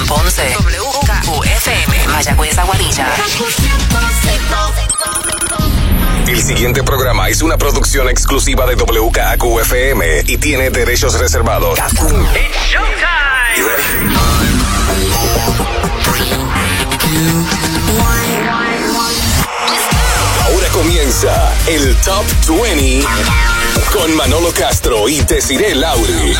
San 0.00 0.06
Ponce. 0.06 0.42
WKQFM. 0.54 2.08
Mayagüez 2.08 2.56
Aguadilla. 2.58 3.06
El 6.26 6.42
siguiente 6.42 6.82
programa 6.82 7.28
es 7.28 7.42
una 7.42 7.58
producción 7.58 8.08
exclusiva 8.08 8.64
de 8.66 8.76
WKQFM 8.76 10.22
y 10.26 10.38
tiene 10.38 10.70
derechos 10.70 11.18
reservados. 11.18 11.78
Ahora 20.46 20.68
comienza 20.72 21.52
el 21.66 21.94
Top 21.96 22.24
20 22.48 23.06
con 23.92 24.16
Manolo 24.16 24.50
Castro 24.52 25.08
y 25.08 25.20
Desiree 25.20 25.74
Lauri. 25.74 26.36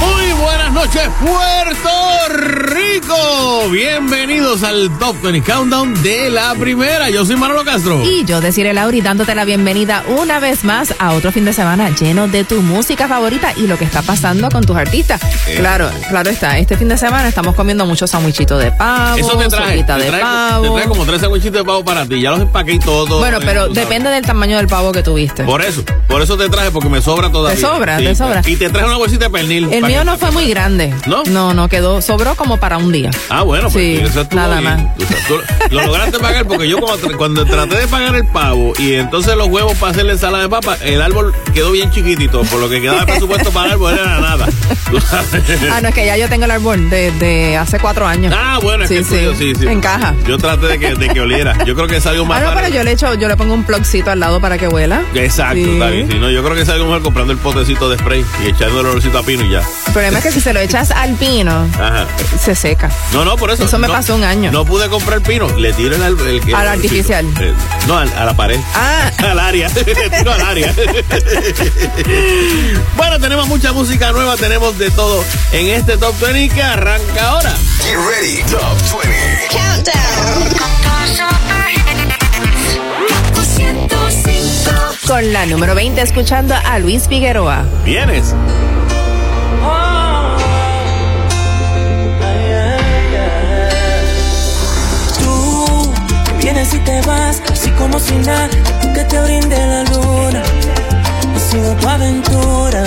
Muy 0.00 0.32
buenas 0.32 0.72
noches, 0.72 1.02
Puerto 1.20 2.28
Rico. 2.28 3.68
Bienvenidos 3.70 4.62
al 4.62 4.90
Top 4.98 5.16
20 5.22 5.42
Countdown 5.50 6.02
de 6.02 6.30
la 6.30 6.54
primera. 6.54 7.08
Yo 7.10 7.24
soy 7.24 7.36
Manolo 7.36 7.64
Castro. 7.64 8.02
Y 8.04 8.24
yo, 8.24 8.40
Desiree 8.40 8.72
Lauri, 8.74 9.00
dándote 9.00 9.34
la 9.34 9.44
bienvenida 9.44 10.04
una 10.18 10.38
vez 10.38 10.64
más 10.64 10.94
a 10.98 11.12
otro 11.14 11.32
fin 11.32 11.44
de 11.44 11.52
semana 11.52 11.90
lleno 11.90 12.28
de 12.28 12.44
tu 12.44 12.60
música 12.62 13.08
favorita 13.08 13.52
y 13.56 13.66
lo 13.66 13.78
que 13.78 13.84
está 13.84 14.02
pasando 14.02 14.50
con 14.50 14.64
tus 14.64 14.76
artistas. 14.76 15.20
Eh. 15.48 15.56
Claro, 15.58 15.90
claro 16.10 16.30
está. 16.30 16.58
Este 16.58 16.76
fin 16.76 16.88
de 16.88 16.98
semana 16.98 17.28
estamos 17.28 17.54
comiendo 17.54 17.86
mucho 17.86 18.06
sandwichito 18.06 18.58
de 18.58 18.70
pavo, 18.72 19.16
Eso 19.16 19.36
te 19.36 19.44
de 19.44 19.48
trae, 19.50 19.84
pavo. 20.20 20.64
te 20.64 20.70
trae 20.80 20.88
como 20.88 21.04
tres 21.06 21.20
sandwichitos 21.22 21.58
de 21.60 21.64
pavo 21.64 21.84
para 21.84 22.06
ti. 22.06 22.20
Ya 22.20 22.30
los 22.32 22.40
empaqué 22.40 22.74
y 22.74 22.78
todo. 22.78 23.18
bueno, 23.18 23.38
eh, 23.38 23.42
pero 23.44 23.68
depende 23.68 24.10
del 24.10 24.24
tamaño 24.24 24.56
del 24.58 24.66
pavo 24.68 24.92
que 24.92 25.02
tuviste. 25.02 25.44
Por 25.44 25.62
eso, 25.62 25.82
por 26.06 26.20
eso 26.22 26.36
te 26.36 26.48
traje, 26.48 26.70
porque 26.70 26.88
me 26.88 27.00
sobra 27.00 27.30
todavía. 27.32 27.56
Te 27.56 27.60
sobra, 27.60 27.96
te 27.98 28.14
sobra. 28.14 28.42
Y 28.46 28.56
te 28.56 28.68
traje 28.68 28.86
una 28.86 28.98
bolsita 28.98 29.24
de 29.26 29.30
pernil. 29.30 29.72
El 29.72 29.85
mío 29.86 30.04
no 30.04 30.18
fue 30.18 30.30
muy 30.30 30.48
grande. 30.48 30.94
¿No? 31.06 31.22
No, 31.24 31.54
no, 31.54 31.68
quedó, 31.68 32.00
sobró 32.02 32.34
como 32.34 32.58
para 32.58 32.78
un 32.78 32.92
día. 32.92 33.10
Ah, 33.28 33.42
bueno, 33.42 33.64
pues 33.70 33.74
Sí, 33.74 33.96
eso 34.02 34.22
estuvo 34.22 34.40
nada 34.40 34.60
bien. 34.60 34.84
más. 34.84 34.96
Tú 35.28 35.40
lo 35.70 35.82
lograste 35.86 36.18
pagar 36.18 36.46
porque 36.46 36.68
yo 36.68 36.78
cuando, 36.78 37.16
cuando 37.16 37.44
traté 37.44 37.76
de 37.78 37.88
pagar 37.88 38.14
el 38.14 38.26
pavo 38.26 38.72
y 38.78 38.94
entonces 38.94 39.36
los 39.36 39.48
huevos 39.48 39.74
para 39.78 39.92
hacer 39.92 40.04
la 40.04 40.12
ensalada 40.12 40.44
de 40.44 40.48
papa, 40.48 40.76
el 40.82 41.02
árbol 41.02 41.34
quedó 41.52 41.72
bien 41.72 41.90
chiquitito, 41.90 42.42
por 42.42 42.60
lo 42.60 42.68
que 42.68 42.80
quedaba 42.80 43.00
el 43.00 43.06
presupuesto 43.06 43.50
para 43.50 43.66
el 43.66 43.72
árbol 43.72 43.92
era 43.94 44.20
nada. 44.20 44.46
Ah, 45.72 45.80
no, 45.82 45.88
es 45.88 45.94
que 45.94 46.06
ya 46.06 46.16
yo 46.16 46.28
tengo 46.28 46.44
el 46.44 46.50
árbol 46.50 46.88
de, 46.90 47.10
de 47.12 47.56
hace 47.56 47.78
cuatro 47.78 48.06
años. 48.06 48.32
Ah, 48.36 48.58
bueno, 48.62 48.84
es 48.84 48.88
Sí, 48.88 48.96
que 48.96 49.04
sí, 49.04 49.10
tuyo, 49.16 49.34
sí, 49.34 49.52
sí. 49.54 49.66
encaja. 49.68 50.14
Yo 50.26 50.38
traté 50.38 50.66
de 50.66 50.78
que, 50.78 50.94
de 50.94 51.08
que 51.08 51.20
oliera. 51.20 51.64
Yo 51.64 51.74
creo 51.74 51.86
que 51.88 52.00
salió 52.00 52.24
más 52.24 52.40
Ah, 52.42 52.46
no, 52.46 52.54
pero 52.54 52.68
yo 52.68 52.84
le 52.84 52.92
echo, 52.92 53.14
yo 53.14 53.28
le 53.28 53.36
pongo 53.36 53.54
un 53.54 53.64
plugcito 53.64 54.10
al 54.10 54.20
lado 54.20 54.40
para 54.40 54.58
que 54.58 54.68
huela. 54.68 55.02
Exacto, 55.14 55.58
está 55.58 55.88
bien. 55.88 56.08
No, 56.20 56.30
yo 56.30 56.42
creo 56.44 56.54
que 56.54 56.64
salió 56.64 56.84
mejor 56.84 57.02
comprando 57.02 57.32
el 57.32 57.38
potecito 57.38 57.88
de 57.90 57.98
spray 57.98 58.24
y 58.44 58.48
echando 58.48 58.80
el 58.80 58.86
olorcito 58.86 59.18
a 59.18 59.22
pino 59.22 59.44
y 59.44 59.50
ya. 59.50 59.62
El 59.86 59.92
problema 59.92 60.18
es 60.18 60.24
que 60.24 60.32
si 60.32 60.40
se 60.42 60.52
lo 60.52 60.60
echas 60.60 60.90
al 60.90 61.14
pino, 61.14 61.66
Ajá. 61.80 62.06
se 62.42 62.54
seca. 62.54 62.90
No, 63.12 63.24
no, 63.24 63.36
por 63.36 63.50
eso. 63.50 63.64
Eso 63.64 63.78
me 63.78 63.86
no- 63.88 63.94
pasó 63.94 64.14
un 64.14 64.24
año. 64.24 64.52
No 64.52 64.64
pude 64.66 64.88
comprar 64.90 65.22
pino. 65.22 65.48
Le 65.56 65.72
tiro 65.72 65.96
el, 65.96 66.02
el, 66.02 66.18
el- 66.48 66.54
Al 66.54 66.62
el- 66.66 66.68
artificial. 66.68 67.24
eh, 67.40 67.54
no, 67.86 67.96
al- 67.98 68.12
a 68.12 68.24
la 68.26 68.34
pared. 68.34 68.60
Ah, 68.74 69.10
al 69.30 69.38
área. 69.40 69.68
Tiro 69.70 70.32
al 70.32 70.40
área. 70.42 70.74
bueno, 72.96 73.18
tenemos 73.20 73.46
mucha 73.48 73.72
música 73.72 74.12
nueva, 74.12 74.36
tenemos 74.36 74.76
de 74.78 74.90
todo 74.90 75.24
en 75.52 75.68
este 75.68 75.96
Top 75.96 76.14
20 76.20 76.54
que 76.54 76.62
arranca 76.62 77.28
ahora. 77.30 77.54
Get 77.82 77.96
ready, 77.96 78.42
Top 78.50 78.76
20. 79.02 79.46
con 85.06 85.32
la 85.32 85.46
número 85.46 85.74
20 85.74 86.02
escuchando 86.02 86.54
a 86.54 86.78
Luis 86.80 87.06
Figueroa. 87.08 87.64
¿Vienes? 87.84 88.34
Que 96.46 96.52
vienes 96.52 96.74
y 96.74 96.78
te 96.78 97.00
vas, 97.02 97.42
así 97.50 97.70
como 97.70 97.98
si 97.98 98.14
nada, 98.18 98.48
que 98.94 99.02
te 99.02 99.20
brinde 99.20 99.56
la 99.56 99.82
luna. 99.84 100.42
Ha 101.34 101.40
sido 101.40 101.74
tu 101.74 101.88
aventura. 101.88 102.84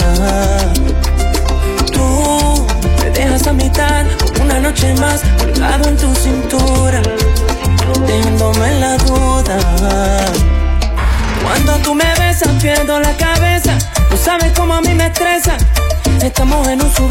Tú 1.92 2.68
me 3.00 3.10
dejas 3.10 3.48
a 3.48 3.54
mitad, 3.54 4.06
una 4.42 4.60
noche 4.62 4.94
más, 4.96 5.22
colgado 5.38 5.90
en 5.90 5.98
tu 5.98 6.16
cintura, 6.16 7.02
dejándome 8.08 8.68
en 8.68 8.80
la 8.80 8.98
duda. 8.98 9.58
Cuando 11.44 11.74
tú 11.84 11.96
me 11.96 12.10
besas, 12.18 12.54
pierdo 12.62 12.98
la 13.00 13.14
cabeza. 13.18 13.78
No 14.10 14.16
sabes 14.16 14.54
cómo 14.54 14.76
a 14.76 14.82
mí 14.82 14.94
me 14.94 15.08
estresa. 15.08 15.58
Estamos 16.22 16.66
en 16.70 16.82
un 16.82 16.94
sub. 16.94 17.10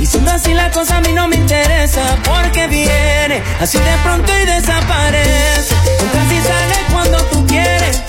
Y 0.00 0.06
siendo 0.06 0.30
así 0.30 0.54
la 0.54 0.70
cosa 0.70 0.98
a 0.98 1.00
mí 1.00 1.12
no 1.12 1.28
me 1.28 1.36
interesa. 1.36 2.16
Porque 2.24 2.66
viene 2.68 3.42
así 3.60 3.78
de 3.78 3.96
pronto 4.02 4.32
y 4.40 4.46
desaparece. 4.46 5.74
Entras 6.00 6.32
y 6.32 6.40
sales 6.40 6.78
cuando 6.92 7.18
tú 7.24 7.46
quieres. 7.46 8.07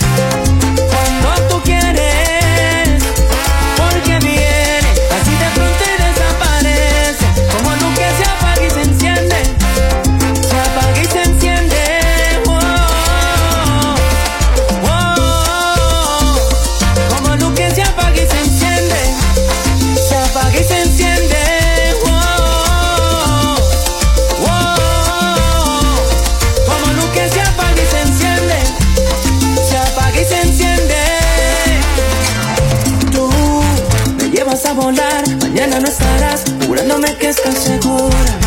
Estás 37.44 37.64
segura. 37.64 38.38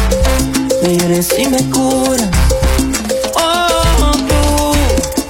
Me 0.82 0.98
hieres 0.98 1.30
y 1.38 1.48
me 1.48 1.70
curas. 1.70 2.30
Oh, 3.36 4.12
tú 4.12 4.76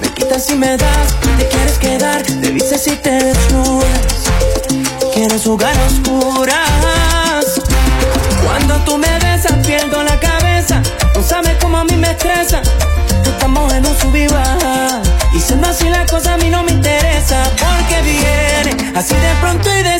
me 0.00 0.08
quitas 0.14 0.50
y 0.50 0.54
me 0.54 0.76
das, 0.76 1.14
te 1.38 1.48
quieres 1.48 1.78
quedar, 1.78 2.22
te 2.22 2.50
vistes 2.50 2.86
y 2.86 2.96
te 2.96 3.10
desnudas. 3.10 3.88
Quieres 5.14 5.44
jugar 5.44 5.74
a 5.76 5.86
oscuras. 5.86 7.60
Cuando 8.44 8.76
tú 8.84 8.98
me 8.98 9.18
besas, 9.20 9.54
pierdo 9.66 10.02
la 10.02 10.18
cabeza. 10.18 10.82
No 11.14 11.22
sabes 11.22 11.56
cómo 11.60 11.78
a 11.78 11.84
mí 11.84 11.96
me 11.96 12.10
estresa. 12.10 12.60
Estamos 13.24 13.72
en 13.72 13.86
un 13.86 13.96
sub 13.96 14.14
y. 14.16 14.26
Y 15.36 15.40
siendo 15.40 15.68
así 15.68 15.88
la 15.88 16.04
cosa 16.06 16.34
a 16.34 16.36
mí 16.36 16.50
no 16.50 16.62
me 16.62 16.72
interesa. 16.72 17.42
Porque 17.58 18.02
viene 18.02 18.92
así 18.96 19.14
de 19.14 19.34
pronto 19.40 19.68
y 19.70 19.82
desaparece. 19.82 19.93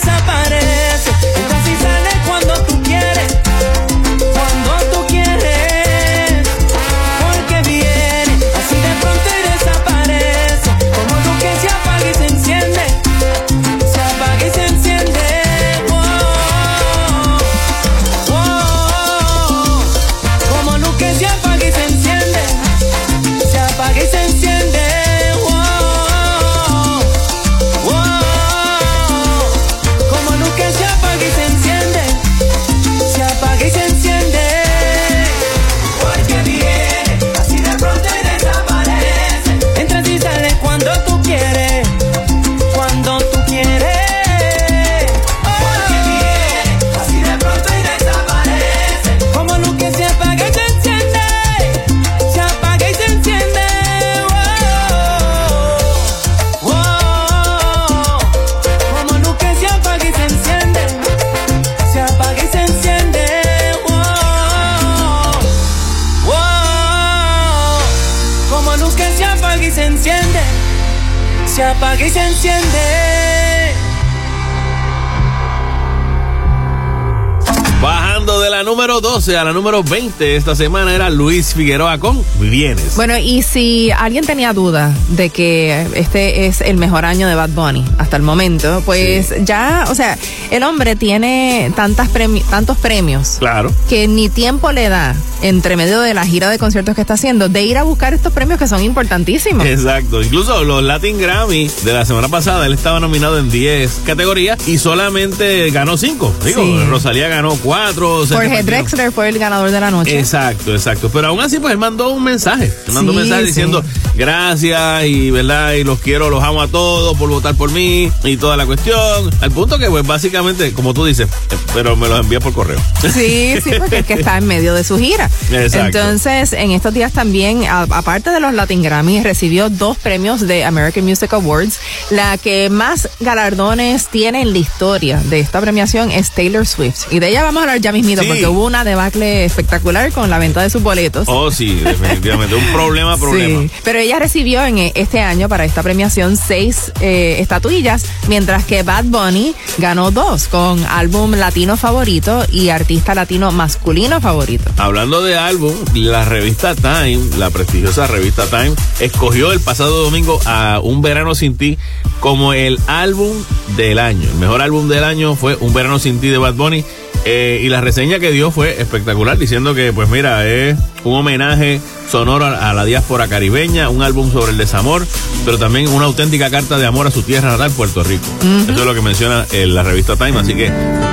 12 79.25 79.39
a 79.39 79.45
la 79.45 79.55
número 79.55 79.83
20 79.83 80.37
esta 80.37 80.55
semana 80.55 80.95
era 80.95 81.09
Luis 81.09 81.55
Figueroa 81.55 81.97
con 81.97 82.23
Vienes. 82.41 82.95
Bueno, 82.95 83.17
y 83.17 83.41
si 83.41 83.91
alguien 83.91 84.27
tenía 84.27 84.53
duda 84.53 84.95
de 85.09 85.31
que 85.31 85.87
este 85.95 86.45
es 86.47 86.61
el 86.61 86.77
mejor 86.77 87.07
año 87.07 87.27
de 87.27 87.35
Bad 87.35 87.49
Bunny 87.51 87.83
hasta 87.97 88.19
el 88.19 88.23
momento, 88.23 88.83
pues 88.85 89.33
ya, 89.43 89.87
o 89.89 89.95
sea, 89.95 90.19
el 90.51 90.63
hombre 90.63 90.95
tiene 90.95 91.73
tantas 91.75 92.11
premi 92.11 92.43
tantos 92.43 92.77
premios 92.77 93.37
Claro. 93.39 93.73
que 93.89 94.07
ni 94.09 94.29
tiempo 94.29 94.73
le 94.73 94.91
da 94.91 95.17
entre 95.41 95.77
medio 95.77 96.01
de 96.03 96.13
la 96.13 96.27
gira 96.27 96.51
de 96.51 96.59
conciertos 96.59 96.95
que 96.95 97.01
está 97.01 97.15
haciendo 97.15 97.49
de 97.49 97.63
ir 97.63 97.79
a 97.79 97.83
buscar 97.83 98.13
estos 98.13 98.33
premios 98.33 98.59
que 98.59 98.69
son 98.69 98.83
importantísimos. 98.83 99.65
Exacto, 99.67 100.21
incluso 100.23 100.65
los 100.65 100.83
Latin 100.83 101.19
Grammy 101.19 101.71
de 101.85 101.93
la 101.95 102.05
semana 102.05 102.29
pasada, 102.29 102.67
él 102.67 102.75
estaba 102.75 103.01
nominado 103.01 103.39
en 103.39 103.51
10 103.51 104.03
categorías 104.05 104.69
y 104.69 104.77
solamente 104.77 105.71
ganó 105.71 105.97
5. 105.97 106.35
Digo, 106.45 106.63
Sí. 106.63 106.85
Rosalía 106.91 107.29
ganó 107.29 107.57
4. 107.63 108.27
Jorge 108.27 108.63
Drexler 108.63 109.14
fue 109.15 109.29
el 109.29 109.39
ganador 109.39 109.71
de 109.71 109.81
la 109.81 109.91
noche. 109.91 110.19
Exacto, 110.19 110.73
exacto. 110.73 111.09
Pero 111.13 111.29
aún 111.29 111.41
así, 111.41 111.59
pues 111.59 111.73
él 111.73 111.79
mandó 111.79 112.11
un 112.11 112.25
mensaje. 112.25 112.65
Él 112.87 112.93
mandó 112.93 113.13
Sí, 113.13 113.19
un 113.19 113.23
mensaje 113.25 113.45
diciendo 113.45 113.85
gracias 114.17 115.05
y 115.05 115.31
verdad, 115.31 115.73
y 115.73 115.85
los 115.85 115.99
quiero, 116.01 116.31
los 116.31 116.43
amo 116.43 116.63
a 116.63 116.69
todos 116.69 117.17
por 117.17 117.29
votar 117.29 117.55
por 117.55 117.71
mí 117.71 118.11
y 118.25 118.37
toda 118.37 118.57
la 118.57 118.67
cuestión. 118.67 119.31
Al 119.41 119.51
punto 119.51 119.79
que, 119.79 119.89
pues 119.91 120.07
básicamente, 120.07 120.73
como 120.73 120.95
tú 120.95 121.05
dices, 121.05 121.29
eh, 121.51 121.57
pero 121.75 121.97
me 121.97 122.09
los 122.09 122.21
envía 122.21 122.41
por 122.41 122.53
correo. 122.53 122.79
Sí, 123.03 123.55
sí, 123.63 123.71
porque 123.79 123.99
es 123.99 124.07
que 124.07 124.15
está 124.15 124.39
en 124.39 124.47
medio 124.47 124.75
de 124.75 124.85
su 124.85 124.99
gira. 124.99 125.31
Exacto. 125.51 125.99
Entonces, 125.99 126.53
en 126.53 126.71
estos 126.71 126.95
días 126.95 127.13
también, 127.13 127.65
a- 127.65 127.83
aparte 127.83 128.31
de 128.31 128.41
los 128.41 128.55
Latin 128.55 128.83
Grammy, 128.83 129.23
recibió 129.23 129.69
dos 129.71 129.97
premios 129.99 130.41
de 130.47 130.65
American 130.65 131.05
Music 131.05 131.33
Awards. 131.33 131.79
La 132.11 132.39
que 132.39 132.71
más 132.71 133.09
galardones 133.21 134.09
tiene 134.09 134.43
en 134.43 134.53
la 134.53 134.59
historia 134.59 135.19
de 135.25 135.41
esta 135.41 135.61
premiación 135.61 136.11
es 136.11 136.31
Taylor 136.31 136.67
Swift. 136.67 137.13
Y 137.13 137.19
de 137.19 137.29
ella 137.29 137.43
vamos 137.43 137.61
a 137.61 137.63
hablar 137.63 137.81
ya 137.81 137.93
mismito, 137.93 138.23
Sí. 138.23 138.29
porque 138.29 138.47
hubo 138.47 138.65
una 138.65 138.85
debacle 138.85 139.45
espectacular 139.45 140.13
con 140.13 140.31
la 140.31 140.39
venta 140.39 140.63
de 140.63 140.71
sus 140.71 140.83
boletos. 140.83 141.25
Oh, 141.29 141.51
sí, 141.51 141.75
definitivamente. 141.75 142.55
Un 142.55 142.73
problema, 142.73 143.17
problema. 143.19 143.63
Sí, 143.63 143.71
pero 143.83 143.99
ella 144.05 144.19
recibió 144.19 144.63
en 144.65 144.79
eh, 144.79 144.93
este 144.95 145.21
año 145.21 145.49
para 145.49 145.65
esta 145.65 145.83
premiación 145.83 146.37
seis 146.37 146.93
eh, 147.01 147.37
estatuillas, 147.41 148.05
mientras 148.29 148.65
que 148.65 148.83
Bad 148.83 149.05
Bunny 149.05 149.55
ganó 149.79 150.11
dos 150.11 150.47
con 150.49 150.85
álbum 150.85 151.33
latino 151.33 151.79
favorito 151.79 152.45
y 152.53 152.69
artista 152.69 153.15
latino 153.15 153.51
masculino 153.51 154.21
favorito. 154.21 154.71
Hablando 154.77 155.23
de 155.23 155.37
álbum, 155.37 155.75
la 155.95 156.25
revista 156.25 156.75
Time, 156.75 157.21
la 157.39 157.49
prestigiosa 157.49 158.07
revista 158.07 158.47
Time, 158.47 158.75
escogió 159.01 159.53
el 159.53 159.61
pasado 159.61 160.05
domingo 160.05 160.39
a 160.45 160.81
Un 160.83 161.01
Verano 161.01 161.35
Sin 161.35 161.57
Ti 161.57 161.79
como 162.21 162.53
el 162.53 162.79
álbum 162.87 163.35
del 163.77 163.99
año. 163.99 164.29
El 164.29 164.37
mejor 164.37 164.61
álbum 164.61 164.89
del 164.89 165.05
año 165.05 165.35
fue 165.35 165.57
Un 165.57 165.73
Verano 165.73 165.99
Sin 165.99 166.21
Ti 166.21 166.29
de 166.29 166.39
Bad 166.39 166.55
Bunny. 166.55 166.85
Eh, 167.25 167.61
y 167.63 167.69
la 167.69 167.81
reseña 167.81 168.19
que 168.19 168.31
dio 168.31 168.51
fue 168.51 168.81
espectacular, 168.81 169.39
diciendo 169.39 169.75
que, 169.75 169.93
pues 169.93 170.09
mira, 170.09 170.47
es 170.47 170.77
un 171.05 171.15
homenaje 171.15 171.81
sonoro 172.11 172.45
a, 172.45 172.71
a 172.71 172.75
la 172.75 172.85
diáspora 172.85 173.29
caribeña, 173.29 173.89
un 173.89 174.03
álbum 174.03 174.31
sobre 174.33 174.53
el 174.53 174.59
desamor, 174.59 175.07
pero 175.45 175.59
también 175.59 175.89
una 175.89 176.07
auténtica 176.07 176.51
carta 176.51 176.79
de 176.79 176.87
amor 176.87 177.07
a 177.07 177.11
su 177.11 177.23
tierra 177.23 177.51
natal, 177.53 177.71
Puerto 177.71 178.03
Rico. 178.03 178.27
Eso 178.41 178.73
es 178.73 178.85
lo 178.85 178.95
que 178.95 179.03
menciona 179.03 179.47
eh, 179.53 179.67
la 179.67 179.83
revista 179.83 180.17
Time. 180.17 180.39
Así 180.39 180.55
que, 180.55 180.71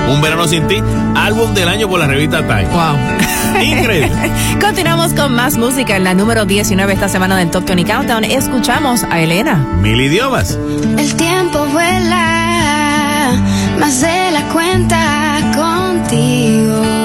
Un 0.10 0.22
Verano 0.22 0.48
Sin 0.48 0.68
Ti, 0.68 0.82
álbum 1.16 1.54
del 1.54 1.68
año 1.68 1.90
por 1.90 2.00
la 2.00 2.08
revista 2.08 2.40
Time. 2.40 2.66
Wow. 2.66 3.62
Increíble. 3.62 4.12
Continuamos 4.62 5.14
con 5.14 5.34
más 5.34 5.58
música 5.58 5.96
en 5.98 6.04
la 6.04 6.14
número 6.14 6.46
19 6.46 6.94
esta 6.94 7.10
semana 7.10 7.38
del 7.38 7.52
Top 7.52 7.66
20 7.66 7.92
Countdown. 7.92 8.24
Escuchamos 8.24 9.04
a 9.04 9.22
Elena. 9.22 9.56
Mil 9.82 10.00
idiomas. 10.02 10.58
El 10.98 11.16
tiempo 11.16 11.66
vuela 11.68 13.34
más 13.80 14.02
de 14.02 14.32
la 14.32 14.48
cuenta 14.50 15.51
contigo. 16.12 17.01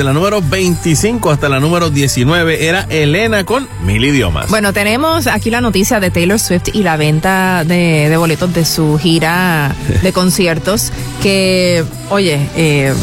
Desde 0.00 0.08
la 0.08 0.14
número 0.14 0.40
25 0.40 1.30
hasta 1.30 1.50
la 1.50 1.60
número 1.60 1.90
19 1.90 2.66
era 2.66 2.86
Elena 2.88 3.44
con 3.44 3.68
Mil 3.84 4.02
Idiomas. 4.02 4.48
Bueno, 4.48 4.72
tenemos 4.72 5.26
aquí 5.26 5.50
la 5.50 5.60
noticia 5.60 6.00
de 6.00 6.10
Taylor 6.10 6.38
Swift 6.38 6.68
y 6.72 6.82
la 6.82 6.96
venta 6.96 7.64
de, 7.66 8.08
de 8.08 8.16
boletos 8.16 8.50
de 8.54 8.64
su 8.64 8.98
gira 8.98 9.74
de 10.02 10.12
conciertos. 10.14 10.90
Que, 11.22 11.84
oye, 12.08 12.40
eh. 12.56 12.94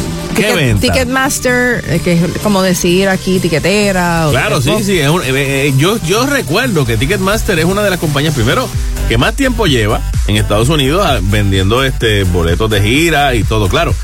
Ticketmaster, 0.80 1.84
eh, 1.88 2.00
que 2.02 2.14
es 2.14 2.20
como 2.42 2.62
decir 2.62 3.08
aquí 3.08 3.38
tiquetera. 3.38 4.26
o 4.26 4.30
Claro, 4.32 4.60
sí, 4.60 4.72
sí. 4.82 4.98
es 4.98 5.08
un- 5.08 5.22
eh, 5.22 5.26
eh, 5.68 5.74
yo, 5.76 5.98
yo 6.04 6.26
recuerdo 6.26 6.84
que 6.84 6.96
Ticketmaster 6.96 7.60
es 7.60 7.64
una 7.64 7.82
de 7.82 7.90
las 7.90 8.00
compañías, 8.00 8.34
primero, 8.34 8.68
que 9.08 9.18
más 9.18 9.34
tiempo 9.36 9.66
lleva 9.66 10.00
en 10.26 10.36
Estados 10.36 10.68
Unidos 10.68 11.04
ah, 11.06 11.20
vendiendo 11.22 11.84
este 11.84 12.24
boletos 12.24 12.68
de 12.70 12.80
gira 12.82 13.34
y 13.36 13.44
todo. 13.44 13.68
Claro, 13.68 13.94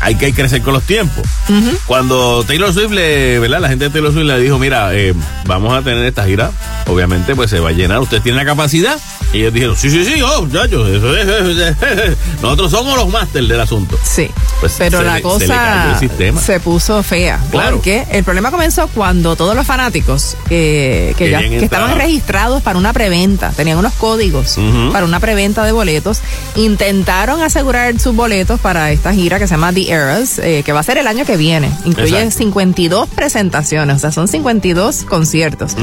hay 0.00 0.14
que 0.14 0.32
crecer 0.32 0.62
con 0.62 0.74
los 0.74 0.82
tiempos. 0.84 1.24
Cuando 1.86 2.44
Taylor 2.46 2.72
Swift, 2.72 2.90
le, 2.90 3.38
¿verdad? 3.38 3.60
La 3.60 3.68
gente 3.68 3.84
de 3.84 3.90
Taylor 3.90 4.12
Swift 4.12 4.26
le 4.26 4.38
dijo, 4.40 4.58
mira, 4.58 4.94
eh, 4.94 5.14
vamos 5.44 5.76
a 5.76 5.82
tener 5.82 6.04
esta 6.04 6.24
gira, 6.24 6.50
obviamente 6.86 7.34
pues 7.34 7.50
se 7.50 7.60
va 7.60 7.70
a 7.70 7.72
llenar. 7.72 8.00
¿Usted 8.00 8.20
tiene 8.20 8.38
la 8.38 8.44
capacidad? 8.44 8.98
Y 9.32 9.38
ellos 9.38 9.52
dijeron, 9.52 9.76
sí, 9.76 9.90
sí, 9.90 10.04
sí, 10.04 10.20
oh, 10.22 10.42
muchachos, 10.42 10.88
eso 10.88 11.16
es, 11.16 12.16
nosotros 12.42 12.70
somos 12.70 12.96
los 12.96 13.08
máster 13.08 13.44
del 13.44 13.60
asunto. 13.60 13.98
Sí, 14.02 14.30
Pues 14.60 14.74
pero 14.78 14.98
se 14.98 15.04
la 15.04 15.14
le- 15.16 15.22
se 15.22 15.38
le 15.38 15.46
cayó 15.46 15.98
cosa 15.98 15.98
se 16.40 16.60
puso 16.60 17.02
fea. 17.02 17.38
Claro. 17.50 17.76
Porque 17.76 18.04
el 18.10 18.24
problema 18.24 18.50
comenzó 18.50 18.88
cuando 18.88 19.36
todos 19.36 19.54
los 19.54 19.66
fanáticos 19.66 20.36
eh, 20.50 21.14
que, 21.18 21.30
ya, 21.30 21.40
que 21.40 21.64
estaban 21.64 21.94
registrados 21.96 22.62
para 22.62 22.78
una 22.78 22.92
preventa, 22.92 23.50
tenían 23.50 23.78
unos 23.78 23.92
códigos 23.94 24.58
para 24.92 25.04
una 25.04 25.20
preventa 25.20 25.64
de 25.64 25.72
boletos, 25.72 26.20
intentaron 26.54 27.42
asegurar 27.42 27.98
sus 28.00 28.14
boletos 28.16 28.58
para 28.60 28.90
esta 28.92 29.12
gira 29.12 29.38
que 29.38 29.46
se 29.46 29.54
llama 29.54 29.72
The 29.72 29.90
Eras, 29.92 30.38
eh, 30.38 30.62
que 30.64 30.72
va 30.72 30.80
a 30.80 30.82
ser 30.82 30.98
el 30.98 31.06
año 31.06 31.24
que 31.24 31.36
viene. 31.36 31.70
Incluye 31.84 32.16
Exacto. 32.16 32.38
52 32.38 33.08
presentaciones, 33.10 33.96
o 33.96 33.98
sea, 33.98 34.12
son 34.12 34.26
52 34.28 35.04
conciertos. 35.04 35.76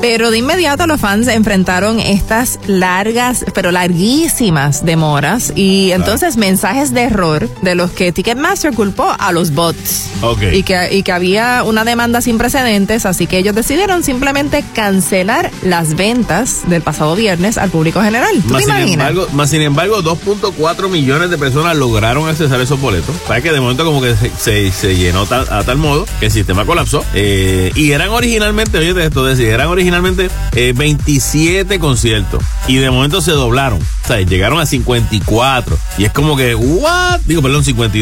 Pero 0.00 0.30
de 0.30 0.38
inmediato 0.38 0.86
los 0.86 1.00
fans 1.00 1.28
enfrentaron 1.28 1.98
estas 2.00 2.58
largas, 2.66 3.44
pero 3.54 3.72
larguísimas 3.72 4.84
demoras 4.84 5.52
y 5.56 5.90
entonces 5.92 6.36
mensajes 6.36 6.92
de 6.94 7.02
error 7.04 7.48
de 7.62 7.74
los 7.74 7.90
que 7.90 8.11
Ticketmaster 8.12 8.72
culpó 8.74 9.14
a 9.18 9.32
los 9.32 9.52
bots. 9.52 10.08
Ok. 10.22 10.42
Y 10.52 10.62
que, 10.62 10.88
y 10.94 11.02
que 11.02 11.12
había 11.12 11.62
una 11.64 11.84
demanda 11.84 12.20
sin 12.20 12.38
precedentes, 12.38 13.06
así 13.06 13.26
que 13.26 13.38
ellos 13.38 13.54
decidieron 13.54 14.04
simplemente 14.04 14.64
cancelar 14.74 15.50
las 15.62 15.94
ventas 15.96 16.60
del 16.68 16.82
pasado 16.82 17.14
viernes 17.16 17.58
al 17.58 17.70
público 17.70 18.02
general. 18.02 18.30
¿Tú 18.46 18.54
Más 18.54 18.62
te 18.64 18.66
sin, 18.66 18.76
imaginas? 18.76 19.08
embargo, 19.10 19.28
más 19.32 19.50
sin 19.50 19.62
embargo, 19.62 20.02
2.4 20.02 20.88
millones 20.88 21.30
de 21.30 21.38
personas 21.38 21.76
lograron 21.76 22.28
accesar 22.28 22.60
esos 22.60 22.80
boletos. 22.80 23.14
Sabes 23.26 23.42
que 23.42 23.52
de 23.52 23.60
momento 23.60 23.84
como 23.84 24.00
que 24.00 24.14
se, 24.16 24.30
se- 24.38 24.70
se 24.72 24.96
llenó 24.96 25.26
tal- 25.26 25.48
a 25.50 25.62
tal 25.64 25.78
modo 25.78 26.06
que 26.20 26.26
el 26.26 26.32
sistema 26.32 26.64
colapsó. 26.64 27.04
Eh, 27.14 27.72
y 27.74 27.92
eran 27.92 28.08
originalmente, 28.10 28.78
oye 28.78 28.92
esto, 29.04 29.24
decir, 29.24 29.46
eran 29.48 29.68
originalmente 29.68 30.28
eh, 30.54 30.72
27 30.76 31.78
conciertos. 31.78 32.42
Y 32.68 32.76
de 32.76 32.90
momento 32.90 33.20
se 33.20 33.32
doblaron. 33.32 33.80
O 33.80 34.06
sea, 34.06 34.20
llegaron 34.20 34.60
a 34.60 34.66
54. 34.66 35.78
Y 35.98 36.04
es 36.04 36.12
como 36.12 36.36
que, 36.36 36.54
¿what? 36.54 37.20
Digo, 37.26 37.42
perdón, 37.42 37.64
52. 37.64 38.01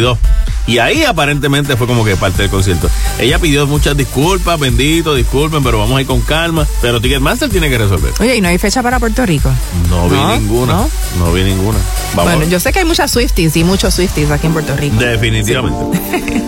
Y 0.66 0.78
ahí 0.78 1.02
aparentemente 1.04 1.76
fue 1.76 1.87
como 1.87 2.04
que 2.04 2.16
parte 2.16 2.42
del 2.42 2.50
concierto. 2.50 2.88
Ella 3.19 3.38
pidió 3.38 3.66
muchas 3.66 3.97
disculpas, 3.97 4.59
bendito, 4.61 5.14
disculpen, 5.14 5.64
pero 5.64 5.78
vamos 5.78 5.99
a 5.99 6.00
ir 6.00 6.07
con 6.07 6.21
calma. 6.21 6.66
Pero 6.80 7.00
Ticketmaster 7.00 7.49
tiene 7.49 7.69
que 7.69 7.78
resolver. 7.78 8.12
Oye, 8.21 8.37
y 8.37 8.40
no 8.40 8.49
hay 8.49 8.59
fecha 8.59 8.83
para 8.83 9.00
Puerto 9.00 9.26
Rico. 9.26 9.50
No 9.88 10.09
vi 10.09 10.16
ninguna. 10.38 10.73
no. 10.75 10.90
No, 11.19 11.33
vi 11.33 11.42
ninguna. 11.42 11.78
Vamos. 12.14 12.35
Bueno, 12.35 12.50
yo 12.50 12.61
sé 12.61 12.73
que 12.73 12.80
hay 12.80 12.85
muchas 12.85 13.11
Swifties 13.11 13.57
y 13.57 13.64
muchos 13.64 13.95
Swifties 13.95 14.30
aquí 14.30 14.47
en 14.47 14.52
Puerto 14.52 14.76
Rico. 14.76 14.97
Definitivamente. 14.97 16.00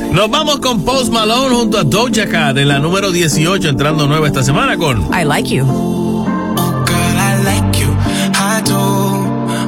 Nos 0.12 0.30
vamos 0.30 0.58
con 0.60 0.84
Post 0.84 1.10
Malone 1.12 1.54
junto 1.56 1.78
a 1.78 1.84
Doja 1.84 2.28
Cat 2.30 2.56
en 2.58 2.68
la 2.68 2.78
número 2.78 3.10
18, 3.10 3.68
entrando 3.70 4.06
nueva 4.06 4.26
esta 4.28 4.42
semana 4.44 4.76
con 4.76 5.02
I 5.12 5.24
like 5.24 5.48
you. 5.52 5.64
Girl, 5.64 7.16
I 7.16 7.42
like 7.44 7.78
you, 7.80 7.88
I 8.34 8.62
do. 8.62 8.76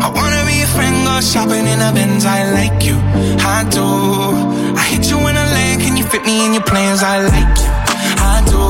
I 0.00 0.10
wanna 0.14 0.33
friend, 0.74 1.06
go 1.06 1.20
shopping 1.20 1.66
in 1.66 1.80
a 1.80 1.90
Benz. 1.94 2.26
I 2.26 2.50
like 2.50 2.82
you, 2.82 2.98
I 3.46 3.62
do. 3.70 3.86
I 4.74 4.82
hit 4.90 5.08
you 5.10 5.18
in 5.30 5.36
a 5.38 5.46
land, 5.54 5.80
can 5.82 5.96
you 5.96 6.04
fit 6.04 6.24
me 6.26 6.46
in 6.46 6.52
your 6.52 6.66
plans? 6.66 7.02
I 7.02 7.22
like 7.22 7.54
you, 7.62 7.70
I 8.18 8.36
do. 8.50 8.62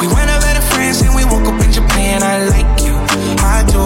We 0.00 0.06
went 0.08 0.32
a 0.32 0.38
better 0.40 0.64
friends 0.72 1.02
and 1.04 1.12
we 1.14 1.24
woke 1.28 1.44
up 1.44 1.60
in 1.60 1.70
Japan. 1.72 2.22
I 2.22 2.48
like 2.48 2.74
you, 2.86 2.96
I 3.44 3.58
do. 3.68 3.84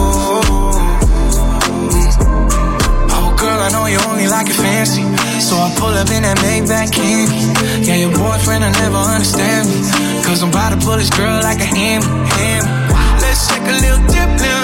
Oh, 3.15 3.29
girl, 3.35 3.59
I 3.59 3.69
know 3.75 3.85
you 3.85 3.99
only 4.07 4.27
like 4.27 4.47
it 4.47 4.55
fancy. 4.55 5.03
So 5.43 5.59
I 5.59 5.69
pull 5.75 5.93
up 5.93 6.09
in 6.09 6.23
that 6.23 6.39
Maybach 6.39 6.91
candy. 6.95 7.51
Yeah, 7.85 7.97
your 7.99 8.13
boyfriend, 8.15 8.63
I 8.63 8.71
never 8.71 8.97
understand 8.97 9.67
me. 9.67 9.83
Cause 10.23 10.41
I'm 10.41 10.49
about 10.49 10.71
to 10.73 10.79
pull 10.79 10.97
this 10.97 11.11
girl 11.11 11.43
like 11.43 11.59
a 11.59 11.67
ham, 11.67 12.01
ham. 12.01 12.63
Let's 13.19 13.47
take 13.47 13.67
a 13.67 13.75
little 13.83 14.01
dip, 14.07 14.29
little 14.39 14.54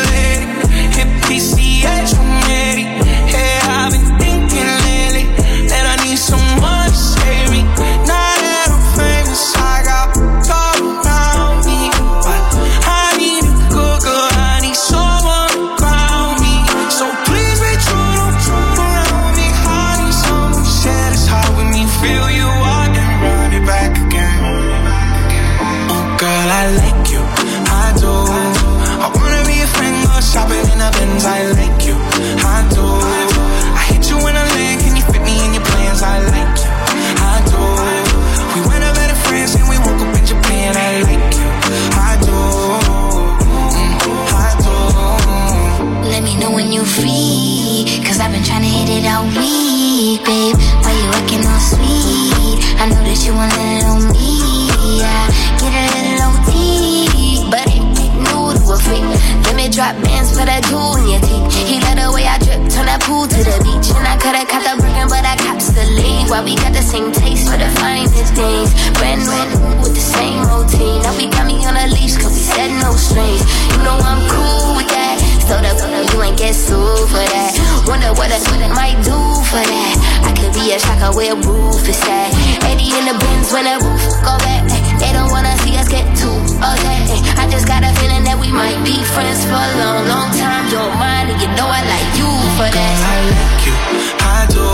drop 59.72 59.96
mans 60.04 60.36
for 60.36 60.44
that 60.44 60.68
jewel 60.68 61.00
in 61.00 61.16
your 61.16 61.24
teeth. 61.24 61.48
He 61.64 61.80
let 61.80 61.96
the 61.96 62.12
way 62.12 62.28
I 62.28 62.36
drip, 62.44 62.60
turn 62.68 62.92
that 62.92 63.00
pool 63.08 63.24
to 63.24 63.40
the 63.40 63.56
beach. 63.64 63.88
And 63.96 64.04
I 64.04 64.20
coulda 64.20 64.44
caught 64.44 64.68
the 64.68 64.76
Birkin, 64.76 65.08
but 65.08 65.24
I 65.24 65.40
cops 65.40 65.72
the 65.72 65.88
lead. 65.96 66.28
Why 66.28 66.44
we 66.44 66.60
got 66.60 66.76
the 66.76 66.84
same 66.84 67.16
taste 67.16 67.48
for 67.48 67.56
the 67.56 67.72
finest 67.80 68.36
things. 68.36 68.76
Brand 69.00 69.24
new 69.24 69.48
with 69.80 69.96
the 69.96 70.04
same 70.04 70.44
routine. 70.44 71.00
Now 71.08 71.16
we 71.16 71.32
got 71.32 71.48
me 71.48 71.64
on 71.64 71.80
a 71.80 71.88
leash, 71.88 72.20
cause 72.20 72.36
we 72.36 72.44
said 72.44 72.70
no 72.84 72.92
strings. 73.00 73.42
You 73.72 73.80
know 73.88 73.96
I'm 73.96 74.22
cool 74.28 74.76
with 74.76 74.92
that. 74.92 75.18
So 75.48 75.56
that 75.56 75.76
you 75.80 76.20
ain't 76.20 76.38
get 76.38 76.54
sued 76.54 77.08
for 77.08 77.24
that. 77.24 77.52
Wonder 77.88 78.12
what 78.20 78.28
a 78.28 78.40
what 78.52 78.62
might 78.76 79.00
do 79.08 79.16
for 79.48 79.64
that. 79.64 79.96
I 80.28 80.36
could 80.36 80.52
be 80.52 80.76
a 80.76 80.78
shocker 80.80 81.16
where 81.16 81.36
roof 81.36 81.88
is 81.88 82.00
at. 82.12 82.32
80 82.68 82.92
in 83.00 83.04
the 83.08 83.16
bins 83.16 83.52
when 83.56 83.66
the 83.68 83.80
roof 83.80 84.04
go 84.20 84.36
back. 84.44 84.68
They 85.00 85.12
don't 85.16 85.32
wanna 85.32 85.56
see 85.64 85.76
us 85.80 85.88
get 85.88 86.08
too 86.20 86.51
upset. 86.62 87.10
Eh, 87.10 87.42
I 87.42 87.50
just 87.50 87.68
got 87.68 87.84
a 87.84 87.92
feeling 88.00 88.24
that 88.24 88.38
we 88.40 88.50
might 88.52 88.80
be 88.86 89.02
friends 89.14 89.44
for 89.46 89.58
a 89.58 89.72
long, 89.82 90.08
long 90.08 90.30
time. 90.38 90.70
Don't 90.70 90.96
mind, 90.98 91.34
and 91.34 91.40
you 91.42 91.50
know 91.58 91.68
I 91.68 91.82
like 91.84 92.12
you 92.16 92.30
for 92.58 92.70
that. 92.70 92.96
I 93.02 93.18
like 93.34 93.62
you, 93.68 93.78
I 94.22 94.40
do. 94.54 94.66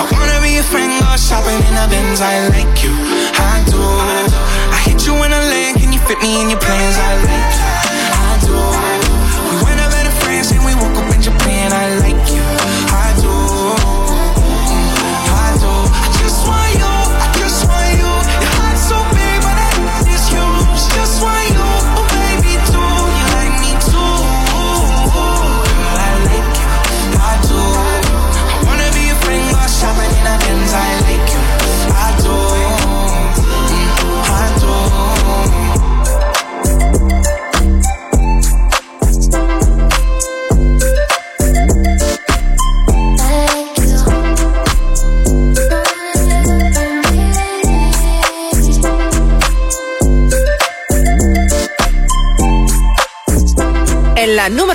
I 0.00 0.02
wanna 0.10 0.38
be 0.42 0.58
a 0.58 0.64
friend, 0.64 0.90
go 1.00 1.14
shopping 1.16 1.60
in 1.68 1.74
a 1.76 1.86
Benz. 1.86 2.20
I 2.20 2.48
like 2.48 2.76
you, 2.82 2.94
I 3.36 3.62
do. 3.68 3.80
I 3.80 4.78
hit 4.88 5.06
you 5.06 5.14
in 5.22 5.30
a 5.32 5.42
land, 5.52 5.78
can 5.80 5.92
you 5.92 6.00
fit 6.00 6.18
me 6.20 6.40
in 6.42 6.50
your 6.50 6.60
plans? 6.60 6.96
I 6.98 7.12
like 7.28 7.52
you, 7.60 7.68
I 8.18 8.32
do. 8.46 8.93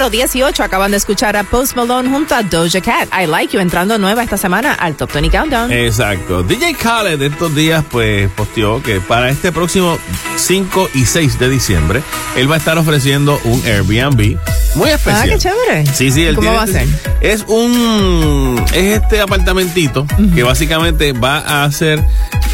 18 0.10 0.64
acaban 0.64 0.92
de 0.92 0.98
escuchar 0.98 1.38
a 1.38 1.44
Post 1.44 1.76
Malone 1.76 2.10
junto 2.10 2.36
a 2.36 2.44
Doja 2.44 2.82
Cat. 2.82 3.10
I 3.14 3.28
Like 3.28 3.54
You 3.54 3.62
entrando 3.62 3.98
nueva 3.98 4.24
esta 4.24 4.38
semana 4.38 4.74
al 4.74 4.96
Top 4.96 5.12
20 5.12 5.30
Countdown. 5.30 5.72
Exacto. 5.72 6.44
DJ 6.44 6.74
Khaled 6.76 7.22
estos 7.22 7.54
días 7.56 7.84
pues 7.90 8.30
posteó 8.32 8.82
que 8.82 9.00
para 9.00 9.30
este 9.30 9.52
próximo 9.52 9.98
5 10.36 10.90
y 10.94 11.06
6 11.06 11.40
de 11.40 11.50
diciembre 11.50 12.04
él 12.36 12.50
va 12.50 12.56
a 12.56 12.58
estar 12.58 12.78
ofreciendo 12.78 13.40
un 13.44 13.62
Airbnb 13.66 14.38
muy 14.76 14.90
especial. 14.90 15.30
Ah, 15.30 15.34
qué 15.34 15.38
chévere. 15.38 15.86
Sí, 15.94 16.12
sí, 16.12 16.24
él 16.24 16.36
¿Cómo 16.36 16.50
tiene 16.50 16.58
va 16.58 16.64
a 16.64 16.68
ser? 16.68 16.88
Es 17.22 17.44
un 17.48 18.64
es 18.74 19.02
este 19.02 19.22
apartamentito 19.22 20.06
que 20.36 20.44
básicamente 20.44 21.14
va 21.14 21.40
a 21.40 21.64
hacer 21.64 22.04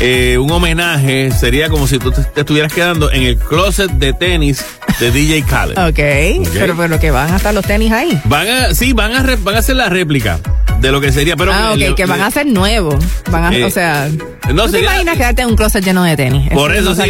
eh, 0.02 0.38
un 0.40 0.52
homenaje, 0.52 1.32
sería 1.32 1.70
como 1.70 1.88
si 1.88 2.00
tú 2.00 2.12
te, 2.12 2.24
te 2.24 2.42
estuvieras 2.42 2.72
quedando 2.74 3.12
en 3.12 3.24
el 3.24 3.38
closet 3.38 3.90
de 3.92 4.14
tenis 4.14 4.64
de 5.00 5.12
DJ 5.12 5.44
Khaled. 5.44 5.78
Ok, 5.78 6.50
pero 6.54 6.76
pero 6.76 7.00
que 7.00 7.12
van 7.12 7.32
a 7.34 7.38
estar 7.38 7.54
los 7.54 7.66
tenis 7.66 7.92
ahí. 7.92 8.20
Van 8.26 8.48
a, 8.48 8.74
sí, 8.74 8.94
van 8.94 9.14
a, 9.14 9.24
re- 9.24 9.38
van 9.38 9.56
a 9.56 9.60
hacer 9.60 9.76
la 9.76 9.90
réplica 9.90 10.40
de 10.80 10.92
lo 10.92 11.00
que 11.02 11.12
sería, 11.12 11.36
pero 11.36 11.52
ah, 11.54 11.72
ok, 11.72 11.78
le- 11.78 11.96
que 11.96 12.06
van 12.06 12.20
le- 12.20 12.26
a 12.26 12.32
ser 12.32 12.46
nuevos. 12.46 13.04
Van 13.32 13.46
a, 13.46 13.56
Eh, 13.56 13.64
o 13.64 13.70
sea, 13.70 14.10
no, 14.54 14.66
¿tú 14.66 14.74
te 14.74 14.80
imaginas 14.82 15.18
quedarte 15.18 15.42
en 15.42 15.48
un 15.50 15.56
closet 15.56 15.84
lleno 15.84 16.04
de 16.04 16.16
tenis? 16.18 16.50
Por 16.54 16.74
eso, 16.76 16.94
no 16.94 16.96
sí, 16.96 17.10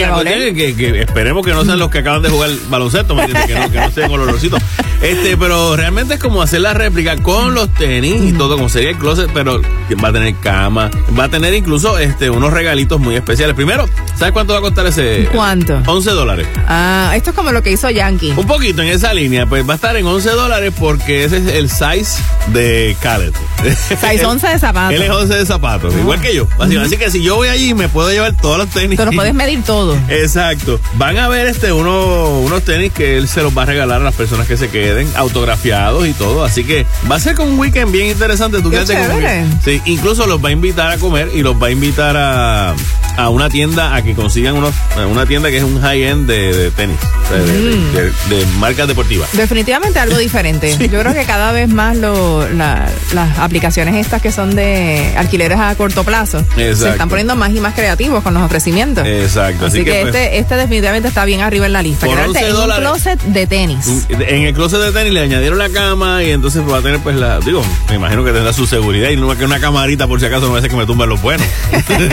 que, 0.55 0.75
que 0.75 1.01
esperemos 1.01 1.45
que 1.45 1.51
no 1.53 1.65
sean 1.65 1.79
los 1.79 1.89
que 1.89 1.99
acaban 1.99 2.21
de 2.21 2.29
jugar 2.29 2.49
baloncesto, 2.69 3.15
¿me 3.15 3.23
entiendes? 3.23 3.47
Que 3.47 3.55
no, 3.59 3.71
que 3.71 3.79
no 3.79 3.91
sean 3.91 4.11
olorositos. 4.11 4.61
Este, 5.05 5.37
pero 5.37 5.75
realmente 5.75 6.15
es 6.15 6.19
como 6.19 6.41
hacer 6.41 6.61
la 6.61 6.73
réplica 6.73 7.15
con 7.17 7.53
los 7.53 7.71
tenis 7.75 8.23
y 8.23 8.33
todo, 8.33 8.55
como 8.55 8.69
sería 8.69 8.89
el 8.89 8.97
closet, 8.97 9.29
pero 9.31 9.61
va 10.03 10.07
a 10.07 10.11
tener 10.11 10.35
cama, 10.37 10.89
va 11.17 11.25
a 11.25 11.29
tener 11.29 11.53
incluso 11.53 11.99
este 11.99 12.31
unos 12.31 12.51
regalitos 12.51 12.99
muy 12.99 13.15
especiales. 13.15 13.55
Primero, 13.55 13.87
¿sabes 14.17 14.33
cuánto 14.33 14.53
va 14.53 14.59
a 14.59 14.61
costar 14.63 14.87
ese? 14.87 15.29
¿Cuánto? 15.31 15.79
11 15.85 16.09
dólares. 16.09 16.47
Ah, 16.67 17.13
esto 17.15 17.29
es 17.29 17.35
como 17.35 17.51
lo 17.51 17.61
que 17.61 17.71
hizo 17.71 17.87
Yankee. 17.87 18.33
Un 18.35 18.47
poquito 18.47 18.81
en 18.81 18.87
esa 18.87 19.13
línea, 19.13 19.45
pues 19.45 19.67
va 19.67 19.73
a 19.73 19.75
estar 19.75 19.95
en 19.95 20.07
11 20.07 20.27
dólares 20.31 20.73
porque 20.79 21.23
ese 21.23 21.37
es 21.37 21.47
el 21.53 21.69
size 21.69 22.19
de 22.47 22.97
Khaled. 22.99 23.33
Size 23.63 24.25
11 24.25 24.47
de 24.47 24.59
zapatos. 24.59 24.95
Él 24.95 25.03
es 25.03 25.09
11 25.11 25.35
de 25.35 25.45
zapatos, 25.45 25.93
igual 25.93 26.19
que 26.19 26.33
yo. 26.33 26.47
Así, 26.59 26.77
así 26.77 26.97
que 26.97 27.11
si 27.11 27.21
yo 27.21 27.35
voy 27.35 27.49
allí 27.49 27.75
me 27.75 27.89
puedo 27.89 28.09
llevar 28.09 28.33
todos 28.33 28.57
los 28.57 28.69
tenis. 28.69 28.97
Te 28.97 29.05
los 29.05 29.13
puedes 29.13 29.35
medir 29.35 29.61
todo. 29.63 29.95
Exacto. 30.09 30.79
Van 30.95 31.19
a 31.19 31.27
ver 31.27 31.45
este 31.45 31.71
uno, 31.71 32.39
unos 32.39 32.63
tenis 32.63 32.91
que 32.91 33.17
él 33.17 33.27
se 33.27 33.43
los 33.43 33.55
va 33.55 33.63
a 33.63 33.65
regalar 33.65 34.01
a 34.01 34.03
las 34.03 34.15
personas 34.15 34.47
que 34.47 34.57
se 34.57 34.69
queden, 34.69 34.94
autografiados 35.15 36.07
y 36.07 36.13
todo. 36.13 36.43
Así 36.43 36.63
que 36.63 36.85
va 37.09 37.15
a 37.15 37.19
ser 37.19 37.35
como 37.35 37.49
un 37.51 37.59
weekend 37.59 37.91
bien 37.91 38.07
interesante. 38.07 38.61
Tú 38.61 38.69
Qué 38.71 38.83
chévere. 38.85 39.45
Sí, 39.63 39.81
incluso 39.85 40.25
los 40.27 40.43
va 40.43 40.49
a 40.49 40.51
invitar 40.51 40.91
a 40.91 40.97
comer 40.97 41.29
y 41.33 41.41
los 41.41 41.61
va 41.61 41.67
a 41.67 41.71
invitar 41.71 42.15
a, 42.17 42.73
a 43.17 43.29
una 43.29 43.49
tienda 43.49 43.95
a 43.95 44.01
que 44.01 44.13
consigan 44.15 44.55
unos, 44.55 44.73
una 45.09 45.25
tienda 45.25 45.49
que 45.49 45.57
es 45.57 45.63
un 45.63 45.81
high-end 45.81 46.27
de, 46.27 46.53
de 46.53 46.71
tenis, 46.71 46.97
de, 47.31 47.55
Mm. 47.55 47.93
de- 47.93 48.35
de 48.35 48.45
marcas 48.59 48.87
deportivas. 48.87 49.29
Definitivamente 49.33 49.99
algo 49.99 50.17
diferente. 50.19 50.75
Yo 50.91 50.99
creo 50.99 51.13
que 51.13 51.23
cada 51.25 51.51
vez 51.51 51.69
más 51.69 51.95
lo- 51.97 52.47
la- 52.49 52.87
las 53.13 53.39
aplicaciones 53.39 53.95
estas 53.95 54.21
que 54.21 54.31
son 54.31 54.55
de 54.55 55.13
alquileres 55.17 55.59
a 55.59 55.73
corto 55.75 56.03
plazo 56.03 56.43
se 56.55 56.71
están 56.71 57.09
poniendo 57.09 57.35
más 57.35 57.51
y 57.51 57.59
más 57.59 57.73
creativos 57.73 58.23
con 58.23 58.33
los 58.33 58.43
ofrecimientos. 58.43 59.05
Exacto. 59.07 59.65
Así, 59.65 59.77
Así, 59.79 59.85
que, 59.85 60.01
pues, 60.01 60.15
este, 60.15 60.37
este 60.39 60.55
definitivamente 60.55 61.07
está 61.07 61.25
bien 61.25 61.41
arriba 61.41 61.65
en 61.65 61.73
la 61.73 61.81
lista. 61.81 62.05
Por 62.05 62.15
Quedarte 62.15 62.39
11 62.45 62.49
en 62.49 62.55
un 62.71 62.77
closet 62.77 63.21
de 63.23 63.47
tenis. 63.47 64.05
En 64.09 64.43
el 64.43 64.53
closet 64.53 64.74
de 64.79 64.91
tenis 64.91 65.13
le 65.13 65.21
añadieron 65.21 65.57
la 65.57 65.69
cama 65.69 66.23
y 66.23 66.31
entonces 66.31 66.61
va 66.67 66.77
a 66.77 66.81
tener 66.81 66.99
pues 66.99 67.15
la, 67.15 67.39
digo, 67.39 67.63
me 67.89 67.95
imagino 67.95 68.23
que 68.23 68.31
tendrá 68.31 68.53
su 68.53 68.67
seguridad 68.67 69.09
y 69.09 69.17
no 69.17 69.35
que 69.35 69.45
una 69.45 69.59
camarita 69.59 70.07
por 70.07 70.19
si 70.19 70.25
acaso 70.25 70.45
no 70.45 70.53
va 70.53 70.59
a 70.59 70.61
ser 70.61 70.69
que 70.69 70.77
me 70.77 70.85
tumben 70.85 71.09
los 71.09 71.21
buenos. 71.21 71.45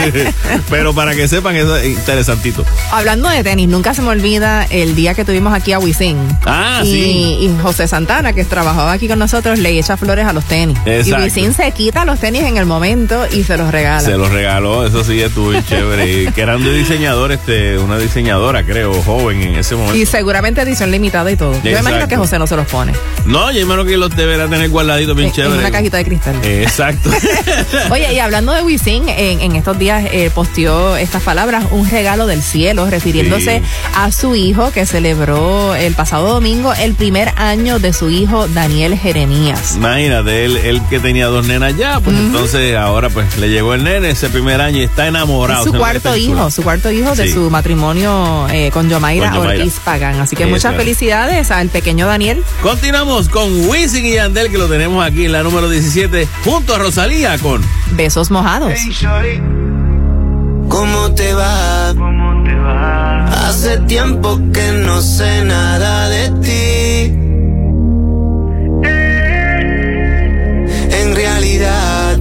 Pero 0.70 0.94
para 0.94 1.14
que 1.14 1.28
sepan 1.28 1.56
eso 1.56 1.76
es 1.76 1.86
interesantito. 1.86 2.64
Hablando 2.90 3.28
de 3.28 3.44
tenis, 3.44 3.68
nunca 3.68 3.94
se 3.94 4.02
me 4.02 4.08
olvida 4.08 4.64
el 4.70 4.94
día 4.94 5.14
que 5.14 5.24
tuvimos 5.24 5.52
aquí 5.54 5.72
a 5.72 5.78
Wisin. 5.78 6.16
Ah, 6.44 6.80
y, 6.82 6.86
sí. 6.86 7.36
y 7.40 7.56
José 7.62 7.86
Santana, 7.86 8.32
que 8.32 8.44
trabajaba 8.44 8.92
aquí 8.92 9.08
con 9.08 9.18
nosotros, 9.18 9.58
le 9.58 9.78
echa 9.78 9.96
flores 9.96 10.26
a 10.26 10.32
los 10.32 10.44
tenis. 10.44 10.76
Exacto. 10.86 11.20
Y 11.20 11.24
Wisin 11.24 11.54
se 11.54 11.70
quita 11.72 12.04
los 12.04 12.18
tenis 12.18 12.42
en 12.42 12.56
el 12.56 12.66
momento 12.66 13.26
y 13.30 13.44
se 13.44 13.56
los 13.56 13.70
regala. 13.70 14.00
Se 14.00 14.16
los 14.16 14.30
regaló, 14.30 14.86
eso 14.86 15.04
sí 15.04 15.20
estuvo 15.20 15.50
bien 15.50 15.64
chévere. 15.64 16.22
Y 16.22 16.26
que 16.32 16.42
eran 16.42 16.62
de 16.64 16.72
diseñador, 16.74 17.32
este, 17.32 17.78
una 17.78 17.98
diseñadora, 17.98 18.64
creo, 18.64 18.92
joven 19.02 19.42
en 19.42 19.54
ese 19.56 19.74
momento. 19.76 19.96
Y 19.96 20.06
seguramente 20.06 20.60
edición 20.62 20.90
limitada 20.90 21.30
y 21.30 21.36
todo. 21.36 21.52
Yo 21.52 21.58
Exacto. 21.58 21.80
imagino 21.80 22.08
que 22.08 22.16
José 22.16 22.38
no 22.38 22.46
se 22.52 22.56
los 22.56 22.66
pone. 22.66 22.92
No, 23.24 23.50
yo 23.50 23.60
imagino 23.60 23.84
que 23.84 23.96
los 23.96 24.14
deberá 24.14 24.46
tener 24.48 24.68
guardaditos 24.68 25.16
bien 25.16 25.28
En- 25.28 25.34
chévere. 25.34 25.54
En 25.54 25.60
una 25.60 25.70
cajita 25.70 25.96
de 25.96 26.04
cristal. 26.04 26.34
Exacto. 26.42 27.08
Oye, 27.90 28.12
y 28.12 28.18
hablando 28.18 28.52
de 28.52 28.62
Wisin, 28.62 29.08
en, 29.08 29.40
en 29.40 29.56
estos 29.56 29.78
días 29.78 30.04
eh, 30.12 30.30
posteó 30.34 30.96
estas 30.96 31.22
palabras, 31.22 31.64
un 31.70 31.88
regalo 31.88 32.26
del 32.26 32.42
cielo, 32.42 32.88
refiriéndose 32.90 33.60
Sí. 33.60 33.64
a 33.94 34.10
su 34.12 34.34
hijo 34.36 34.70
que 34.72 34.84
celebró 34.86 35.74
el 35.74 35.94
pasado 35.94 36.28
domingo 36.34 36.72
el 36.74 36.94
primer 36.94 37.32
año 37.36 37.78
de 37.78 37.92
su 37.92 38.10
hijo 38.10 38.48
Daniel 38.48 38.98
Jeremías. 38.98 39.76
Imagínate, 39.76 40.44
él, 40.44 40.56
él 40.58 40.82
que 40.90 41.00
tenía 41.00 41.26
dos 41.26 41.46
nenas 41.46 41.76
ya, 41.76 42.00
pues 42.00 42.16
entonces 42.16 42.76
ahora 42.76 43.08
pues 43.08 43.36
le 43.38 43.48
llegó 43.48 43.72
el 43.74 43.84
nene 43.84 44.10
ese 44.10 44.28
primer 44.28 44.60
año 44.60 44.78
y 44.78 44.82
está 44.82 45.06
enamorado. 45.06 45.64
Es 45.64 45.70
su 45.72 45.78
cuarto 45.78 46.16
hijo, 46.16 46.50
su 46.50 46.62
cuarto 46.62 46.90
hijo 46.90 47.14
de 47.14 47.32
su 47.32 47.48
matrimonio 47.50 48.46
eh, 48.50 48.70
con 48.72 48.88
Yomaira 48.90 49.30
Con 49.30 49.40
Yomaira. 49.40 49.62
Ortiz 49.64 49.80
Pagán. 49.84 50.20
Así 50.20 50.36
que 50.36 50.46
muchas 50.46 50.72
es. 50.72 50.78
felicidades 50.78 51.50
al 51.50 51.68
pequeño 51.68 52.06
Daniel. 52.06 52.41
Continuamos 52.62 53.28
con 53.28 53.68
Wisin 53.68 54.06
y 54.06 54.14
Yandel, 54.14 54.50
que 54.50 54.58
lo 54.58 54.68
tenemos 54.68 55.04
aquí 55.04 55.24
en 55.24 55.32
la 55.32 55.42
número 55.42 55.68
17, 55.68 56.28
junto 56.44 56.74
a 56.74 56.78
Rosalía 56.78 57.36
con 57.38 57.60
Besos 57.92 58.30
mojados. 58.30 58.72
¿Cómo 60.68 61.12
te 61.14 61.34
va? 61.34 61.90
Hace 63.48 63.78
tiempo 63.80 64.40
que 64.52 64.72
no 64.72 65.00
sé 65.02 65.44
nada 65.44 66.08
de 66.08 66.30
ti. 66.40 67.18
En 70.94 71.14
realidad, 71.14 72.18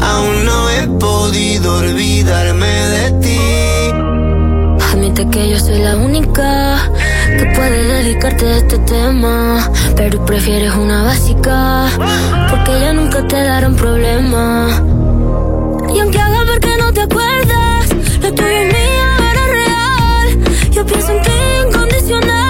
aún 0.00 0.44
no 0.44 0.70
he 0.70 0.86
podido 0.98 1.78
olvidarme 1.78 2.66
de 2.66 3.10
ti. 3.20 3.38
Admite 4.92 5.28
que 5.28 5.50
yo 5.50 5.58
soy 5.58 5.80
la 5.80 5.96
única 5.96 6.90
que 7.38 7.46
puede 7.46 7.84
dedicarte 7.84 8.46
a 8.46 8.56
este 8.58 8.78
tema. 8.78 9.70
Pero 9.96 10.24
prefieres 10.24 10.74
una 10.74 11.04
básica, 11.04 11.86
porque 12.50 12.72
ya 12.80 12.92
nunca 12.92 13.26
te 13.26 13.36
darán 13.42 13.74
problema. 13.76 14.68
Y 15.94 15.98
aunque 16.00 16.18
haga 16.18 16.44
ver 16.44 16.60
que 16.60 16.76
no 16.76 16.92
te 16.92 17.00
acuerdas, 17.02 17.88
lo 18.22 18.34
tuyo 18.34 18.48
es 18.48 18.66
mío, 18.66 19.08
era 19.30 19.44
real. 19.60 20.26
Yo 20.70 20.84
pienso 20.84 21.12
en 21.12 21.22
ti 21.22 21.30
incondicional. 21.66 22.47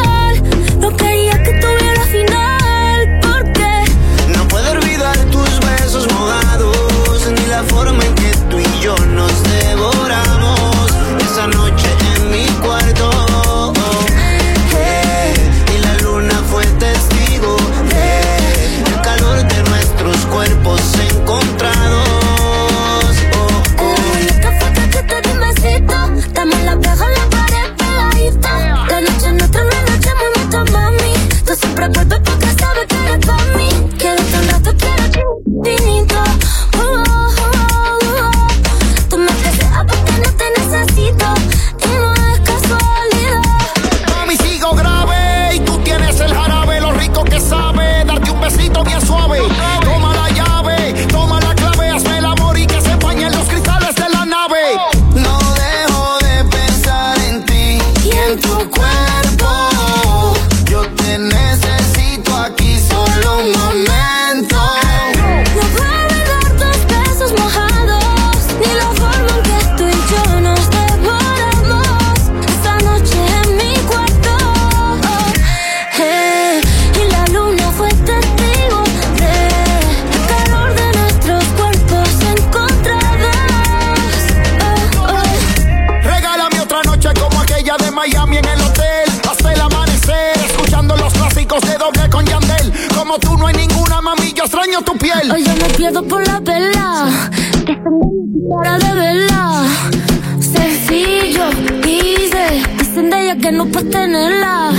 Que 103.48 103.52
no 103.52 103.64
puedes 103.66 103.90
tenerla. 103.90 104.72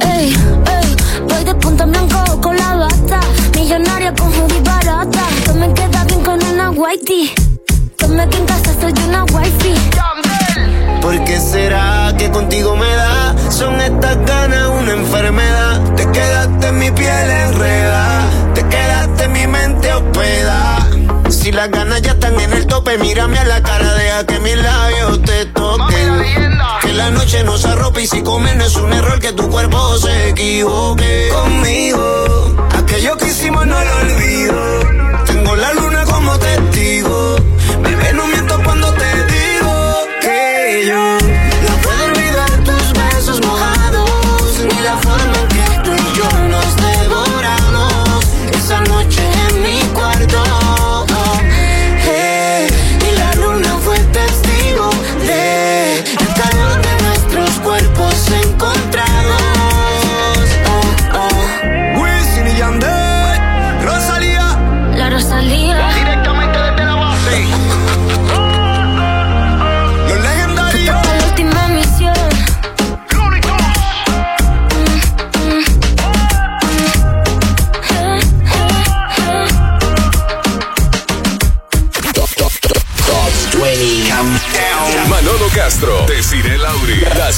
Ey, 0.00 0.32
ey. 0.76 0.96
Voy 1.28 1.44
de 1.44 1.54
punta 1.56 1.84
blanco 1.84 2.40
con 2.40 2.56
la 2.56 2.76
bata. 2.76 3.20
Millonaria 3.54 4.14
con 4.14 4.28
hoodie 4.32 4.60
barata. 4.62 5.24
Yo 5.46 5.54
me 5.54 5.70
queda 5.74 6.04
bien 6.04 6.22
con 6.22 6.42
una 6.46 6.70
whitey. 6.70 7.34
Tome 7.98 8.26
que 8.30 8.38
en 8.38 8.46
casa 8.46 8.72
soy 8.80 8.94
una 9.06 9.24
wifey. 9.24 9.74
¿Por 11.02 11.24
qué 11.24 11.38
será 11.38 12.14
que 12.16 12.30
contigo 12.30 12.74
me 12.74 12.88
da? 12.88 13.34
Son 13.50 13.78
estas 13.78 14.16
ganas 14.24 14.66
una 14.80 14.92
enfermedad. 14.92 15.82
Te 15.94 16.10
quedaste 16.10 16.72
mi 16.72 16.90
piel 16.90 17.30
enredada. 17.30 18.22
Te 18.54 18.62
quedaste 18.66 19.28
mi 19.28 19.46
mente 19.46 19.92
hospedada. 19.92 20.88
Si 21.28 21.52
las 21.52 21.70
ganas 21.70 22.00
ya 22.00 22.12
están 22.12 22.40
en 22.40 22.54
el 22.54 22.66
tope, 22.66 22.96
mírame 22.96 23.38
a 23.38 23.44
la 23.44 23.62
cara, 23.62 23.92
deja 23.92 24.24
que 24.24 24.40
mis 24.40 24.56
labios 24.56 25.20
te. 25.20 25.52
Que 25.52 25.53
la 26.94 27.10
noche 27.10 27.42
nos 27.44 27.64
arrope 27.64 28.02
y 28.02 28.06
si 28.06 28.22
comer 28.22 28.56
no 28.56 28.64
es 28.64 28.76
un 28.76 28.92
error 28.92 29.18
que 29.20 29.32
tu 29.32 29.48
cuerpo 29.48 29.98
se 29.98 30.30
equivoque. 30.30 31.28
Conmigo, 31.32 32.56
aquello 32.70 33.16
que 33.16 33.26
hicimos 33.26 33.66
no 33.66 33.82
lo 33.82 33.96
olvido. 33.96 35.24
Tengo 35.26 35.56
la 35.56 35.72
luna 35.74 36.04
como 36.04 36.38
testigo. 36.38 37.36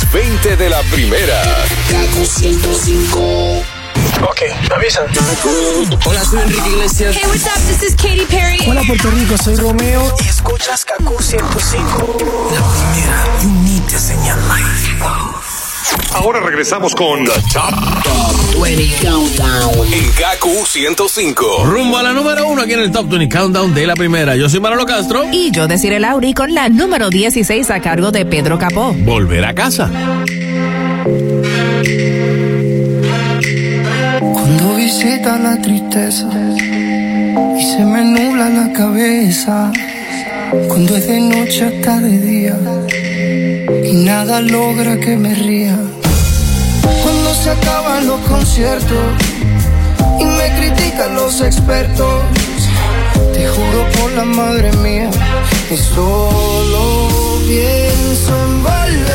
Las 0.07 0.13
20 0.13 0.57
de 0.57 0.71
la 0.71 0.83
primera. 0.83 1.43
Ok, 4.23 4.43
avisan. 4.75 5.07
Hola, 6.05 6.25
soy 6.25 6.41
Enrique 6.41 6.69
Iglesias. 6.71 7.17
Hey, 7.17 7.23
what's 7.27 7.47
up? 7.47 7.63
This 7.67 7.83
is 7.83 7.95
Katy 7.97 8.27
Perry. 8.27 8.59
Hola 8.67 8.83
Puerto 8.87 9.11
Rico, 9.11 9.37
soy 9.37 9.57
Romeo 9.57 10.15
y 10.25 10.29
escuchas 10.29 10.85
Kaku 10.85 11.21
105. 11.23 12.17
La 12.53 12.63
primera, 12.73 13.25
you 13.43 13.51
need 13.51 13.83
to 13.89 13.99
señal 13.99 14.39
life. 14.49 15.46
Ahora 16.15 16.41
regresamos 16.41 16.95
con 16.95 17.25
The 17.25 17.33
Top, 17.53 18.63
20 18.63 19.07
Countdown. 19.07 19.93
en 19.93 20.05
Gaku 20.19 20.65
105. 20.67 21.65
Rumbo 21.65 21.99
a 21.99 22.03
la 22.03 22.13
número 22.13 22.49
uno 22.49 22.63
aquí 22.63 22.73
en 22.73 22.81
el 22.81 22.91
Top 22.91 23.09
20 23.09 23.29
Countdown 23.37 23.75
de 23.75 23.87
la 23.87 23.95
primera. 23.95 24.35
Yo 24.37 24.49
soy 24.49 24.61
Manolo 24.61 24.87
Castro. 24.87 25.25
Y 25.33 25.51
yo 25.51 25.69
deciré 25.69 26.01
Lauri 26.01 26.33
con 26.35 26.55
la 26.55 26.69
número 26.69 27.11
16 27.11 27.71
a 27.71 27.81
cargo 27.81 28.11
de 28.11 28.25
Pedro 28.25 28.59
Capó. 28.59 28.93
Volver 28.95 29.45
a 29.45 29.55
casa. 29.55 29.91
Cuando 34.21 34.75
visita 34.77 35.39
la 35.39 35.61
tristeza 35.61 36.29
y 37.59 37.63
se 37.63 37.85
me 37.85 38.05
nubla 38.05 38.49
la 38.49 38.73
cabeza, 38.73 39.73
cuando 40.69 40.97
es 40.97 41.07
de 41.07 41.21
noche 41.21 41.65
hasta 41.65 42.01
de 42.01 42.19
día 42.21 42.57
y 43.69 43.93
nada 43.93 44.41
logra 44.41 44.99
que 44.99 45.17
me 45.17 45.35
ría. 45.35 45.77
Cuando 47.03 47.35
se 47.35 47.51
acaban 47.51 48.07
los 48.07 48.21
conciertos 48.23 49.15
y 50.21 50.25
me 50.25 50.51
critican 50.59 51.15
los 51.15 51.41
expertos, 51.41 52.23
te 53.33 53.47
juro 53.49 53.87
por 53.99 54.13
la 54.13 54.25
madre 54.25 54.73
mía 54.79 55.11
que 55.69 55.77
solo 55.77 57.09
pienso 57.47 58.33
en 58.45 58.63
volver, 58.63 59.07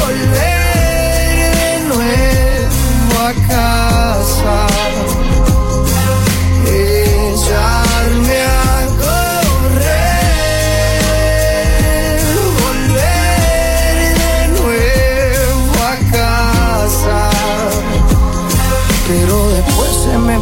volver 0.00 1.36
de 1.60 1.70
nuevo 1.88 3.18
a 3.26 3.32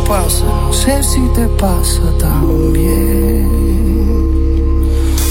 no 0.09 0.73
sé 0.73 1.03
si 1.03 1.21
te 1.35 1.49
pasa 1.59 2.01
también. 2.21 3.51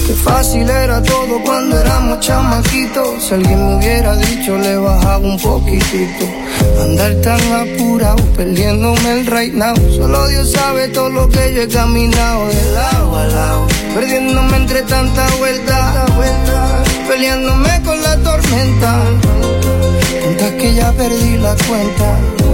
Qué 0.06 0.12
fácil 0.12 0.68
era 0.68 1.02
todo 1.02 1.40
cuando 1.44 1.80
éramos 1.80 2.20
chamaquitos. 2.20 3.24
Si 3.24 3.34
alguien 3.34 3.58
me 3.66 3.76
hubiera 3.76 4.14
dicho, 4.16 4.58
le 4.58 4.76
bajaba 4.76 5.18
un 5.18 5.40
poquitito. 5.40 6.26
Andar 6.82 7.14
tan 7.22 7.40
apurado, 7.52 8.22
perdiéndome 8.36 9.20
el 9.20 9.26
right. 9.26 9.54
Solo 9.96 10.28
Dios 10.28 10.52
sabe 10.52 10.88
todo 10.88 11.08
lo 11.08 11.28
que 11.28 11.54
yo 11.54 11.62
he 11.62 11.68
caminado 11.68 12.46
de 12.48 12.72
lado 12.72 13.16
a 13.16 13.26
lado. 13.28 13.66
Perdiéndome 13.94 14.56
entre 14.58 14.82
tanta 14.82 15.26
vuelta. 15.38 16.04
Peleándome 17.08 17.82
con 17.82 18.02
la 18.02 18.16
tormenta. 18.18 19.00
Tantas 20.22 20.52
que 20.52 20.74
ya 20.74 20.92
perdí 20.92 21.38
la 21.38 21.56
cuenta. 21.66 22.45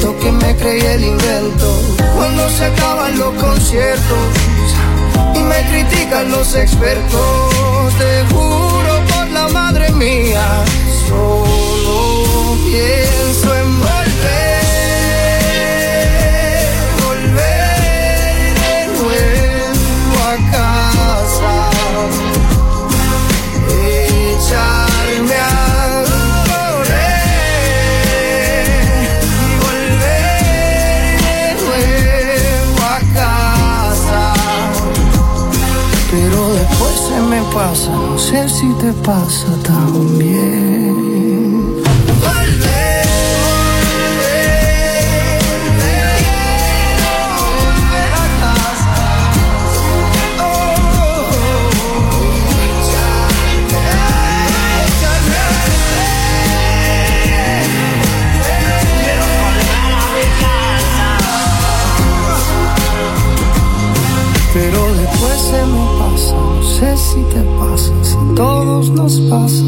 Que 0.00 0.32
me 0.32 0.54
creí 0.56 0.80
el 0.80 1.04
invento. 1.04 1.80
Cuando 2.14 2.48
se 2.50 2.66
acaban 2.66 3.18
los 3.18 3.32
conciertos 3.34 4.18
y 5.34 5.38
me 5.38 5.62
critican 5.70 6.30
los 6.30 6.54
expertos. 6.54 7.94
Te 7.98 8.24
juro 8.34 9.00
por 9.14 9.28
la 9.30 9.48
madre 9.48 9.90
mía, 9.92 10.64
solo 11.08 12.56
pienso 12.66 13.56
en 13.56 13.59
no 37.70 38.18
sé 38.18 38.48
si 38.48 38.66
te 38.80 38.92
pasa 38.92 39.46
también. 39.62 41.00
A 42.26 42.44
Pero 64.52 64.92
después 64.94 65.40
se 65.40 65.64
me 65.64 65.84
pasa, 66.00 66.34
no 66.34 66.62
sé 66.64 66.96
si 66.96 67.22
te 67.32 67.49
todos 68.40 68.88
nos 68.88 69.20
pasa. 69.28 69.62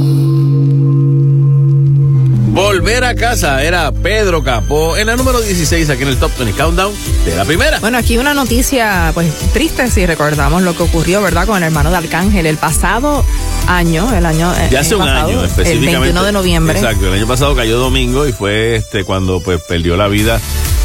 Volver 2.55 3.05
a 3.05 3.15
casa 3.15 3.63
era 3.63 3.93
Pedro 3.93 4.43
Capó 4.43 4.97
en 4.97 5.09
la 5.09 5.17
número 5.17 5.43
16 5.43 5.91
aquí 5.91 6.03
en 6.03 6.09
el 6.09 6.17
Top 6.17 6.31
20 6.39 6.57
Countdown 6.57 6.91
de 7.27 7.37
la 7.37 7.45
primera. 7.45 7.81
Bueno, 7.81 7.99
aquí 7.99 8.17
una 8.17 8.33
noticia 8.33 9.11
pues 9.13 9.31
triste 9.53 9.91
si 9.91 10.07
recordamos 10.07 10.63
lo 10.63 10.75
que 10.75 10.85
ocurrió, 10.85 11.21
¿verdad? 11.21 11.47
Con 11.47 11.59
el 11.59 11.65
hermano 11.65 11.91
de 11.91 11.99
Arcángel 11.99 12.47
el 12.47 12.57
pasado 12.57 13.27
año, 13.67 14.11
el 14.17 14.25
año 14.25 14.51
eh, 14.55 14.69
Ya 14.71 14.81
hace 14.81 14.95
un 14.95 15.03
pasado, 15.03 15.29
año 15.29 15.41
el 15.41 15.47
específicamente. 15.47 15.99
21 15.99 16.25
de 16.25 16.33
noviembre. 16.33 16.79
Exacto, 16.79 17.09
el 17.09 17.13
año 17.13 17.27
pasado 17.27 17.55
cayó 17.55 17.79
domingo 17.79 18.27
y 18.27 18.33
fue 18.33 18.77
este 18.77 19.05
cuando 19.05 19.41
pues 19.41 19.61
perdió 19.61 19.99
la 19.99 20.09
vida 20.09 20.41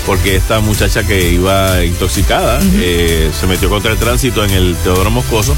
porque 0.05 0.35
esta 0.35 0.59
muchacha 0.59 1.03
que 1.03 1.31
iba 1.31 1.85
intoxicada 1.85 2.59
eh, 2.75 3.31
se 3.37 3.47
metió 3.47 3.69
contra 3.69 3.93
el 3.93 3.97
tránsito 3.97 4.43
en 4.43 4.51
el 4.51 4.75
Teodoro 4.83 5.09
Moscoso 5.09 5.55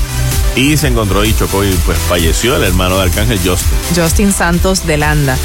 y 0.60 0.76
se 0.76 0.88
encontró 0.88 1.24
y 1.24 1.34
chocó 1.34 1.64
y 1.64 1.72
pues 1.86 1.98
falleció 1.98 2.58
el 2.58 2.64
hermano 2.64 2.98
de 2.98 3.04
Arcángel 3.04 3.40
Justin. 3.40 3.78
Justin 3.96 4.34
Santos 4.34 4.86
de 4.86 4.98
Landa. 4.98 5.38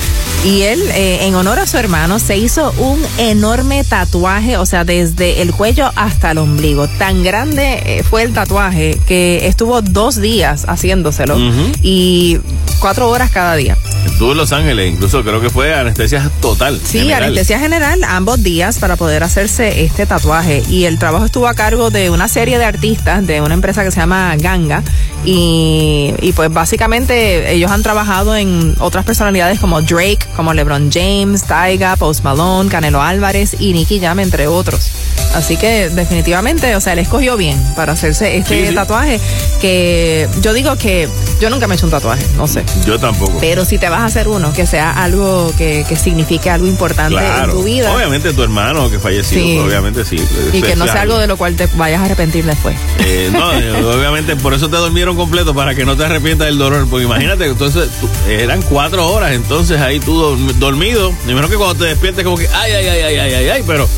Y 0.45 0.63
él, 0.63 0.83
eh, 0.91 1.27
en 1.27 1.37
honor 1.37 1.61
a 1.61 1.67
su 1.67 1.79
hermano, 1.79 2.19
se 2.19 2.37
hizo 2.37 2.73
un 2.79 3.01
enorme 3.19 3.85
tatuaje, 3.85 4.59
o 4.59 4.67
sea, 4.67 4.85
desde 4.85 5.41
el 5.41 5.53
cuello 5.53 5.91
hasta 5.95 6.33
el 6.33 6.39
ombligo. 6.39 6.89
Tan 6.89 7.23
grande 7.23 7.83
eh, 7.87 8.03
fue 8.03 8.25
el 8.25 8.33
tatuaje 8.33 8.99
que 9.07 9.47
estuvo 9.47 9.81
dos 9.83 10.21
días 10.21 10.67
haciéndoselo 10.67 11.39
y 11.81 12.41
cuatro 12.81 13.09
horas 13.09 13.31
cada 13.31 13.55
día. 13.55 13.79
Estuvo 14.15 14.31
en 14.31 14.39
Los 14.39 14.53
Ángeles, 14.53 14.93
incluso 14.93 15.25
creo 15.25 15.41
que 15.41 15.51
fue 15.51 15.75
anestesia 15.75 16.31
total. 16.41 16.81
Sí, 16.85 16.99
general. 17.01 17.25
anestesia 17.25 17.59
general, 17.59 18.05
ambos 18.05 18.41
días 18.41 18.79
para 18.79 18.95
poder 18.95 19.25
hacerse 19.25 19.83
este 19.83 20.07
tatuaje. 20.07 20.63
Y 20.69 20.85
el 20.85 21.01
trabajo 21.01 21.25
estuvo 21.25 21.49
a 21.49 21.55
cargo 21.55 21.91
de 21.91 22.11
una 22.11 22.29
serie 22.29 22.57
de 22.59 22.65
artistas 22.65 23.27
de 23.27 23.41
una 23.41 23.55
empresa 23.55 23.83
que 23.83 23.91
se 23.91 23.99
llama 23.99 24.37
Ganga. 24.37 24.85
Y, 25.25 26.13
y 26.21 26.33
pues 26.33 26.53
básicamente 26.53 27.53
ellos 27.53 27.71
han 27.71 27.83
trabajado 27.83 28.37
en 28.37 28.75
otras 28.79 29.05
personalidades 29.05 29.59
como 29.59 29.81
Drake, 29.83 30.19
como 30.37 30.53
LeBron 30.53 30.91
James, 30.93 31.45
Tyga, 31.45 31.97
Post 31.97 32.23
Malone, 32.25 32.69
Canelo 32.71 33.01
Álvarez 33.03 33.57
y 33.59 33.73
Nicky 33.73 34.01
Jam, 34.01 34.21
entre 34.21 34.47
otros. 34.47 34.91
Así 35.35 35.57
que 35.57 35.89
definitivamente, 35.91 36.77
o 36.77 36.81
sea, 36.81 36.93
él 36.93 37.01
escogió 37.01 37.37
bien 37.37 37.61
para 37.75 37.95
hacerse 37.95 38.37
este 38.37 38.61
Sí, 38.63 38.69
sí. 38.69 38.75
tatuaje. 38.75 39.19
Que 39.61 40.29
yo 40.43 40.53
digo 40.53 40.77
que 40.77 41.09
yo 41.41 41.51
nunca 41.51 41.67
me 41.67 41.75
he 41.75 41.77
hecho 41.77 41.87
un 41.87 41.91
tatuaje, 41.91 42.25
no 42.37 42.47
sé. 42.47 42.63
Yo 42.87 42.99
tampoco. 43.01 43.39
Pero 43.41 43.65
si 43.65 43.79
te 43.79 43.89
vas 43.89 44.01
a 44.01 44.05
hacer 44.05 44.29
uno, 44.29 44.53
que 44.53 44.67
sea 44.67 44.91
algo 44.93 45.53
que, 45.59 45.85
que 45.89 45.97
signifique 45.97 46.51
algo 46.51 46.67
importante 46.67 47.17
Claro. 47.17 47.45
en 47.53 47.59
tu 47.59 47.65
vida. 47.65 47.93
Obviamente 47.95 48.33
tu 48.33 48.43
hermano 48.43 48.89
que 48.91 48.99
falleció, 49.01 49.39
Sí. 49.41 49.59
obviamente 49.59 50.05
sí. 50.05 50.17
Y 50.53 50.63
que 50.63 50.77
no 50.77 50.85
sea 50.85 51.03
algo 51.03 51.19
de 51.19 51.27
lo 51.27 51.37
cual 51.37 51.57
te 51.57 51.67
vayas 51.75 52.01
a 52.01 52.05
arrepentir 52.05 52.45
después. 52.45 52.77
Eh, 53.01 53.31
no, 53.33 53.53
eh, 53.59 53.85
obviamente 53.85 54.37
por 54.37 54.55
eso 54.55 54.69
te 54.69 54.77
durmieron 54.77 55.14
completo, 55.17 55.55
para 55.55 55.75
que 55.75 55.85
no 55.85 55.97
te 55.97 56.05
arrepientas 56.05 56.47
del 56.49 56.59
dolor. 56.59 56.87
Porque 56.89 57.05
imagínate, 57.07 57.47
entonces 57.47 57.89
tú- 58.01 58.09
eran 58.29 58.63
cuatro 58.63 59.07
horas, 59.09 59.33
entonces 59.33 59.81
ahí 59.81 60.01
tú 60.01 60.21
dorm- 60.21 60.53
dormido. 60.55 61.13
Primero 61.25 61.49
que 61.49 61.57
cuando 61.57 61.75
te 61.77 61.85
despiertes, 61.87 62.25
como 62.25 62.37
que 62.37 62.49
ay, 62.49 62.73
ay, 62.73 62.87
ay, 62.87 63.01
ay, 63.03 63.17
ay, 63.19 63.35
ay, 63.35 63.49
ay, 63.49 63.65
pero 63.67 63.89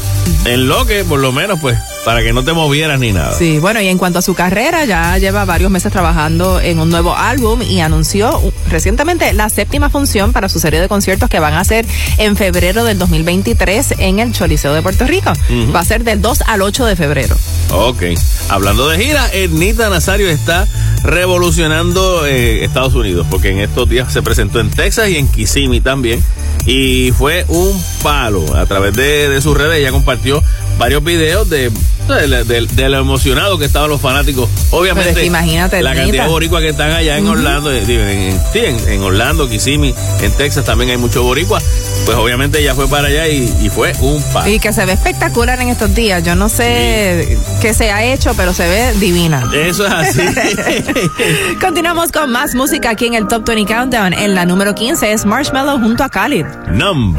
en 0.44 0.68
lo 0.68 0.84
que, 0.86 1.04
por 1.04 1.20
lo 1.20 1.32
menos, 1.32 1.58
pues, 1.60 1.78
para 2.06 2.22
que 2.22 2.32
no 2.32 2.44
te 2.44 2.52
movieras 2.52 3.00
ni 3.00 3.10
nada. 3.10 3.36
Sí, 3.36 3.58
bueno, 3.58 3.80
y 3.80 3.88
en 3.88 3.98
cuanto 3.98 4.20
a 4.20 4.22
su 4.22 4.32
carrera, 4.32 4.84
ya 4.84 5.18
lleva 5.18 5.44
varios 5.44 5.72
meses 5.72 5.90
trabajando 5.90 6.60
en 6.60 6.78
un 6.78 6.88
nuevo 6.88 7.16
álbum 7.16 7.62
y 7.62 7.80
anunció 7.80 8.38
uh, 8.38 8.52
recientemente 8.70 9.32
la 9.32 9.48
séptima 9.48 9.90
función 9.90 10.32
para 10.32 10.48
su 10.48 10.60
serie 10.60 10.80
de 10.80 10.86
conciertos 10.86 11.28
que 11.28 11.40
van 11.40 11.54
a 11.54 11.60
hacer 11.62 11.84
en 12.18 12.36
febrero 12.36 12.84
del 12.84 12.96
2023 13.00 13.94
en 13.98 14.20
el 14.20 14.32
Choliseo 14.32 14.72
de 14.72 14.82
Puerto 14.82 15.04
Rico. 15.04 15.32
Va 15.74 15.80
a 15.80 15.84
ser 15.84 16.04
del 16.04 16.22
2 16.22 16.42
al 16.46 16.62
8 16.62 16.86
de 16.86 16.94
febrero. 16.94 17.36
Ok. 17.72 18.04
Hablando 18.50 18.88
de 18.88 19.04
gira, 19.04 19.28
Ernita 19.32 19.90
Nazario 19.90 20.28
está 20.28 20.68
revolucionando 21.02 22.24
eh, 22.24 22.64
Estados 22.64 22.94
Unidos, 22.94 23.26
porque 23.28 23.50
en 23.50 23.58
estos 23.58 23.88
días 23.88 24.12
se 24.12 24.22
presentó 24.22 24.60
en 24.60 24.70
Texas 24.70 25.08
y 25.08 25.16
en 25.16 25.26
Kissimmee 25.26 25.80
también. 25.80 26.22
Y 26.66 27.10
fue 27.18 27.44
un 27.48 27.82
palo. 28.04 28.56
A 28.56 28.64
través 28.66 28.94
de, 28.94 29.28
de 29.28 29.42
sus 29.42 29.56
redes 29.56 29.80
ella 29.80 29.90
compartió 29.90 30.40
varios 30.78 31.02
videos 31.02 31.48
de, 31.48 31.70
de, 32.08 32.44
de- 32.44 32.66
de 32.66 32.88
lo 32.88 32.98
emocionado 32.98 33.58
que 33.58 33.64
estaban 33.64 33.88
los 33.90 34.00
fanáticos. 34.00 34.48
Obviamente, 34.70 35.08
Pero 35.10 35.16
es 35.18 35.22
que 35.22 35.26
imagínate, 35.26 35.82
la 35.82 35.94
cantidad 35.94 36.24
de 36.24 36.30
boricuas 36.30 36.62
que 36.62 36.68
están 36.70 36.90
allá 36.92 37.16
en. 37.18 37.26
Orlando, 37.28 37.72
eh, 37.72 37.82
en, 37.82 37.90
en- 38.32 38.40
sí, 38.52 38.58
en, 38.64 38.88
en 38.88 39.02
Orlando, 39.02 39.48
Kissimmee, 39.48 39.94
en 40.20 40.32
Texas 40.32 40.64
también 40.64 40.90
hay 40.90 40.96
muchos 40.96 41.22
boricuas. 41.22 41.64
Pues 42.04 42.16
obviamente 42.18 42.60
ella 42.60 42.74
fue 42.74 42.86
para 42.88 43.08
allá 43.08 43.26
y, 43.26 43.52
y 43.62 43.68
fue 43.70 43.92
un 44.00 44.22
palo. 44.32 44.48
Y 44.48 44.60
que 44.60 44.72
se 44.72 44.84
ve 44.84 44.92
espectacular 44.92 45.60
en 45.60 45.68
estos 45.70 45.92
días. 45.94 46.22
Yo 46.22 46.36
no 46.36 46.48
sé 46.48 47.36
qué 47.60 47.74
se 47.74 47.90
ha 47.90 48.04
hecho, 48.04 48.32
pero 48.36 48.52
se 48.54 48.68
ve 48.68 48.92
divina. 49.00 49.50
Eso 49.52 49.86
es 49.86 49.92
así. 49.92 50.20
Continuamos 51.60 52.12
con 52.12 52.30
más 52.30 52.54
música 52.54 52.90
aquí 52.90 53.06
en 53.06 53.14
el 53.14 53.26
Top 53.26 53.44
20 53.46 53.72
Countdown. 53.72 54.12
En 54.12 54.34
la 54.34 54.44
número 54.46 54.74
15 54.74 55.12
es 55.12 55.24
Marshmallow 55.24 55.80
junto 55.80 56.04
a 56.04 56.08
Khalid. 56.08 56.46
Numb. 56.70 57.18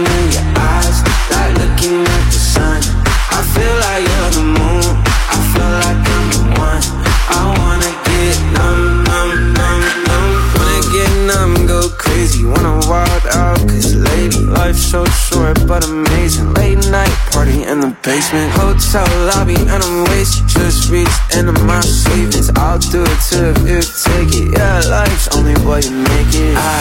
so 14.91 15.05
short 15.05 15.55
but 15.67 15.87
amazing. 15.87 16.53
Late 16.55 16.83
night 16.91 17.15
party 17.31 17.63
in 17.63 17.79
the 17.79 17.95
basement. 18.03 18.51
Hotel 18.59 19.07
lobby 19.31 19.55
and 19.55 19.79
I'm 19.79 20.03
wasted. 20.11 20.43
Just 20.51 20.91
reached 20.91 21.23
into 21.31 21.55
my 21.63 21.79
savings. 21.79 22.51
I'll 22.59 22.77
do 22.77 22.99
it 22.99 23.19
too 23.23 23.55
if 23.55 23.59
you 23.71 23.79
take 23.79 24.31
it. 24.35 24.51
Yeah, 24.51 24.83
life's 24.91 25.31
only 25.31 25.55
what 25.63 25.87
you 25.87 25.95
make 25.95 26.35
it. 26.35 26.55
I, 26.59 26.79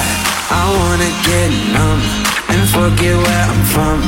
I 0.51 0.63
wanna 0.75 1.11
get 1.23 1.51
numb 1.71 2.03
and 2.51 2.63
forget 2.75 3.15
where 3.15 3.45
I'm 3.47 3.63
from. 3.71 3.99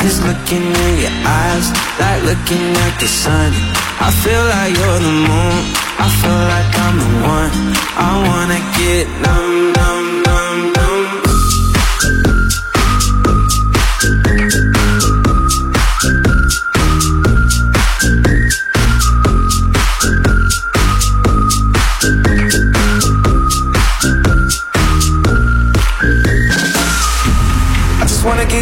Cause 0.00 0.16
looking 0.24 0.64
in 0.64 0.92
your 1.04 1.16
eyes, 1.28 1.66
like 2.00 2.24
looking 2.24 2.64
at 2.86 2.94
the 2.96 3.08
sun. 3.12 3.52
I 4.00 4.08
feel 4.24 4.40
like 4.56 4.72
you're 4.72 5.00
the 5.04 5.16
moon, 5.28 5.60
I 6.00 6.08
feel 6.20 6.40
like 6.48 6.70
I'm 6.80 6.96
the 6.96 7.10
one. 7.28 7.52
I 7.92 8.10
wanna 8.24 8.60
get 8.80 9.04
numb, 9.20 9.76
numb, 9.76 10.22
numb, 10.24 10.72
numb. 10.72 10.79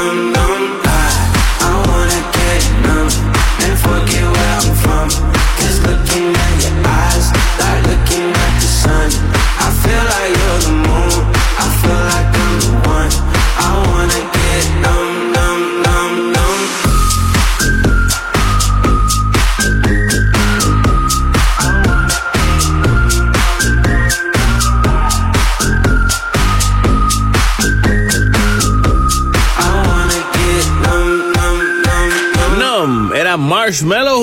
numb, 0.00 0.39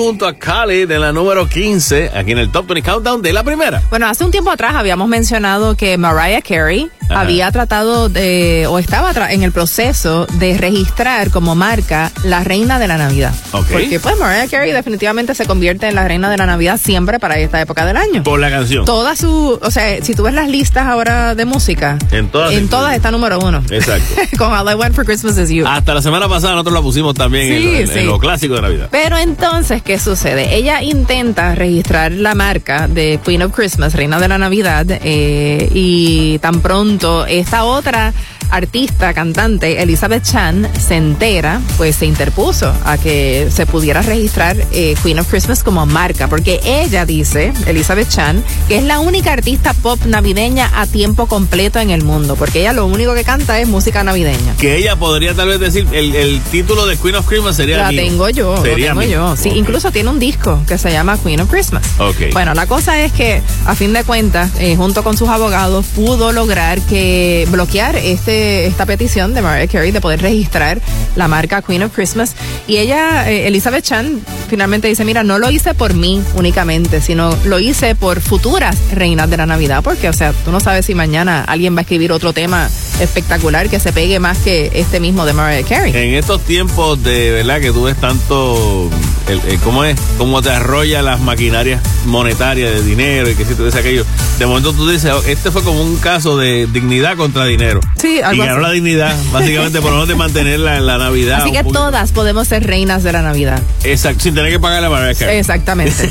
junto 0.08 0.26
a 0.26 0.32
Khalid 0.32 0.90
en 0.90 1.02
la 1.02 1.12
número 1.12 1.46
15, 1.46 2.12
aquí 2.14 2.32
en 2.32 2.38
el 2.38 2.50
Top 2.50 2.66
20 2.66 2.82
Countdown 2.90 3.20
de 3.20 3.30
la 3.34 3.42
primera. 3.44 3.82
Bueno, 3.90 4.06
hace 4.06 4.24
un 4.24 4.30
tiempo 4.30 4.50
atrás 4.50 4.74
habíamos 4.74 5.06
mencionado 5.06 5.76
que 5.76 5.98
Mariah 5.98 6.40
Carey 6.40 6.88
Ajá. 7.10 7.20
había 7.20 7.52
tratado 7.52 8.08
de, 8.08 8.66
o 8.70 8.78
estaba 8.78 9.12
en 9.30 9.42
el 9.42 9.52
proceso 9.52 10.26
de 10.38 10.56
registrar 10.56 11.30
como 11.30 11.54
marca 11.54 12.10
la 12.24 12.42
reina 12.42 12.78
de 12.78 12.88
la 12.88 12.96
Navidad. 12.96 13.34
Ok. 13.52 13.66
Porque 13.70 14.00
pues 14.00 14.18
Mariah 14.18 14.48
Carey 14.48 14.72
definitivamente 14.72 15.34
se 15.34 15.44
convierte 15.44 15.88
en 15.88 15.94
la 15.94 16.08
reina 16.08 16.30
de 16.30 16.38
la 16.38 16.46
Navidad 16.46 16.80
siempre 16.82 17.18
para 17.18 17.38
esta 17.38 17.60
época 17.60 17.84
del 17.84 17.98
año. 17.98 18.22
Por 18.22 18.40
la 18.40 18.48
canción. 18.48 18.86
Toda 18.86 19.14
su, 19.14 19.58
o 19.62 19.70
sea, 19.70 20.02
si 20.02 20.14
tú 20.14 20.22
ves 20.22 20.32
las 20.32 20.48
listas 20.48 20.86
ahora 20.86 21.34
de 21.34 21.44
música, 21.44 21.98
En 22.12 22.28
todas. 22.28 22.52
en 22.54 22.68
todas 22.68 22.94
está 22.96 23.10
número 23.10 23.38
uno. 23.40 23.62
Exacto. 23.70 24.14
Con 24.38 24.54
All 24.54 24.70
I 24.70 24.74
Want 24.74 24.94
for 24.94 25.04
Christmas 25.04 25.36
Is 25.36 25.50
You. 25.50 25.66
Hasta 25.66 25.92
la 25.92 26.00
semana 26.00 26.30
pasada 26.30 26.54
nosotros 26.54 26.74
la 26.74 26.80
pusimos 26.82 27.14
también 27.14 27.52
en, 27.52 27.58
Sí, 27.62 27.68
en- 27.68 27.80
en 27.82 27.88
sí. 27.88 28.00
lo 28.04 28.18
clásico 28.18 28.54
de 28.54 28.62
Navidad. 28.62 28.88
Pero 28.90 29.18
entonces, 29.18 29.82
¿qué 29.98 30.04
sucede? 30.04 30.54
Ella 30.54 30.80
intenta 30.80 31.56
registrar 31.56 32.12
la 32.12 32.36
marca 32.36 32.86
de 32.86 33.18
Queen 33.24 33.42
of 33.42 33.52
Christmas, 33.52 33.94
Reina 33.94 34.20
de 34.20 34.28
la 34.28 34.38
Navidad, 34.38 34.86
eh, 34.88 35.68
y 35.74 36.38
tan 36.38 36.60
pronto 36.60 37.26
esta 37.26 37.64
otra 37.64 38.12
artista, 38.50 39.12
cantante, 39.14 39.82
Elizabeth 39.82 40.22
Chan, 40.24 40.68
se 40.86 40.96
entera, 40.96 41.60
pues 41.76 41.96
se 41.96 42.06
interpuso 42.06 42.72
a 42.84 42.98
que 42.98 43.48
se 43.54 43.66
pudiera 43.66 44.02
registrar 44.02 44.56
eh, 44.72 44.94
Queen 45.02 45.18
of 45.18 45.28
Christmas 45.28 45.62
como 45.62 45.84
marca, 45.86 46.28
porque 46.28 46.60
ella 46.64 47.04
dice, 47.06 47.52
Elizabeth 47.66 48.08
Chan, 48.08 48.42
que 48.68 48.76
es 48.78 48.82
la 48.84 49.00
única 49.00 49.32
artista 49.32 49.72
pop 49.74 50.00
navideña 50.06 50.70
a 50.74 50.86
tiempo 50.86 51.26
completo 51.26 51.78
en 51.78 51.90
el 51.90 52.02
mundo, 52.04 52.36
porque 52.36 52.60
ella 52.60 52.72
lo 52.72 52.86
único 52.86 53.14
que 53.14 53.24
canta 53.24 53.60
es 53.60 53.68
música 53.68 54.02
navideña. 54.04 54.54
Que 54.58 54.76
ella 54.76 54.96
podría 54.96 55.34
tal 55.34 55.48
vez 55.48 55.60
decir, 55.60 55.86
el, 55.92 56.14
el 56.14 56.40
título 56.50 56.86
de 56.86 56.96
Queen 56.96 57.16
of 57.16 57.26
Christmas 57.26 57.56
sería 57.56 57.78
La 57.78 57.90
mío. 57.90 58.02
tengo 58.02 58.28
yo, 58.30 58.56
lo 58.56 58.62
Sería 58.62 58.88
tengo 58.88 59.00
mío. 59.00 59.10
yo. 59.10 59.36
Sí, 59.36 59.50
incluso 59.54 59.90
tiene 59.92 60.10
un 60.10 60.18
disco 60.18 60.60
que 60.66 60.78
se 60.78 60.90
llama 60.90 61.18
Queen 61.18 61.40
of 61.40 61.50
Christmas. 61.50 61.84
Ok. 61.98 62.32
Bueno, 62.32 62.54
la 62.54 62.66
cosa 62.66 63.00
es 63.00 63.12
que 63.12 63.42
a 63.66 63.74
fin 63.74 63.92
de 63.92 64.04
cuentas, 64.04 64.50
eh, 64.58 64.76
junto 64.76 65.02
con 65.04 65.16
sus 65.16 65.28
abogados, 65.28 65.86
pudo 65.94 66.32
lograr 66.32 66.80
que 66.82 67.46
bloquear 67.50 67.96
este 67.96 68.37
esta 68.38 68.86
petición 68.86 69.34
de 69.34 69.42
Mariah 69.42 69.68
Carey 69.68 69.90
de 69.90 70.00
poder 70.00 70.20
registrar 70.22 70.80
la 71.16 71.28
marca 71.28 71.62
Queen 71.62 71.82
of 71.82 71.92
Christmas. 71.94 72.34
Y 72.66 72.78
ella, 72.78 73.30
eh, 73.30 73.46
Elizabeth 73.48 73.84
Chan, 73.84 74.20
finalmente 74.48 74.88
dice, 74.88 75.04
mira, 75.04 75.24
no 75.24 75.38
lo 75.38 75.50
hice 75.50 75.74
por 75.74 75.94
mí 75.94 76.22
únicamente, 76.34 77.00
sino 77.00 77.36
lo 77.44 77.58
hice 77.58 77.94
por 77.94 78.20
futuras 78.20 78.76
reinas 78.92 79.28
de 79.30 79.36
la 79.36 79.46
Navidad, 79.46 79.82
porque, 79.82 80.08
o 80.08 80.12
sea, 80.12 80.32
tú 80.44 80.50
no 80.52 80.60
sabes 80.60 80.86
si 80.86 80.94
mañana 80.94 81.44
alguien 81.46 81.74
va 81.74 81.80
a 81.80 81.82
escribir 81.82 82.12
otro 82.12 82.32
tema 82.32 82.68
espectacular 83.00 83.68
que 83.68 83.78
se 83.80 83.92
pegue 83.92 84.18
más 84.20 84.38
que 84.38 84.70
este 84.74 85.00
mismo 85.00 85.24
de 85.24 85.32
Mariah 85.32 85.66
Carey. 85.66 85.92
En 85.96 86.14
estos 86.14 86.40
tiempos 86.42 87.02
de 87.02 87.30
verdad 87.30 87.60
que 87.60 87.70
tú 87.72 87.84
ves 87.84 87.96
tanto, 87.96 88.90
el, 89.28 89.40
el- 89.48 89.58
¿cómo 89.60 89.84
es? 89.84 89.98
Cómo 90.18 90.42
te 90.42 90.50
arrolla 90.50 91.02
las 91.02 91.20
maquinarias 91.20 91.80
monetarias 92.06 92.72
de 92.72 92.82
dinero 92.82 93.28
y 93.30 93.34
que 93.34 93.44
si 93.44 93.54
tú 93.54 93.64
dices 93.64 93.78
aquello. 93.80 94.04
De 94.38 94.46
momento 94.46 94.72
tú 94.72 94.88
dices, 94.88 95.10
oh, 95.12 95.22
este 95.26 95.50
fue 95.50 95.62
como 95.62 95.82
un 95.82 95.96
caso 95.96 96.36
de 96.36 96.66
dignidad 96.72 97.16
contra 97.16 97.44
dinero. 97.44 97.80
Sí, 98.00 98.20
Y 98.34 98.38
ganó 98.38 98.52
así. 98.52 98.62
la 98.62 98.70
dignidad, 98.70 99.16
básicamente 99.32 99.80
por 99.80 99.92
no 99.92 100.06
de 100.06 100.14
mantenerla 100.14 100.76
en 100.76 100.86
la 100.86 100.98
Navidad. 100.98 101.42
Así 101.42 101.52
que 101.52 101.62
poquito. 101.62 101.80
todas 101.80 102.12
podemos 102.12 102.48
ser 102.48 102.66
reinas 102.66 103.02
de 103.02 103.12
la 103.12 103.22
Navidad. 103.22 103.60
Exacto, 103.84 104.20
sin 104.20 104.34
tener 104.34 104.50
que 104.50 104.60
pagar 104.60 104.82
la 104.82 105.14
Carey. 105.14 105.38
Exactamente. 105.38 106.10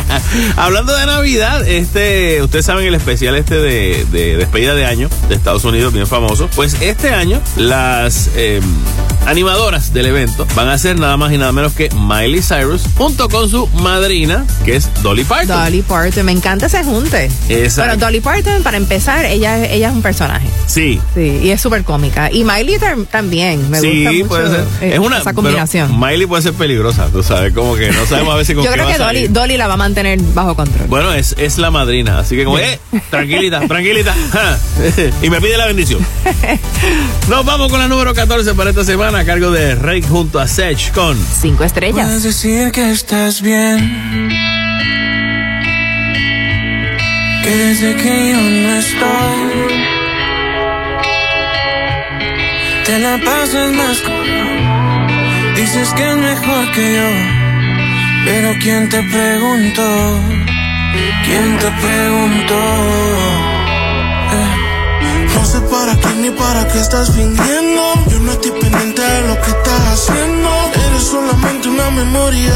Hablando 0.56 0.94
de 0.96 1.06
Navidad, 1.06 1.66
este, 1.66 2.42
ustedes 2.42 2.64
saben 2.64 2.86
el 2.86 2.94
especial 2.94 3.34
este 3.36 3.56
de, 3.56 4.06
de 4.10 4.36
despedida 4.36 4.74
de 4.74 4.86
año 4.86 5.08
de 5.28 5.34
Estados 5.34 5.64
Unidos, 5.64 5.92
bien 5.92 6.06
famoso. 6.06 6.48
Pues 6.54 6.76
este 6.80 7.10
año 7.10 7.40
las 7.56 8.30
eh, 8.36 8.60
animadoras 9.26 9.92
del 9.92 10.06
evento 10.06 10.46
van 10.54 10.68
a 10.68 10.78
ser 10.78 10.98
nada 10.98 11.16
más 11.16 11.32
y 11.32 11.38
nada 11.38 11.52
menos 11.52 11.72
que 11.72 11.88
Miley 11.90 12.42
Cyrus 12.42 12.82
junto 12.96 13.28
con 13.28 13.48
su 13.48 13.66
madrina, 13.68 14.44
que 14.64 14.76
es 14.76 14.88
Dolly 15.02 15.24
Parton. 15.24 15.64
Dolly 15.64 15.82
Parton, 15.82 16.26
me 16.26 16.32
encanta 16.32 16.66
ese 16.66 16.82
junte. 16.84 17.30
Exacto. 17.48 17.90
Bueno, 17.90 18.06
Dolly 18.06 18.20
Parton, 18.20 18.62
para 18.62 18.76
empezar, 18.76 19.24
ella, 19.24 19.64
ella 19.64 19.88
es 19.88 19.94
un 19.94 20.02
personaje. 20.02 20.46
Sí. 20.66 21.00
Sí, 21.14 21.40
y 21.42 21.50
es 21.52 21.60
súper 21.60 21.84
cómica. 21.84 22.30
Y 22.30 22.44
Miley 22.44 22.76
tam- 22.78 23.06
también, 23.06 23.70
me 23.70 23.80
sí, 23.80 24.04
gusta 24.04 24.12
mucho 24.12 24.28
puede 24.28 24.48
ser. 24.50 24.64
eh, 24.80 24.90
es 24.94 24.98
una 24.98 25.18
esa 25.18 25.32
combinación. 25.34 25.98
Miley 26.00 26.26
puede 26.26 26.42
ser 26.42 26.52
peligrosa, 26.54 27.08
tú 27.12 27.22
sabes, 27.22 27.52
como 27.52 27.74
que 27.76 27.90
no 27.92 28.04
sabemos 28.06 28.34
a 28.34 28.36
veces 28.36 28.54
con 28.56 28.64
Yo 28.64 28.70
qué 28.70 28.74
creo 28.74 28.86
va 28.86 28.92
que 28.92 28.98
Dolly, 28.98 29.14
salir. 29.20 29.32
Dolly 29.32 29.56
la 29.56 29.66
va 29.68 29.74
a 29.74 29.76
mantener 29.78 30.20
bajo 30.34 30.54
control. 30.54 30.86
Bueno, 30.88 31.12
es, 31.12 31.34
es 31.38 31.58
la 31.58 31.70
madrina, 31.70 32.18
así 32.18 32.36
que 32.36 32.44
como, 32.44 32.58
eh, 32.58 32.78
tranquilita, 33.10 33.60
tranquilita. 33.68 34.14
y 35.22 35.30
me 35.30 35.40
pide 35.40 35.56
la 35.56 35.66
bendición. 35.66 36.00
Nos 37.28 37.44
vamos 37.44 37.70
con 37.70 37.78
la 37.80 37.88
número 37.88 38.12
14 38.14 38.54
para 38.54 38.70
esta 38.70 38.84
semana 38.84 39.20
a 39.20 39.24
cargo 39.24 39.50
de 39.50 39.74
Rey 39.74 40.02
junto 40.02 40.38
a 40.40 40.46
Sech 40.48 40.92
con 40.92 41.16
Cinco 41.40 41.64
estrellas. 41.64 42.06
Puedes 42.06 42.22
decir 42.22 42.72
que 42.72 42.90
estás 42.92 43.40
bien. 43.42 44.30
Que 47.42 47.50
desde 47.56 47.96
que 47.96 48.30
yo 48.32 48.40
no 48.40 48.74
estoy, 48.76 49.84
te 52.84 52.98
la 52.98 53.18
pasas 53.24 53.72
más. 53.72 54.02
Dices 55.56 55.92
que 55.94 56.10
es 56.10 56.16
mejor 56.16 56.72
que 56.72 56.94
yo. 56.96 57.08
Pero 58.24 58.54
¿quién 58.60 58.88
te 58.88 59.02
preguntó? 59.02 60.20
¿Quién 61.24 61.58
te 61.58 61.70
preguntó? 61.82 62.60
Eh, 64.32 65.28
No 65.34 65.44
sé 65.44 65.60
para 65.62 65.94
quién 65.96 66.22
ni 66.22 66.30
para 66.30 66.66
qué 66.68 66.78
estás 66.80 67.10
fingiendo. 67.14 67.82
Yo 68.08 68.18
no 68.20 68.32
estoy 68.32 68.52
pendiente 68.52 69.02
de 69.02 69.20
lo 69.28 69.34
que 69.40 69.50
estás 69.50 69.80
haciendo. 69.94 70.50
Eres 70.88 71.04
solamente 71.04 71.68
una 71.68 71.90
memoria. 71.90 72.54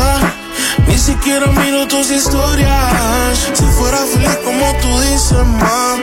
Ni 0.86 0.98
siquiera 0.98 1.46
miro 1.46 1.86
tus 1.88 2.10
historias. 2.10 3.50
Si 3.54 3.64
fuera 3.78 3.98
feliz 3.98 4.38
como 4.44 4.72
tú 4.80 5.00
dices, 5.00 5.46
más, 5.60 5.98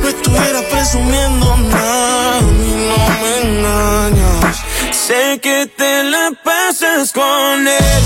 no 0.00 0.08
estuviera 0.08 0.60
presumiendo 0.70 1.56
nada. 1.56 2.40
Y 2.40 2.72
no 2.88 2.98
me 3.20 3.32
engañas. 3.48 4.56
Sé 4.92 5.40
que 5.40 5.66
te 5.66 6.04
la 6.04 6.32
pasas 6.44 7.12
con 7.12 7.66
él. 7.66 8.04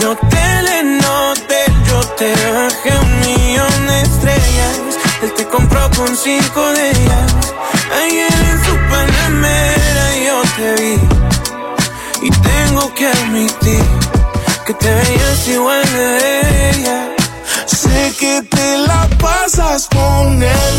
Yo 0.00 0.16
te 0.16 0.62
le 0.62 0.82
noté, 0.82 1.64
yo 1.88 2.00
te 2.18 2.30
bajé 2.52 2.90
un 2.98 3.20
millón 3.20 3.86
de 3.86 4.00
estrellas. 4.02 4.80
Él 5.22 5.32
te 5.34 5.46
compró 5.46 5.90
con 5.96 6.16
cinco 6.16 6.72
de 6.72 6.90
ellas. 6.90 7.32
Ayer 8.02 8.32
en 8.50 8.64
su 8.64 8.74
panamera 8.90 10.06
yo 10.26 10.42
te 10.56 10.82
vi. 10.82 10.98
Y 12.26 12.30
tengo 12.30 12.92
que 12.94 13.06
admitir 13.06 13.84
que 14.66 14.74
te 14.74 14.94
veías 14.94 15.48
igual 15.48 15.82
de 15.92 16.70
ella. 16.70 17.15
La 18.86 19.08
pasas 19.18 19.88
con 19.88 20.42
él. 20.42 20.76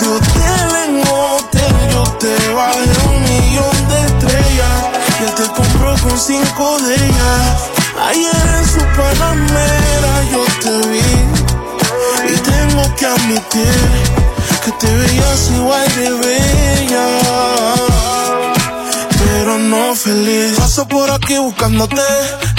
De 0.00 0.08
hotel 0.08 0.70
en 0.84 1.00
hotel, 1.06 1.74
yo 1.92 2.02
te 2.18 2.34
bajé 2.54 2.92
un 3.08 3.22
millón 3.22 3.88
de 3.88 3.98
estrellas. 4.06 4.78
Y 5.20 5.26
te 5.36 5.46
compró 5.52 5.94
con 6.02 6.18
cinco 6.18 6.78
de 6.80 6.94
ellas. 6.94 7.70
Ayer 8.08 8.46
en 8.58 8.66
su 8.66 8.80
panamera 8.96 10.12
yo 10.32 10.44
te 10.62 10.88
vi. 10.88 11.12
Y 12.32 12.36
tengo 12.38 12.94
que 12.96 13.06
admitir 13.06 14.12
que 14.64 14.72
te 14.72 14.96
veías 14.96 15.50
igual 15.50 15.88
de 15.96 16.10
bella 16.10 17.91
pero 19.52 19.64
no 19.64 19.94
feliz. 19.94 20.54
Paso 20.56 20.86
por 20.88 21.10
aquí 21.10 21.36
buscándote, 21.38 22.00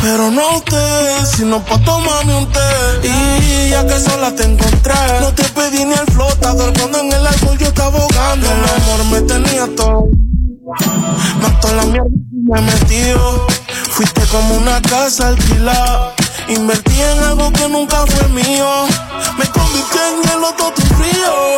pero 0.01 0.29
no 0.29 0.57
usted, 0.57 1.25
sino 1.35 1.63
pa' 1.63 1.79
tomarme 1.79 2.35
un 2.35 2.51
té. 2.51 2.59
Y 3.03 3.69
ya 3.69 3.85
que 3.85 3.99
sola 3.99 4.33
te 4.35 4.43
encontré, 4.43 4.93
no 5.21 5.33
te 5.33 5.43
pedí 5.43 5.85
ni 5.85 5.93
el 5.93 6.05
flotador 6.13 6.73
cuando 6.77 6.99
en 6.99 7.13
el 7.13 7.25
árbol 7.25 7.57
yo 7.57 7.67
estaba 7.67 7.97
ahogando. 7.99 8.47
El 8.47 8.81
amor 8.81 9.05
me 9.11 9.21
tenía 9.21 9.67
todo. 9.75 10.07
Mató 11.41 11.73
la 11.75 11.83
mierda 11.85 12.09
y 12.31 12.51
me 12.51 12.61
metió. 12.61 13.47
Fuiste 13.89 14.21
como 14.31 14.55
una 14.55 14.81
casa 14.81 15.29
alquilada. 15.29 16.13
Invertí 16.47 17.01
en 17.01 17.19
algo 17.19 17.51
que 17.53 17.67
nunca 17.69 18.05
fue 18.05 18.27
mío. 18.29 18.85
Me 19.37 19.45
convirtió 19.49 20.01
en 20.07 20.29
el 20.29 20.43
otro 20.43 20.71
tu 20.73 20.81
frío. 20.95 21.57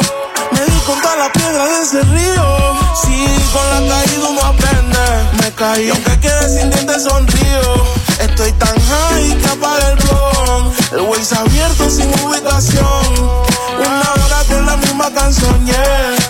Me 0.51 0.61
di 0.65 0.79
contra 0.85 1.15
la 1.15 1.31
piedra 1.31 1.65
de 1.65 1.81
ese 1.81 2.01
río. 2.03 2.75
Sí, 3.01 3.25
con 3.51 3.69
la 3.69 3.95
caída 3.95 4.27
uno 4.29 4.41
aprende. 4.41 4.99
Me 5.41 5.51
caí, 5.53 5.89
aunque 5.89 6.19
quede 6.19 6.49
sin 6.49 6.69
dientes 6.69 7.03
sonrío. 7.03 7.85
Estoy 8.19 8.51
tan 8.53 8.75
high 8.79 9.37
que 9.37 9.47
apaga 9.47 9.89
el 9.89 9.95
blog. 9.97 10.73
El 10.91 11.01
Waze 11.01 11.35
abierto 11.35 11.89
sin 11.89 12.07
ubicación. 12.23 13.45
Una 13.79 14.13
hora 14.23 14.43
con 14.47 14.65
la 14.65 14.77
misma 14.77 15.11
canción. 15.13 15.65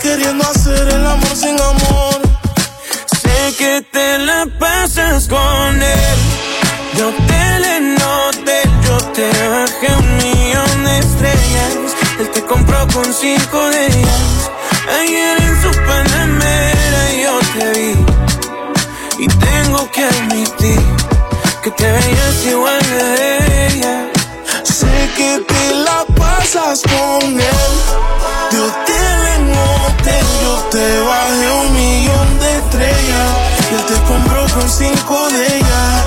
Queriendo 0.01 0.47
hacer 0.49 0.87
el 0.87 1.05
amor 1.05 1.35
sin 1.35 1.59
amor. 1.59 2.21
Sé 3.21 3.53
que 3.57 3.85
te 3.91 4.17
la 4.19 4.47
pasas 4.59 5.27
con 5.27 5.81
él. 5.81 6.17
Yo 6.97 7.11
te 7.27 7.34
Él 12.17 12.29
te 12.31 12.45
compró 12.45 12.87
con 12.93 13.13
cinco 13.13 13.69
de 13.71 13.87
ellas. 13.87 14.51
Ayer 14.99 15.37
en 15.37 15.61
su 15.61 15.71
panamera 15.81 17.01
yo 17.21 17.39
te 17.53 17.71
vi. 17.73 17.95
Y 19.23 19.27
tengo 19.27 19.91
que 19.91 20.05
admitir 20.05 20.81
que 21.61 21.71
te 21.71 21.91
veías 21.91 22.45
igual 22.45 22.79
a 22.79 23.67
ella. 23.67 24.11
Sé 24.63 25.09
que 25.17 25.39
te 25.45 25.75
la 25.75 26.05
pasas 26.15 26.83
con 26.83 27.23
él. 27.23 27.73
De 28.51 28.59
hotel 28.61 29.17
en 29.35 29.51
hotel 29.51 30.25
yo 30.41 30.55
te 30.71 30.99
bajé 31.01 31.51
un 31.51 31.73
millón 31.73 32.39
de 32.39 32.57
estrellas. 32.59 33.31
Y 33.71 33.75
él 33.75 33.85
te 33.87 33.93
compró 34.07 34.45
con 34.53 34.69
cinco 34.69 35.27
de 35.31 35.57
ellas. 35.57 36.03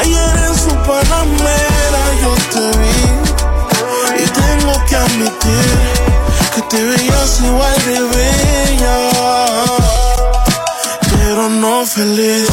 Ayer 0.00 0.36
en 0.48 0.54
su 0.56 0.74
panamera 0.82 2.02
yo 2.22 2.34
te 2.52 2.78
vi. 2.78 3.13
Admitir 5.14 5.94
que 6.56 6.62
te 6.62 6.82
veías 6.82 7.40
igual 7.40 7.84
de 7.84 8.00
bella. 8.00 9.10
Pero 11.08 11.48
no 11.48 11.86
feliz. 11.86 12.48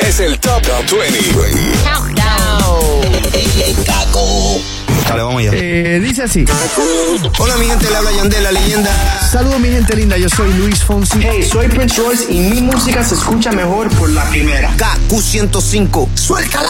Es 0.00 0.18
el 0.18 0.40
Top 0.40 0.62
20. 0.64 1.68
Dale, 5.08 5.22
vamos 5.22 5.40
allá. 5.40 5.50
Eh, 5.54 6.00
dice 6.00 6.22
así. 6.24 6.44
Hola 7.38 7.56
mi 7.56 7.66
gente, 7.66 7.88
le 7.88 7.96
habla 7.96 8.12
Yandel, 8.12 8.44
la 8.44 8.52
leyenda. 8.52 8.90
Saludos 9.30 9.58
mi 9.60 9.68
gente 9.68 9.96
linda, 9.96 10.16
yo 10.18 10.28
soy 10.28 10.52
Luis 10.54 10.82
Fonsi. 10.82 11.18
Hey, 11.22 11.42
soy 11.42 11.68
Prince 11.68 12.00
Royce 12.00 12.30
y 12.30 12.40
mi 12.40 12.60
música 12.60 13.02
se 13.02 13.14
escucha 13.14 13.52
mejor 13.52 13.88
por 13.96 14.10
la 14.10 14.28
primera. 14.28 14.70
KQ105, 14.76 16.08
suéltala. 16.14 16.68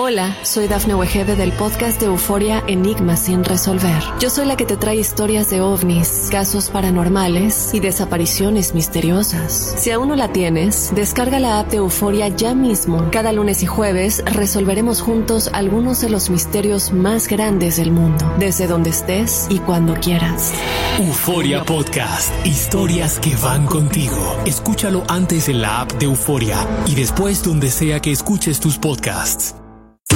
Hola, 0.00 0.36
soy 0.44 0.68
Dafne 0.68 0.94
Wegebe 0.94 1.34
del 1.34 1.50
podcast 1.50 1.98
de 1.98 2.06
Euforia 2.06 2.62
Enigmas 2.68 3.18
sin 3.18 3.42
resolver. 3.42 4.00
Yo 4.20 4.30
soy 4.30 4.46
la 4.46 4.56
que 4.56 4.64
te 4.64 4.76
trae 4.76 4.94
historias 4.94 5.50
de 5.50 5.60
ovnis, 5.60 6.28
casos 6.30 6.70
paranormales 6.70 7.74
y 7.74 7.80
desapariciones 7.80 8.74
misteriosas. 8.74 9.74
Si 9.76 9.90
aún 9.90 10.06
no 10.06 10.14
la 10.14 10.32
tienes, 10.32 10.94
descarga 10.94 11.40
la 11.40 11.58
app 11.58 11.70
de 11.70 11.78
Euforia 11.78 12.28
ya 12.28 12.54
mismo. 12.54 13.08
Cada 13.10 13.32
lunes 13.32 13.64
y 13.64 13.66
jueves 13.66 14.22
resolveremos 14.24 15.00
juntos 15.00 15.50
algunos 15.52 16.00
de 16.00 16.10
los 16.10 16.30
misterios 16.30 16.92
más 16.92 17.26
grandes 17.26 17.76
del 17.76 17.90
mundo, 17.90 18.32
desde 18.38 18.68
donde 18.68 18.90
estés 18.90 19.48
y 19.50 19.58
cuando 19.58 19.94
quieras. 19.94 20.52
Euforia 21.00 21.64
Podcast. 21.64 22.32
Historias 22.46 23.18
que 23.18 23.34
van 23.34 23.66
contigo. 23.66 24.36
Escúchalo 24.46 25.02
antes 25.08 25.48
en 25.48 25.60
la 25.60 25.80
app 25.80 25.90
de 25.94 26.04
Euforia 26.04 26.64
y 26.86 26.94
después 26.94 27.42
donde 27.42 27.68
sea 27.68 27.98
que 27.98 28.12
escuches 28.12 28.60
tus 28.60 28.78
podcasts. 28.78 29.56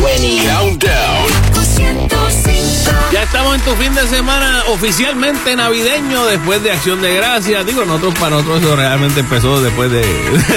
Countdown. 0.02 1.42
Ya 3.12 3.22
estamos 3.24 3.54
en 3.54 3.60
tu 3.60 3.70
fin 3.76 3.94
de 3.94 4.06
semana 4.08 4.62
oficialmente 4.68 5.54
navideño 5.54 6.24
después 6.26 6.62
de 6.62 6.72
Acción 6.72 7.00
de 7.02 7.14
Gracias. 7.14 7.64
Digo, 7.66 7.84
nosotros 7.84 8.14
para 8.18 8.30
nosotros 8.30 8.62
eso 8.62 8.74
realmente 8.74 9.20
empezó 9.20 9.60
después 9.62 9.90
de 9.90 10.02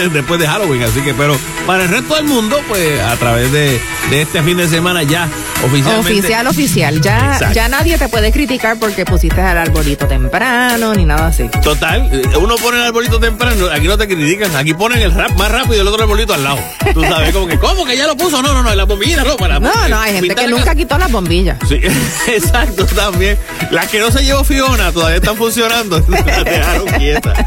después 0.13 0.39
de 0.39 0.47
Halloween, 0.47 0.83
así 0.83 1.01
que 1.01 1.13
pero 1.13 1.37
para 1.67 1.83
el 1.83 1.89
resto 1.89 2.15
del 2.15 2.25
mundo, 2.25 2.59
pues 2.69 2.99
a 3.01 3.15
través 3.17 3.51
de, 3.51 3.79
de 4.09 4.21
este 4.21 4.41
fin 4.41 4.57
de 4.57 4.67
semana 4.67 5.03
ya 5.03 5.27
oficialmente. 5.65 6.19
Oficial, 6.19 6.47
oficial. 6.47 7.01
Ya, 7.01 7.33
Exacto. 7.33 7.53
ya 7.55 7.67
nadie 7.67 7.97
te 7.97 8.07
puede 8.07 8.31
criticar 8.31 8.79
porque 8.79 9.03
pusiste 9.05 9.41
el 9.41 9.57
arbolito 9.57 10.07
temprano 10.07 10.93
ni 10.95 11.03
nada 11.05 11.27
así. 11.27 11.49
Total, 11.61 12.09
uno 12.39 12.55
pone 12.55 12.77
el 12.77 12.83
arbolito 12.83 13.19
temprano, 13.19 13.67
aquí 13.71 13.87
no 13.87 13.97
te 13.97 14.07
critican, 14.07 14.55
aquí 14.55 14.73
ponen 14.73 15.01
el 15.01 15.11
rap 15.13 15.31
más 15.37 15.51
rápido 15.51 15.75
y 15.75 15.79
el 15.79 15.87
otro 15.87 16.03
arbolito 16.03 16.33
al 16.33 16.43
lado. 16.43 16.59
Tú 16.93 17.01
sabes, 17.03 17.33
como 17.33 17.47
que, 17.47 17.59
¿cómo 17.59 17.83
que 17.85 17.97
ya 17.97 18.07
lo 18.07 18.15
puso? 18.15 18.41
No, 18.41 18.53
no, 18.53 18.63
no, 18.63 18.73
la 18.73 18.85
bombillita 18.85 19.23
no, 19.25 19.34
para 19.37 19.59
No, 19.59 19.87
no, 19.89 19.99
hay 19.99 20.13
gente 20.13 20.35
que 20.35 20.47
nunca 20.47 20.75
quitó 20.75 20.97
las 20.97 21.11
bombillas. 21.11 21.57
Sí, 21.67 21.79
exacto, 22.27 22.85
también. 22.85 23.37
Las 23.71 23.87
que 23.87 23.99
no 23.99 24.11
se 24.11 24.23
llevó 24.23 24.43
Fiona 24.43 24.91
todavía 24.91 25.17
están 25.17 25.37
funcionando. 25.37 25.99
Las 26.09 26.45
dejaron 26.45 26.85
quietas. 26.97 27.37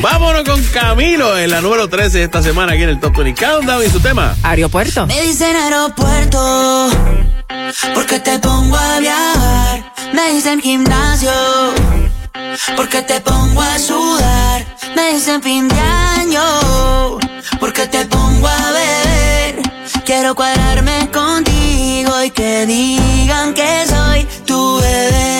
Vámonos 0.00 0.44
con 0.44 0.62
Camilo 0.64 1.38
en 1.38 1.50
la 1.50 1.60
número 1.60 1.88
13 1.88 2.18
de 2.18 2.24
esta 2.24 2.42
semana 2.42 2.72
aquí 2.72 2.82
en 2.82 2.90
el 2.90 3.00
Top 3.00 3.16
20 3.16 3.40
Countdown 3.44 3.84
y 3.84 3.90
su 3.90 4.00
tema. 4.00 4.36
Aeropuerto. 4.42 5.06
Me 5.06 5.20
dicen 5.22 5.56
aeropuerto 5.56 6.90
porque 7.94 8.20
te 8.20 8.38
pongo 8.38 8.76
a 8.76 9.00
viajar. 9.00 9.92
Me 10.12 10.32
dicen 10.32 10.60
gimnasio 10.60 11.32
porque 12.76 13.02
te 13.02 13.20
pongo 13.20 13.62
a 13.62 13.78
sudar. 13.78 14.66
Me 14.96 15.14
dicen 15.14 15.42
fin 15.42 15.68
de 15.68 15.78
año 15.78 17.18
porque 17.58 17.86
te 17.86 18.04
pongo 18.06 18.48
a 18.48 18.72
beber. 18.72 18.99
Quiero 20.20 20.34
cuadrarme 20.34 21.08
contigo 21.10 22.22
y 22.22 22.30
que 22.30 22.66
digan 22.66 23.54
que 23.54 23.86
soy 23.86 24.26
tu 24.44 24.78
bebé. 24.78 25.39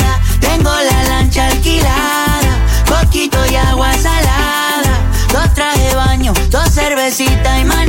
agua 3.71 3.93
salada. 3.93 4.93
Dos 5.31 5.53
traje 5.53 5.79
de 5.79 5.95
baño, 5.95 6.33
dos 6.49 6.69
cervecitas 6.73 7.59
y 7.59 7.65
más. 7.65 7.87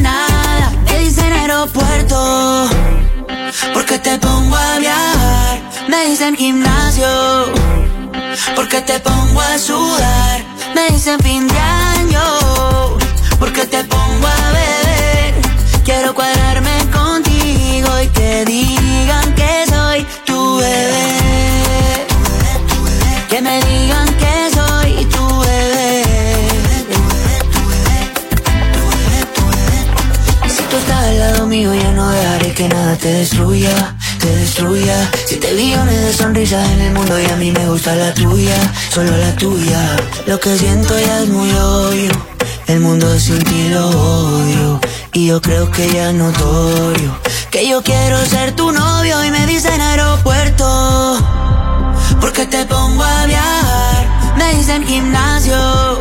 Me 0.87 0.99
dicen 0.99 1.33
aeropuerto, 1.33 2.69
porque 3.75 3.99
te 3.99 4.19
pongo 4.19 4.57
a 4.57 4.79
viajar. 4.79 5.61
Me 5.89 6.07
dicen 6.07 6.37
gimnasio, 6.37 7.09
porque 8.55 8.81
te 8.81 9.01
pongo 9.01 9.41
a 9.41 9.59
sudar. 9.59 10.45
Me 10.75 10.89
dicen 10.91 11.19
fin 11.21 11.49
de 11.49 11.59
año, 11.59 12.25
porque 13.39 13.67
te 13.67 13.83
pongo 13.85 14.27
a 14.27 14.51
beber. 14.59 15.35
Quiero 15.85 16.15
cuadrarme 16.15 16.77
contigo 16.93 17.91
y 18.01 18.07
que 18.09 18.45
digan 18.45 19.35
que 19.35 19.65
soy 19.69 20.07
tu 20.25 20.57
bebé. 20.59 21.12
Mío, 31.53 31.75
ya 31.75 31.93
no 31.93 32.09
dejaré 32.09 32.55
que 32.55 32.67
nada 32.67 32.97
te 32.97 33.13
destruya, 33.13 33.95
te 34.19 34.29
destruya. 34.37 34.97
Si 35.27 35.37
te 35.37 35.53
billones 35.53 36.01
de 36.01 36.13
sonrisas 36.15 36.67
en 36.71 36.81
el 36.81 36.95
mundo 36.95 37.21
y 37.21 37.27
a 37.27 37.37
mí 37.37 37.53
me 37.53 37.69
gusta 37.69 37.95
la 37.95 38.15
tuya, 38.15 38.57
solo 38.91 39.15
la 39.19 39.37
tuya. 39.37 39.81
Lo 40.27 40.41
que 40.41 40.57
siento 40.57 40.99
ya 40.99 41.21
es 41.21 41.29
muy 41.29 41.51
obvio, 41.53 42.11
el 42.69 42.81
mundo 42.81 43.07
sin 43.19 43.39
ti 43.45 43.69
lo 43.69 43.87
odio. 43.87 44.81
Y 45.13 45.27
yo 45.27 45.43
creo 45.43 45.71
que 45.71 45.93
ya 45.93 46.09
es 46.09 46.15
notorio, 46.15 47.19
que 47.51 47.69
yo 47.69 47.83
quiero 47.83 48.25
ser 48.25 48.57
tu 48.57 48.73
novio 48.73 49.23
y 49.23 49.31
me 49.31 49.47
dicen 49.47 49.79
aeropuerto. 49.79 51.19
Porque 52.19 52.47
te 52.47 52.65
pongo 52.65 53.05
a 53.05 53.27
viajar, 53.27 54.35
me 54.39 54.55
dicen 54.55 54.87
gimnasio. 54.87 56.01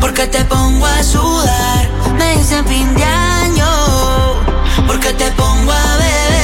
Porque 0.00 0.26
te 0.26 0.44
pongo 0.46 0.86
a 0.86 1.04
sudar, 1.04 1.88
me 2.18 2.36
dicen 2.36 2.66
fin 2.66 2.92
de 2.96 3.04
año. 3.04 4.29
Porque 4.90 5.12
te 5.12 5.30
pongo 5.30 5.70
a 5.70 5.96
beber, 5.98 6.39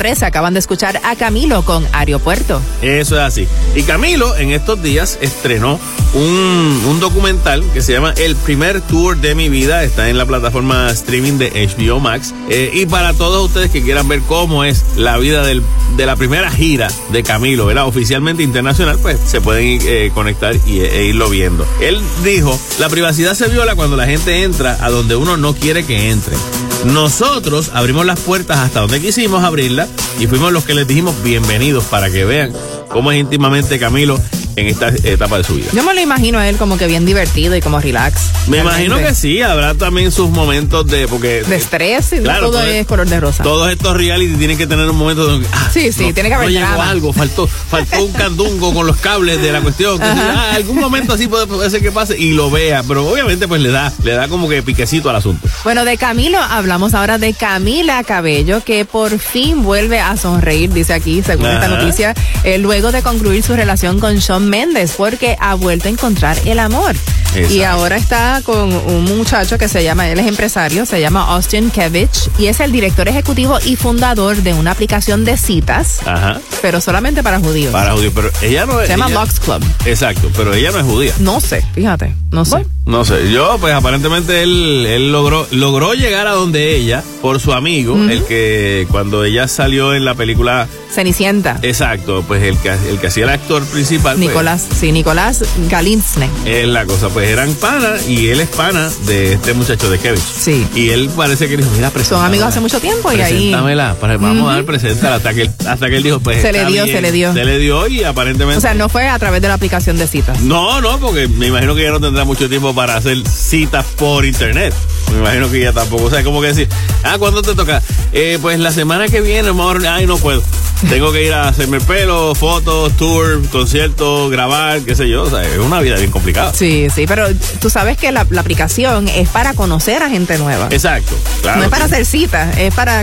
13 0.00 0.24
acaban 0.24 0.54
de 0.54 0.60
escuchar 0.60 0.98
a 1.04 1.14
Camilo 1.14 1.62
con 1.62 1.86
Aeropuerto. 1.92 2.62
Eso 2.80 3.16
es 3.16 3.20
así. 3.20 3.46
Y 3.74 3.82
Camilo 3.82 4.34
en 4.34 4.50
estos 4.50 4.82
días 4.82 5.18
estrenó 5.20 5.78
un, 6.14 6.82
un 6.88 7.00
documental 7.00 7.62
que 7.74 7.82
se 7.82 7.92
llama 7.92 8.14
El 8.16 8.34
primer 8.34 8.80
tour 8.80 9.18
de 9.18 9.34
mi 9.34 9.50
vida. 9.50 9.84
Está 9.84 10.08
en 10.08 10.16
la 10.16 10.24
plataforma 10.24 10.88
streaming 10.90 11.34
de 11.34 11.50
HBO 11.68 12.00
Max. 12.00 12.34
Eh, 12.48 12.70
y 12.72 12.86
para 12.86 13.12
todos 13.12 13.44
ustedes 13.44 13.70
que 13.70 13.82
quieran 13.82 14.08
ver 14.08 14.22
cómo 14.22 14.64
es 14.64 14.82
la 14.96 15.18
vida 15.18 15.44
de 15.44 16.06
la 16.06 16.16
primera 16.16 16.50
gira 16.50 16.88
de 17.12 17.22
Camilo, 17.22 17.66
¿verdad? 17.66 17.86
Oficialmente 17.86 18.42
internacional, 18.42 18.98
pues 19.02 19.20
se 19.26 19.42
pueden 19.42 19.80
eh, 19.82 20.10
conectar 20.14 20.56
y, 20.66 20.80
e 20.80 21.04
irlo 21.08 21.28
viendo. 21.28 21.66
Él 21.82 22.00
dijo, 22.24 22.58
la 22.78 22.88
privacidad 22.88 23.34
se 23.34 23.48
viola 23.48 23.74
cuando 23.74 23.98
la 23.98 24.06
gente 24.06 24.44
entra 24.44 24.78
a 24.80 24.88
donde 24.88 25.14
uno 25.14 25.36
no 25.36 25.54
quiere 25.54 25.84
que 25.84 26.10
entre. 26.10 26.36
Nosotros 26.84 27.70
abrimos 27.74 28.06
las 28.06 28.20
puertas 28.20 28.58
hasta 28.58 28.80
donde 28.80 29.00
quisimos 29.00 29.44
abrirlas 29.44 29.88
y 30.18 30.26
fuimos 30.26 30.50
los 30.52 30.64
que 30.64 30.74
les 30.74 30.86
dijimos 30.86 31.14
bienvenidos 31.22 31.84
para 31.84 32.10
que 32.10 32.24
vean 32.24 32.52
cómo 32.90 33.12
es 33.12 33.20
íntimamente 33.20 33.78
Camilo 33.78 34.20
en 34.56 34.66
esta 34.66 34.88
etapa 35.04 35.38
de 35.38 35.44
su 35.44 35.54
vida. 35.54 35.68
Yo 35.72 35.82
me 35.84 35.94
lo 35.94 36.00
imagino 36.00 36.38
a 36.38 36.48
él 36.48 36.56
como 36.56 36.76
que 36.76 36.86
bien 36.86 37.06
divertido 37.06 37.56
y 37.56 37.60
como 37.60 37.80
relax. 37.80 38.30
Me 38.48 38.58
imagino 38.58 38.98
que 38.98 39.14
sí, 39.14 39.40
habrá 39.42 39.74
también 39.74 40.10
sus 40.10 40.28
momentos 40.30 40.86
de 40.86 41.06
porque 41.08 41.42
De 41.42 41.56
estrés 41.56 42.12
y 42.12 42.18
Claro, 42.18 42.46
todo 42.46 42.60
todo 42.60 42.64
es 42.64 42.86
color 42.86 43.08
de 43.08 43.20
rosa. 43.20 43.42
todos 43.42 43.70
estos 43.70 43.96
reality 43.96 44.34
tienen 44.34 44.58
que 44.58 44.66
tener 44.66 44.88
un 44.88 44.96
momento 44.96 45.24
donde 45.24 45.48
ah, 45.52 45.70
Sí, 45.72 45.92
sí, 45.92 46.06
no, 46.06 46.14
tiene 46.14 46.28
que 46.28 46.34
haber 46.34 46.50
no 46.50 46.58
llegó 46.58 46.82
algo, 46.82 47.12
faltó 47.12 47.46
faltó 47.46 48.04
un 48.04 48.12
candungo 48.12 48.74
con 48.74 48.86
los 48.86 48.96
cables 48.96 49.40
de 49.40 49.52
la 49.52 49.60
cuestión. 49.60 49.98
que 49.98 50.04
ah, 50.04 50.52
algún 50.54 50.78
momento 50.78 51.14
así 51.14 51.28
puede, 51.28 51.46
puede 51.46 51.70
ser 51.70 51.80
que 51.80 51.92
pase 51.92 52.18
y 52.18 52.32
lo 52.32 52.50
vea, 52.50 52.82
pero 52.82 53.08
obviamente 53.08 53.46
pues 53.48 53.62
le 53.62 53.70
da 53.70 53.92
le 54.02 54.12
da 54.12 54.28
como 54.28 54.48
que 54.48 54.62
piquecito 54.62 55.08
al 55.08 55.16
asunto. 55.16 55.48
Bueno, 55.64 55.84
de 55.84 55.96
Camilo 55.96 56.38
hablamos 56.38 56.94
ahora 56.94 57.18
de 57.18 57.34
Camila 57.34 58.02
Cabello, 58.04 58.62
que 58.64 58.84
por 58.84 59.18
fin 59.18 59.62
vuelve 59.62 60.00
a 60.00 60.16
sonreír, 60.16 60.72
dice 60.72 60.92
aquí, 60.92 61.22
según 61.22 61.46
esta 61.46 61.68
noticia, 61.68 62.14
eh, 62.44 62.58
luego 62.58 62.79
de 62.90 63.02
concluir 63.02 63.42
su 63.42 63.54
relación 63.54 64.00
con 64.00 64.16
Shawn 64.16 64.48
Mendes, 64.48 64.94
porque 64.96 65.36
ha 65.40 65.54
vuelto 65.54 65.88
a 65.88 65.90
encontrar 65.90 66.36
el 66.46 66.58
amor. 66.58 66.96
Exacto. 67.34 67.54
Y 67.54 67.62
ahora 67.62 67.96
está 67.96 68.40
con 68.44 68.72
un 68.72 69.04
muchacho 69.04 69.56
que 69.58 69.68
se 69.68 69.84
llama, 69.84 70.08
él 70.08 70.18
es 70.18 70.26
empresario, 70.26 70.84
se 70.86 71.00
llama 71.00 71.26
Austin 71.34 71.70
Kevich, 71.70 72.28
y 72.38 72.46
es 72.46 72.58
el 72.60 72.72
director 72.72 73.06
ejecutivo 73.06 73.58
y 73.64 73.76
fundador 73.76 74.36
de 74.38 74.52
una 74.54 74.72
aplicación 74.72 75.24
de 75.24 75.36
citas, 75.36 76.00
Ajá. 76.06 76.40
pero 76.62 76.80
solamente 76.80 77.22
para 77.22 77.38
judíos. 77.38 77.70
Para 77.72 77.92
judíos, 77.92 78.12
pero 78.16 78.30
ella 78.42 78.66
no 78.66 78.80
es 78.80 78.86
Se 78.88 78.94
llama 78.94 79.10
ella- 79.10 79.20
Lux 79.20 79.38
Club. 79.38 79.62
Exacto, 79.84 80.28
pero 80.36 80.54
ella 80.54 80.72
no 80.72 80.78
es 80.78 80.84
judía. 80.84 81.14
No 81.20 81.40
sé, 81.40 81.64
fíjate, 81.74 82.14
no 82.32 82.44
sé. 82.44 82.66
No 82.90 83.04
sé, 83.04 83.30
yo 83.30 83.56
pues 83.60 83.72
aparentemente 83.72 84.42
él, 84.42 84.84
él 84.84 85.12
logró, 85.12 85.46
logró 85.52 85.94
llegar 85.94 86.26
a 86.26 86.32
donde 86.32 86.74
ella 86.74 87.04
por 87.22 87.38
su 87.38 87.52
amigo, 87.52 87.94
el 87.96 88.24
que 88.24 88.86
cuando 88.90 89.22
ella 89.24 89.46
salió 89.46 89.94
en 89.94 90.04
la 90.04 90.14
película, 90.14 90.66
Cenicienta. 90.92 91.58
exacto, 91.62 92.24
pues 92.26 92.42
el 92.42 92.58
que, 92.58 92.70
el 92.90 92.98
que 92.98 93.06
hacía 93.06 93.24
el 93.24 93.30
actor 93.30 93.64
principal. 93.66 94.16
pues, 94.16 94.26
Nicolás, 94.28 94.66
sí, 94.80 94.90
Nicolás 94.90 95.44
Galinsne. 95.68 96.28
es 96.44 96.66
la 96.66 96.84
cosa, 96.84 97.10
pues 97.10 97.28
eran 97.30 97.54
pana 97.54 97.90
y 98.08 98.26
él 98.28 98.40
es 98.40 98.48
pana 98.48 98.90
de 99.06 99.34
este 99.34 99.54
muchacho 99.54 99.88
de 99.88 99.98
Kevin. 100.00 100.20
Sí. 100.20 100.66
Y 100.74 100.88
él 100.90 101.10
parece 101.14 101.48
que 101.48 101.56
dijo, 101.58 101.70
mira, 101.76 101.92
Son 102.02 102.24
amigos 102.24 102.48
hace 102.48 102.58
mucho 102.60 102.80
tiempo 102.80 103.12
y 103.12 103.20
ahí 103.20 103.54
para- 104.00 104.16
vamos 104.16 104.50
a 104.50 104.54
dar 104.56 104.64
presentar 104.64 105.12
hasta 105.12 105.32
que 105.32 105.48
hasta 105.64 105.88
que 105.88 105.98
él 105.98 106.02
dijo, 106.02 106.18
pues 106.18 106.42
Se 106.42 106.52
le 106.52 106.64
dio, 106.64 106.84
bien. 106.84 106.96
se 106.96 107.02
le 107.02 107.12
dio. 107.12 107.32
Se 107.34 107.44
le 107.44 107.58
dio 107.58 107.86
y 107.86 108.02
aparentemente 108.02 108.58
O 108.58 108.60
sea, 108.60 108.74
no 108.74 108.88
fue 108.88 109.06
a 109.06 109.16
través 109.20 109.40
de 109.42 109.46
la 109.48 109.54
aplicación 109.54 109.96
de 109.96 110.08
citas. 110.08 110.40
No, 110.40 110.80
no, 110.80 110.98
porque 110.98 111.28
me 111.28 111.46
imagino 111.48 111.76
que 111.76 111.82
ella 111.82 111.92
no 111.92 112.00
tendrá 112.00 112.24
mucho 112.24 112.48
tiempo 112.48 112.74
para 112.74 112.79
hacer 112.88 113.26
citas 113.28 113.86
por 113.96 114.24
internet. 114.24 114.74
Me 115.12 115.18
imagino 115.18 115.50
que 115.50 115.58
ella 115.58 115.72
tampoco. 115.72 116.04
O 116.04 116.10
sea, 116.10 116.22
como 116.24 116.40
que 116.40 116.48
decir, 116.48 116.68
ah, 117.04 117.16
¿cuándo 117.18 117.42
te 117.42 117.54
toca? 117.54 117.82
Eh, 118.12 118.38
pues 118.40 118.58
la 118.58 118.72
semana 118.72 119.08
que 119.08 119.20
viene, 119.20 119.50
a- 119.50 119.94
ay, 119.94 120.06
no 120.06 120.16
puedo. 120.18 120.42
Tengo 120.88 121.12
que 121.12 121.24
ir 121.26 121.32
a 121.32 121.48
hacerme 121.48 121.76
el 121.76 121.82
pelo, 121.82 122.34
fotos, 122.34 122.96
tour, 122.96 123.40
conciertos, 123.50 124.30
grabar, 124.30 124.80
qué 124.80 124.94
sé 124.94 125.08
yo. 125.08 125.24
O 125.24 125.30
sea, 125.30 125.42
es 125.42 125.58
una 125.58 125.80
vida 125.80 125.96
bien 125.96 126.10
complicada. 126.10 126.52
Sí, 126.54 126.88
sí, 126.94 127.04
pero 127.06 127.26
tú 127.60 127.68
sabes 127.70 127.96
que 127.98 128.10
la, 128.12 128.26
la 128.30 128.40
aplicación 128.40 129.08
es 129.08 129.28
para 129.28 129.54
conocer 129.54 130.02
a 130.02 130.08
gente 130.08 130.38
nueva. 130.38 130.68
Exacto, 130.70 131.14
claro. 131.42 131.58
no 131.58 131.64
es 131.64 131.70
para 131.70 131.86
sí. 131.86 131.92
hacer 131.92 132.06
citas, 132.06 132.56
es 132.58 132.74
para 132.74 133.02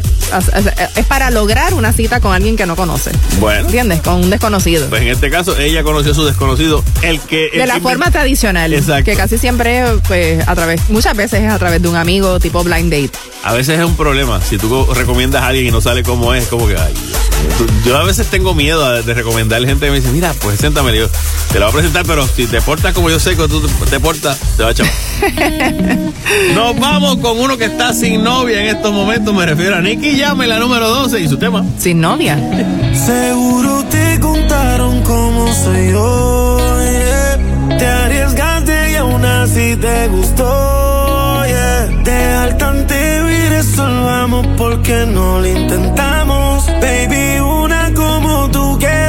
es 0.95 1.05
para 1.05 1.30
lograr 1.32 1.73
una 1.73 1.93
cita 1.93 2.19
con 2.19 2.34
alguien 2.34 2.55
que 2.57 2.65
no 2.65 2.75
conoce. 2.75 3.11
Bueno. 3.39 3.61
¿Entiendes? 3.61 4.01
Con 4.01 4.15
un 4.15 4.30
desconocido. 4.30 4.88
Pues 4.89 5.01
en 5.03 5.09
este 5.09 5.30
caso, 5.30 5.57
ella 5.57 5.84
conoció 5.84 6.11
a 6.11 6.15
su 6.15 6.25
desconocido, 6.25 6.84
el 7.03 7.19
que. 7.21 7.47
el 7.53 7.59
de 7.59 7.67
la 7.67 7.75
que- 7.75 7.82
forma 7.82 8.09
tradicional, 8.11 8.73
Exacto. 8.73 9.05
que 9.05 9.15
casi 9.15 9.38
siempre, 9.38 9.84
pues, 10.07 10.45
a 10.47 10.55
través, 10.55 10.82
muchas 10.89 11.15
veces 11.15 11.43
es 11.43 11.51
a 11.51 11.59
través 11.59 11.82
de 11.82 11.88
un 11.88 11.95
amigo 11.95 12.39
tipo 12.39 12.63
blind 12.63 12.91
date. 12.91 13.11
A 13.43 13.53
veces 13.53 13.80
es 13.80 13.86
un 13.86 13.95
problema. 13.95 14.41
Si 14.41 14.57
tú 14.57 14.86
recomiendas 14.93 15.43
a 15.43 15.47
alguien 15.47 15.67
y 15.67 15.71
no 15.71 15.80
sale 15.80 16.03
como 16.03 16.34
es, 16.34 16.47
como 16.47 16.67
que, 16.67 16.75
ay. 16.75 16.93
Yo 17.86 17.97
a 17.97 18.03
veces 18.03 18.28
tengo 18.28 18.53
miedo 18.53 18.89
de, 18.91 19.03
de 19.03 19.13
recomendar 19.13 19.63
gente 19.65 19.86
que 19.86 19.91
me 19.91 19.99
dice, 19.99 20.11
mira, 20.11 20.34
pues. 20.41 20.61
Le 20.61 20.91
digo, 20.91 21.07
te 21.51 21.59
lo 21.59 21.65
voy 21.65 21.70
a 21.70 21.74
presentar, 21.74 22.05
pero 22.05 22.28
si 22.28 22.45
te 22.45 22.61
portas 22.61 22.93
como 22.93 23.09
yo 23.09 23.20
sé 23.20 23.36
que 23.36 23.47
tú 23.47 23.61
te, 23.89 23.99
portas, 23.99 24.38
te 24.57 24.63
va 24.63 24.70
a 24.70 24.72
echar. 24.72 24.88
Nos 26.55 26.80
vamos 26.80 27.18
con 27.18 27.39
uno 27.39 27.57
que 27.57 27.65
está 27.65 27.93
sin 27.93 28.24
novia 28.24 28.61
en 28.61 28.76
estos 28.76 28.91
momentos. 28.91 29.34
Me 29.34 29.45
refiero 29.45 29.76
a 29.78 29.82
Nicky 29.82 30.18
Llame, 30.18 30.47
la 30.47 30.59
número 30.59 30.89
12 30.89 31.20
y 31.20 31.28
su 31.28 31.38
tema. 31.38 31.65
Sin 31.80 32.01
novia. 32.01 32.38
Seguro 32.93 33.84
te 33.89 34.20
contaron 34.20 35.01
cómo 35.03 35.53
soy 35.53 35.91
yo. 35.91 36.57
yeah. 36.82 37.78
Te 37.78 37.86
arriesgaste 37.86 38.91
y 38.91 38.95
aún 38.95 39.24
así 39.26 39.76
te 39.78 40.07
gustó. 40.09 41.43
yeah. 41.45 41.86
Deja 42.03 42.43
al 42.43 42.57
tanteo 42.57 43.32
y 43.32 43.49
resolvamos 43.49 44.45
porque 44.57 45.05
no 45.07 45.39
lo 45.39 45.47
intentamos. 45.47 46.65
Baby, 46.82 47.39
tú 48.57 48.77
quiero 48.79 49.06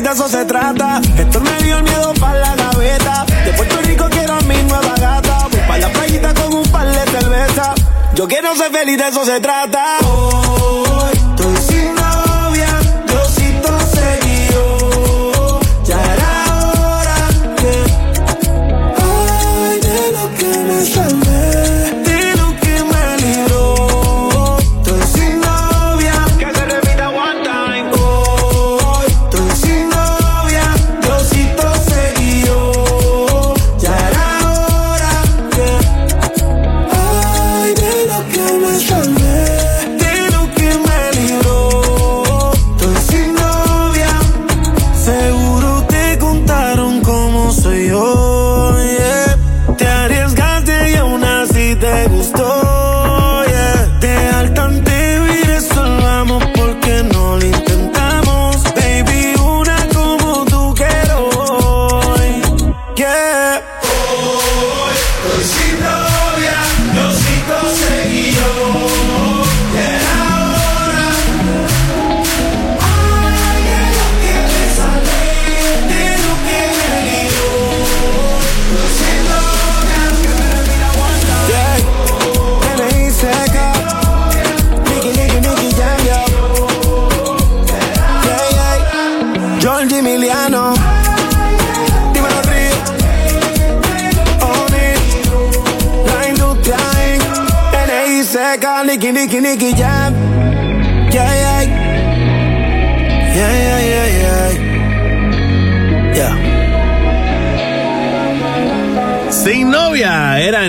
de 0.00 0.10
eso 0.10 0.28
se 0.28 0.44
trata. 0.44 1.00
Esto 1.16 1.40
me 1.40 1.62
dio 1.62 1.78
el 1.78 1.82
miedo 1.82 2.12
para 2.20 2.38
la 2.38 2.54
gaveta. 2.56 3.24
De 3.44 3.52
Puerto 3.52 3.76
Rico 3.82 4.06
quiero 4.10 4.34
a 4.34 4.40
mi 4.40 4.56
nueva 4.62 4.94
gata. 4.94 5.48
Para 5.66 5.78
la 5.78 5.88
playita 5.90 6.34
con 6.34 6.54
un 6.54 6.68
par 6.70 6.86
de 6.86 7.10
cerveza. 7.10 7.74
Yo 8.14 8.28
quiero 8.28 8.54
ser 8.54 8.70
feliz, 8.70 8.98
de 8.98 9.08
eso 9.08 9.24
se 9.24 9.40
trata. 9.40 9.98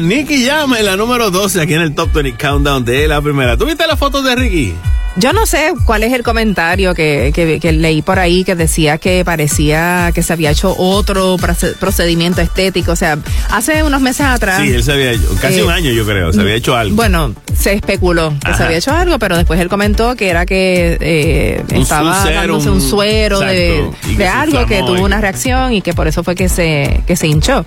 Nicky 0.07 0.45
Jam 0.45 0.73
en 0.75 0.85
la 0.85 0.95
número 0.95 1.31
12 1.31 1.61
aquí 1.61 1.73
en 1.73 1.81
el 1.81 1.95
Top 1.95 2.11
20 2.13 2.37
Countdown 2.37 2.85
de 2.85 3.07
la 3.07 3.21
primera. 3.21 3.57
¿Tuviste 3.57 3.85
las 3.87 3.97
fotos 3.99 4.23
de 4.23 4.35
Ricky? 4.35 4.73
Yo 5.15 5.33
no 5.33 5.45
sé 5.45 5.73
cuál 5.85 6.03
es 6.03 6.13
el 6.13 6.23
comentario 6.23 6.93
que, 6.93 7.31
que, 7.33 7.59
que 7.59 7.71
leí 7.73 8.01
por 8.01 8.19
ahí 8.19 8.43
que 8.45 8.55
decía 8.55 8.99
que 8.99 9.25
parecía 9.25 10.11
que 10.13 10.23
se 10.23 10.31
había 10.31 10.51
hecho 10.51 10.73
otro 10.77 11.35
proce- 11.37 11.73
procedimiento 11.75 12.39
estético. 12.41 12.91
O 12.91 12.95
sea, 12.95 13.17
hace 13.49 13.83
unos 13.83 13.99
meses 14.01 14.25
atrás. 14.27 14.61
Sí, 14.61 14.69
él 14.69 14.83
se 14.83 14.93
había 14.93 15.11
hecho, 15.11 15.35
casi 15.41 15.59
Eh, 15.59 15.63
un 15.63 15.71
año 15.71 15.91
yo 15.91 16.05
creo, 16.05 16.31
se 16.31 16.39
había 16.39 16.55
hecho 16.55 16.75
algo. 16.75 16.95
Bueno, 16.95 17.33
se 17.59 17.73
especuló 17.73 18.33
que 18.39 18.47
Ajá. 18.47 18.57
se 18.57 18.63
había 18.63 18.77
hecho 18.77 18.91
algo, 18.91 19.19
pero 19.19 19.35
después 19.35 19.59
él 19.59 19.67
comentó 19.67 20.15
que 20.15 20.29
era 20.29 20.45
que 20.45 20.97
eh, 21.01 21.63
Un- 21.71 21.81
estaba 21.81 22.23
dándose 22.23 22.69
un 22.69 22.81
suero 22.81 23.41
de, 23.41 23.79
exacto, 23.79 24.39
algo 24.57 24.65
que 24.65 24.79
tuvo 24.79 25.03
una 25.03 25.19
reacción 25.19 25.73
y 25.73 25.81
que 25.81 25.93
por 25.93 26.07
eso 26.07 26.23
fue 26.23 26.35
que 26.35 26.47
se, 26.47 27.01
que 27.05 27.15
se 27.17 27.27
hinchó. 27.27 27.65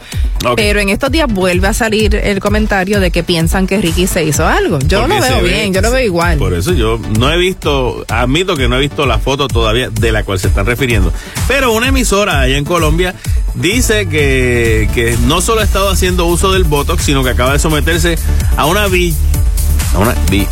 Pero 0.56 0.80
en 0.80 0.88
estos 0.88 1.10
días 1.10 1.26
vuelve 1.32 1.68
a 1.68 1.74
salir 1.74 2.14
el 2.16 2.40
comentario 2.40 3.00
de 3.00 3.10
que 3.10 3.22
piensan 3.22 3.66
que 3.66 3.80
Ricky 3.80 4.06
se 4.06 4.24
hizo 4.24 4.46
algo. 4.46 4.78
Yo 4.80 5.00
Porque 5.02 5.14
lo 5.16 5.20
veo 5.20 5.42
ve- 5.42 5.48
bien, 5.48 5.74
yo 5.74 5.80
lo 5.82 5.90
veo 5.90 6.04
igual. 6.04 6.38
Por 6.38 6.54
eso 6.54 6.72
yo 6.72 6.98
no 7.18 7.30
he 7.30 7.36
visto, 7.36 8.04
admito 8.08 8.56
que 8.56 8.68
no 8.68 8.76
he 8.76 8.80
visto 8.80 9.04
la 9.06 9.18
foto 9.18 9.46
todavía 9.48 9.90
de 9.90 10.10
la 10.12 10.24
cual 10.24 10.38
se 10.38 10.48
están 10.48 10.64
refiriendo. 10.66 11.12
Pero 11.48 11.72
una 11.72 11.88
emisora 11.88 12.40
allá 12.40 12.56
en 12.56 12.64
Colombia 12.64 13.14
dice 13.54 14.08
que, 14.08 14.88
que 14.94 15.16
no 15.26 15.40
solo 15.42 15.60
ha 15.60 15.64
estado 15.64 15.90
haciendo 15.90 16.24
uso 16.26 16.50
del 16.52 16.64
Botox, 16.64 17.02
sino 17.04 17.22
que 17.22 17.30
acaba 17.30 17.52
de 17.52 17.58
someterse 17.58 18.16
a 18.56 18.64
una 18.66 18.84
a 18.84 18.88
una 19.98 20.14
bi- 20.30 20.46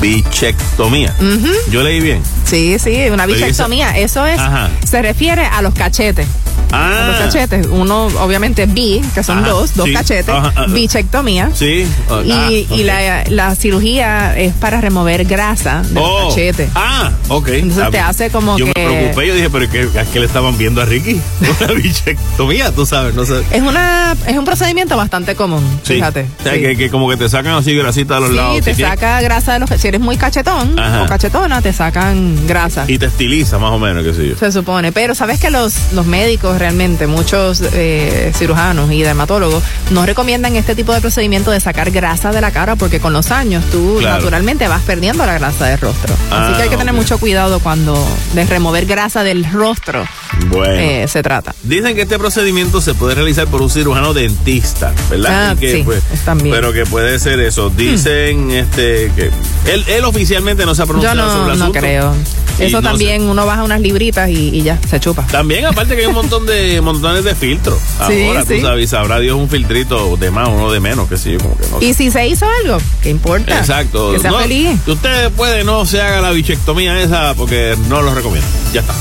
bichectomía. 0.00 1.14
Ujú. 1.20 1.48
Yo 1.70 1.82
leí 1.82 2.00
bien. 2.00 2.22
Sí, 2.44 2.78
sí, 2.78 3.08
una 3.10 3.26
bichectomía. 3.26 3.96
Eso 3.98 4.26
es, 4.26 4.38
Ajá. 4.38 4.70
se 4.86 5.02
refiere 5.02 5.44
a 5.46 5.62
los 5.62 5.74
cachetes. 5.74 6.26
Ah. 6.74 7.06
Los 7.08 7.16
cachetes. 7.18 7.66
Uno, 7.68 8.06
obviamente, 8.20 8.66
bi, 8.66 9.00
que 9.14 9.22
son 9.22 9.38
Ajá, 9.38 9.48
dos, 9.50 9.74
dos 9.74 9.86
sí. 9.86 9.92
cachetes. 9.94 10.34
Ajá. 10.34 10.66
Bichectomía. 10.68 11.50
Sí. 11.54 11.86
ah, 12.10 12.20
Y, 12.24 12.30
ah, 12.32 12.50
y 12.74 12.82
la, 12.84 13.24
la 13.28 13.54
cirugía 13.54 14.36
es 14.38 14.52
para 14.54 14.80
remover 14.80 15.24
grasa 15.24 15.82
de 15.82 16.00
Oh, 16.00 16.24
los 16.24 16.34
cachetes. 16.34 16.70
Ah, 16.74 17.10
ok. 17.28 17.48
Entonces 17.48 17.84
Ah, 17.84 17.90
te 17.90 17.98
hace 18.00 18.30
como 18.30 18.58
yo 18.58 18.66
que- 18.66 18.72
me 18.80 18.86
preocupé, 18.96 19.26
yo 19.28 19.34
dije, 19.34 19.50
pero 19.50 19.70
¿qué, 19.70 19.98
¿a 19.98 20.04
qué 20.04 20.20
le 20.20 20.26
estaban 20.26 20.56
viendo 20.58 20.80
a 20.82 20.84
Ricky? 20.84 21.20
Una 21.60 21.72
bichectomía, 21.74 22.72
tú 22.72 22.86
sabes, 22.86 23.14
no 23.14 23.24
sé. 23.24 23.42
Es 23.50 23.62
una 23.62 24.16
es 24.26 24.36
un 24.36 24.44
procedimiento 24.44 24.96
bastante 24.96 25.34
común, 25.34 25.64
Sí. 25.82 25.94
fíjate. 25.94 26.26
O 26.40 26.42
sea, 26.42 26.54
Sí. 26.54 26.60
que, 26.60 26.76
que 26.76 26.90
como 26.90 27.08
que 27.08 27.16
te 27.16 27.28
sacan 27.28 27.54
así 27.54 27.74
grasita 27.74 28.16
a 28.16 28.20
los 28.20 28.30
Sí, 28.30 28.36
lados. 28.36 28.56
te 28.60 28.70
si 28.72 28.76
tienes- 28.76 28.94
saca 28.94 29.20
grasa 29.20 29.52
de 29.54 29.58
los 29.60 29.70
Si 29.74 29.88
eres 29.88 30.00
muy 30.00 30.16
cachetón 30.16 30.78
Ajá. 30.78 31.02
o 31.02 31.06
cachetona, 31.06 31.60
te 31.60 31.72
sacan 31.72 32.46
grasa. 32.46 32.84
Y 32.88 32.98
te 32.98 33.06
estiliza 33.06 33.58
más 33.58 33.72
o 33.72 33.78
menos, 33.78 34.04
qué 34.04 34.14
sé 34.14 34.28
yo. 34.28 34.36
Se 34.36 34.52
supone, 34.52 34.92
pero 34.92 35.14
sabes 35.14 35.40
que 35.40 35.50
los, 35.50 35.74
los 35.92 36.06
médicos 36.06 36.58
realmente, 36.64 37.06
muchos 37.06 37.62
eh, 37.74 38.32
cirujanos 38.34 38.90
y 38.90 39.02
dermatólogos, 39.02 39.62
no 39.90 40.06
recomiendan 40.06 40.56
este 40.56 40.74
tipo 40.74 40.94
de 40.94 41.02
procedimiento 41.02 41.50
de 41.50 41.60
sacar 41.60 41.90
grasa 41.90 42.30
de 42.32 42.40
la 42.40 42.52
cara 42.52 42.74
porque 42.74 43.00
con 43.00 43.12
los 43.12 43.30
años 43.30 43.62
tú 43.70 43.96
Claro. 44.00 44.16
naturalmente 44.16 44.66
vas 44.66 44.80
perdiendo 44.82 45.26
la 45.26 45.34
grasa 45.34 45.66
del 45.66 45.78
rostro. 45.78 46.14
Así 46.14 46.24
Ah, 46.30 46.54
que 46.56 46.62
hay 46.62 46.68
que 46.70 46.78
tener 46.78 46.94
mucho 46.94 47.18
cuidado 47.18 47.60
cuando 47.60 47.94
de 48.32 48.44
remover 48.46 48.86
grasa 48.86 49.22
del 49.24 49.44
rostro 49.52 50.06
Bueno. 50.48 50.72
eh, 50.72 51.06
se 51.06 51.22
trata. 51.22 51.54
Dicen 51.64 51.94
que 51.94 52.02
este 52.02 52.18
procedimiento 52.18 52.80
se 52.80 52.94
puede 52.94 53.14
realizar 53.14 53.46
por 53.48 53.60
un 53.60 53.68
cirujano 53.68 54.14
dentista, 54.14 54.94
¿verdad? 55.10 55.50
Ah, 55.50 55.56
que, 55.60 55.70
sí, 55.70 55.82
pues, 55.84 56.02
también. 56.24 56.54
Pero 56.54 56.72
que 56.72 56.86
puede 56.86 57.18
ser 57.18 57.40
eso. 57.40 57.68
Dicen 57.68 58.50
este 58.52 59.12
que 59.14 59.30
él, 59.70 59.84
él 59.88 60.04
oficialmente 60.06 60.64
no 60.64 60.74
se 60.74 60.80
ha 60.80 60.86
Yo 60.86 60.92
pronunciado 60.92 61.30
sobre 61.30 61.46
no, 61.46 61.52
el 61.52 61.58
no 61.58 61.72
creo. 61.72 62.14
Y 62.58 62.64
Eso 62.64 62.80
no 62.80 62.88
también, 62.90 63.22
uno 63.22 63.44
baja 63.46 63.62
unas 63.64 63.80
libritas 63.80 64.28
y, 64.30 64.50
y 64.50 64.62
ya, 64.62 64.78
se 64.88 65.00
chupa. 65.00 65.26
También, 65.26 65.64
aparte 65.66 65.94
que 65.96 66.02
hay 66.02 66.06
un 66.06 66.14
montón 66.14 66.46
de 66.46 66.80
montones 66.80 67.24
de 67.24 67.34
filtros. 67.34 67.78
Sí, 68.08 68.26
Ahora, 68.28 68.44
sí. 68.44 68.56
tú 68.56 68.62
sabes, 68.66 68.90
sabrá 68.90 69.18
Dios 69.18 69.36
un 69.36 69.48
filtrito 69.48 70.16
de 70.16 70.30
más, 70.30 70.48
uno 70.48 70.70
de 70.70 70.78
menos, 70.80 71.08
que 71.08 71.16
sí, 71.16 71.32
yo 71.32 71.38
como 71.38 71.56
que 71.56 71.66
no 71.68 71.80
sé. 71.80 71.86
Y 71.86 71.94
si 71.94 72.10
se 72.10 72.26
hizo 72.28 72.46
algo, 72.62 72.78
¿qué 73.02 73.10
importa? 73.10 73.58
Exacto. 73.58 74.12
Que 74.12 74.18
sea 74.20 74.30
No, 74.30 74.38
feliz. 74.40 74.78
Usted 74.86 75.30
puede 75.32 75.64
no 75.64 75.84
se 75.86 76.00
haga 76.02 76.20
la 76.20 76.30
bichectomía 76.30 77.00
esa 77.00 77.34
porque 77.34 77.76
no 77.88 78.02
lo 78.02 78.14
recomiendo. 78.14 78.46
Ya 78.72 78.80
está. 78.82 78.94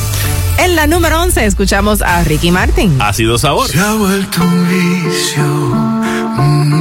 En 0.60 0.76
la 0.76 0.88
número 0.88 1.22
11 1.22 1.46
escuchamos 1.46 2.02
a 2.02 2.24
Ricky 2.24 2.52
Martin. 2.52 3.00
Ha 3.02 3.12
sido 3.14 3.38
sabor. 3.38 3.68
Se 3.68 3.80
ha 3.80 3.94
vuelto 3.94 4.42
un 4.44 4.68
vicio. 4.70 5.44
mm, 5.44 6.74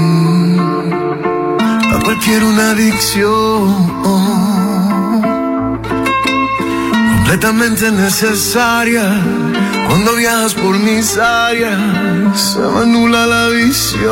a 1.95 2.01
cualquier 2.05 2.45
una 2.45 2.71
adicción. 2.73 4.03
Completamente 7.33 7.91
necesaria. 7.91 9.09
Cuando 9.89 10.17
viajas 10.17 10.53
por 10.53 10.79
mis 10.79 11.17
áreas, 11.17 11.81
se 12.39 12.59
me 12.59 12.81
anula 12.83 13.27
la 13.27 13.49
visión. 13.49 14.03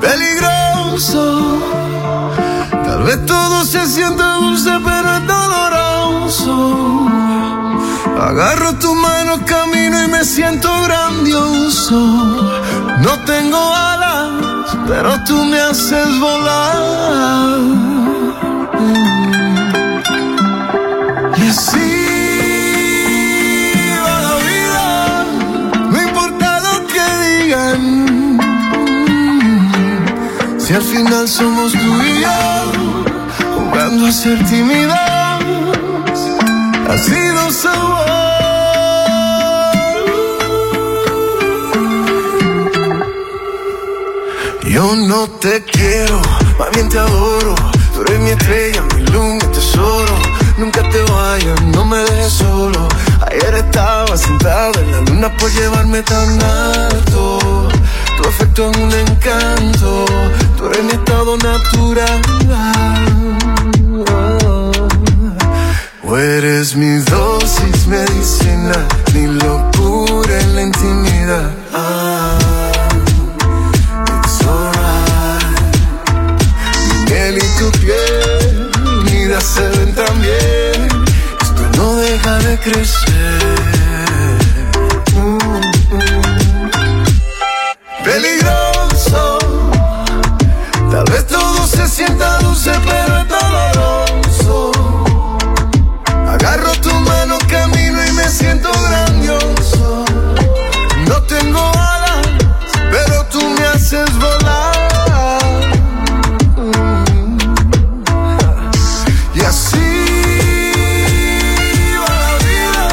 Peligroso. 0.00 1.58
Tal 2.70 3.02
vez 3.02 3.26
todo 3.26 3.66
se 3.66 3.86
siente 3.86 4.22
dulce, 4.22 4.70
pero 4.82 5.14
es 5.14 5.26
doloroso. 5.26 7.06
Agarro 8.18 8.78
tu 8.78 8.94
mano, 8.94 9.44
camino 9.44 10.04
y 10.04 10.08
me 10.08 10.24
siento 10.24 10.70
grandioso. 10.84 11.98
No 13.02 13.18
tengo 13.26 13.58
alas, 13.74 14.74
pero 14.88 15.22
tú 15.24 15.44
me 15.44 15.60
haces 15.60 16.18
volar. 16.18 17.90
Si 30.70 30.76
al 30.76 30.82
final 30.82 31.26
somos 31.26 31.72
tú 31.72 31.78
y 32.00 32.20
yo, 32.20 33.02
jugando 33.56 34.06
a 34.06 34.12
ser 34.12 34.38
tímidos, 34.46 34.94
ha 36.88 36.96
sido 36.96 37.50
sabor. 37.50 38.06
Yo 44.62 44.94
no 44.94 45.26
te 45.40 45.64
quiero, 45.64 46.22
más 46.56 46.70
bien 46.72 46.88
te 46.88 47.00
adoro. 47.00 47.56
Tú 47.92 48.02
eres 48.02 48.20
mi 48.20 48.30
estrella, 48.30 48.82
mi 48.94 49.02
luz, 49.06 49.42
mi 49.42 49.52
tesoro. 49.52 50.14
Nunca 50.56 50.88
te 50.88 51.02
vayas, 51.10 51.60
no 51.62 51.84
me 51.84 51.98
dejes 51.98 52.34
solo. 52.34 52.86
Ayer 53.28 53.54
estaba 53.54 54.16
sentado 54.16 54.78
en 54.78 54.92
la 54.92 55.00
luna 55.00 55.36
por 55.36 55.50
llevarme 55.50 56.00
tan 56.02 56.40
alto. 56.40 57.59
Tu 58.20 58.28
afecto 58.28 58.70
es 58.70 58.76
un 58.76 58.92
encanto, 58.92 60.04
tú 60.58 60.66
eres 60.66 60.84
mi 60.84 60.92
estado 60.92 61.36
natural. 61.38 62.20
O 66.04 66.18
eres 66.18 66.76
mi 66.76 66.98
dosis 66.98 67.86
medicina, 67.86 68.86
mi 69.14 69.26
locura 69.26 70.38
en 70.38 70.54
la 70.54 70.62
intimidad. 70.62 71.50
Ah, 71.72 72.38
it's. 74.22 74.42
Mi 76.88 77.06
piel 77.06 77.38
y 77.38 77.58
tu 77.58 77.70
piel, 77.78 78.70
unidas 78.98 79.44
se 79.44 79.62
ven 79.62 79.94
tan 79.94 80.20
bien. 80.20 80.88
Esto 81.40 81.62
no 81.76 81.96
deja 81.96 82.38
de 82.38 82.58
crecer. 82.58 83.59
Pero 92.86 93.18
es 93.20 93.28
doloroso. 93.28 94.70
Agarro 96.28 96.72
tu 96.80 96.92
mano, 96.94 97.38
camino 97.48 97.98
y 98.06 98.12
me 98.12 98.28
siento 98.28 98.70
grandioso. 98.88 100.04
No 101.08 101.22
tengo 101.22 101.60
alas, 101.60 102.26
pero 102.90 103.24
tú 103.26 103.40
me 103.56 103.66
haces 103.66 104.10
volar. 104.18 104.76
Mm. 106.56 107.38
Y 109.34 109.40
así 109.40 109.90
va 112.00 112.14
la 112.24 112.34
vida, 112.46 112.84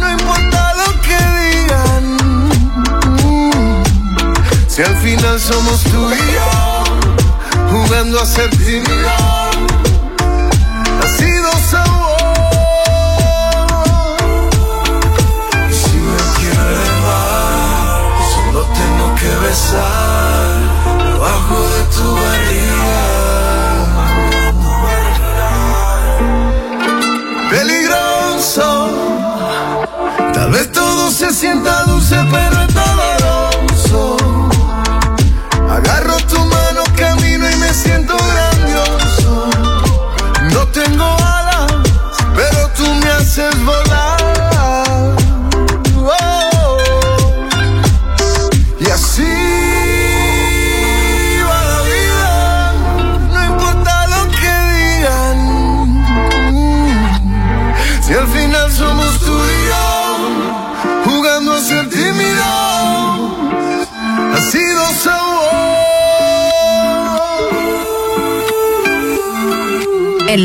no 0.00 0.10
importa 0.10 0.74
lo 0.80 0.88
que 1.06 1.18
digan. 1.40 2.04
Mm. 3.22 3.82
Si 4.68 4.82
al 4.82 4.96
final 4.96 5.38
somos 5.40 5.82
tú 5.84 6.10
y 6.12 6.32
yo, 6.34 6.61
jugando 7.84 8.20
a 8.20 8.26
ser. 8.26 8.50
Ha 11.00 11.06
sido 11.18 11.50
sabor. 11.70 12.10
Y 15.70 15.72
si 15.72 15.96
me 15.96 16.16
quiero 16.38 16.62
elevar, 16.68 18.00
solo 18.34 18.60
tengo 18.80 19.06
que 19.20 19.32
besar. 19.46 20.50
Debajo 20.98 21.56
de 21.74 21.82
tu 21.94 22.04
barrio. 22.14 22.41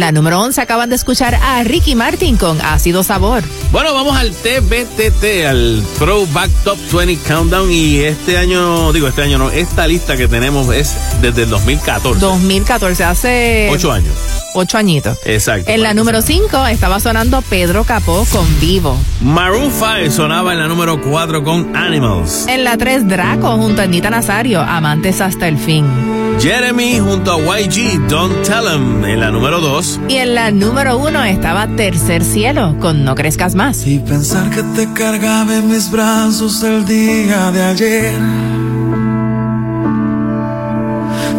La 0.07 0.13
número 0.13 0.39
11 0.39 0.61
acaban 0.61 0.89
de 0.89 0.95
escuchar 0.95 1.35
a 1.35 1.61
Ricky 1.65 1.93
Martin 1.93 2.37
con 2.37 2.61
Ácido 2.61 3.03
Sabor. 3.03 3.43
Bueno, 3.73 3.93
vamos 3.93 4.15
al 4.15 4.31
TBTT, 4.31 5.45
al 5.45 5.83
Throwback 5.99 6.49
Top 6.63 6.77
20 6.93 7.17
Countdown. 7.27 7.69
Y 7.69 7.97
este 7.97 8.37
año, 8.37 8.93
digo, 8.93 9.09
este 9.09 9.23
año 9.23 9.37
no, 9.37 9.49
esta 9.49 9.85
lista 9.85 10.15
que 10.15 10.29
tenemos 10.29 10.73
es 10.73 10.95
desde 11.21 11.43
el 11.43 11.49
2014. 11.49 12.21
2014, 12.21 13.03
hace... 13.03 13.69
Ocho 13.69 13.91
años. 13.91 14.13
Ocho 14.53 14.77
añitos. 14.77 15.17
Exacto. 15.25 15.69
En 15.69 15.83
la 15.83 15.93
número 15.93 16.21
5 16.21 16.67
estaba 16.67 17.01
sonando 17.01 17.41
Pedro 17.41 17.83
Capó 17.83 18.25
con 18.31 18.47
Vivo. 18.61 18.97
Maroon 19.19 19.73
5 19.73 20.09
sonaba 20.09 20.53
en 20.53 20.59
la 20.59 20.69
número 20.69 21.01
4 21.01 21.43
con 21.43 21.75
Animals. 21.75 22.45
En 22.47 22.63
la 22.63 22.77
3, 22.77 23.09
Draco 23.09 23.57
junto 23.57 23.81
a 23.81 23.83
Anita 23.83 24.09
Nazario, 24.09 24.61
Amantes 24.61 25.19
hasta 25.19 25.49
el 25.49 25.57
fin. 25.57 26.16
Jeremy 26.39 26.99
junto 26.99 27.31
a 27.33 27.59
YG, 27.59 27.97
Don't 28.07 28.43
Tell 28.43 28.67
'em, 28.67 29.03
en 29.05 29.19
la 29.19 29.31
número 29.31 29.59
2. 29.59 29.99
Y 30.07 30.15
en 30.17 30.35
la 30.35 30.51
número 30.51 30.97
1 30.97 31.23
estaba 31.23 31.67
Tercer 31.67 32.23
Cielo 32.23 32.75
con 32.79 33.03
No 33.03 33.15
Crezcas 33.15 33.55
Más. 33.55 33.85
Y 33.87 33.99
pensar 33.99 34.49
que 34.51 34.61
te 34.75 34.91
cargaba 34.93 35.55
en 35.57 35.67
mis 35.69 35.89
brazos 35.89 36.63
el 36.63 36.85
día 36.85 37.51
de 37.51 37.63
ayer. 37.63 38.13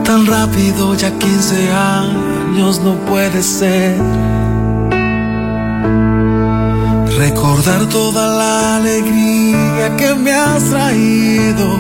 Tan 0.05 0.27
rápido, 0.27 0.95
ya 0.95 1.11
15 1.19 1.71
años 1.73 2.81
no 2.83 2.95
puede 3.07 3.43
ser. 3.43 3.97
Recordar 7.19 7.87
toda 7.89 8.27
la 8.37 8.77
alegría 8.77 9.97
que 9.97 10.15
me 10.15 10.33
has 10.33 10.65
traído. 10.65 11.79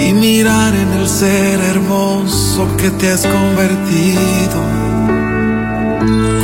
Y 0.00 0.12
mirar 0.12 0.74
en 0.74 0.92
el 0.92 1.08
ser 1.08 1.60
hermoso 1.60 2.68
que 2.76 2.90
te 2.90 3.10
has 3.10 3.26
convertido. 3.26 4.60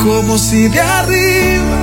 Como 0.05 0.37
si 0.39 0.69
de 0.69 0.81
arriba 0.81 1.79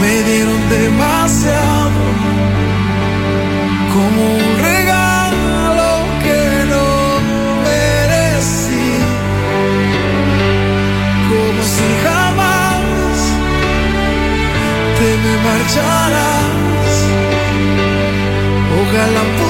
me 0.00 0.22
dieron 0.30 0.68
demasiado. 0.70 2.04
Como 3.94 4.20
un 4.36 4.52
regalo 4.70 5.90
que 6.24 6.42
no 6.72 6.86
merecí. 7.66 8.88
Como 11.30 11.60
si 11.74 11.88
jamás 12.04 13.16
te 14.98 15.08
me 15.22 15.34
marcharás. 15.46 16.46
Ojalá 18.78 19.45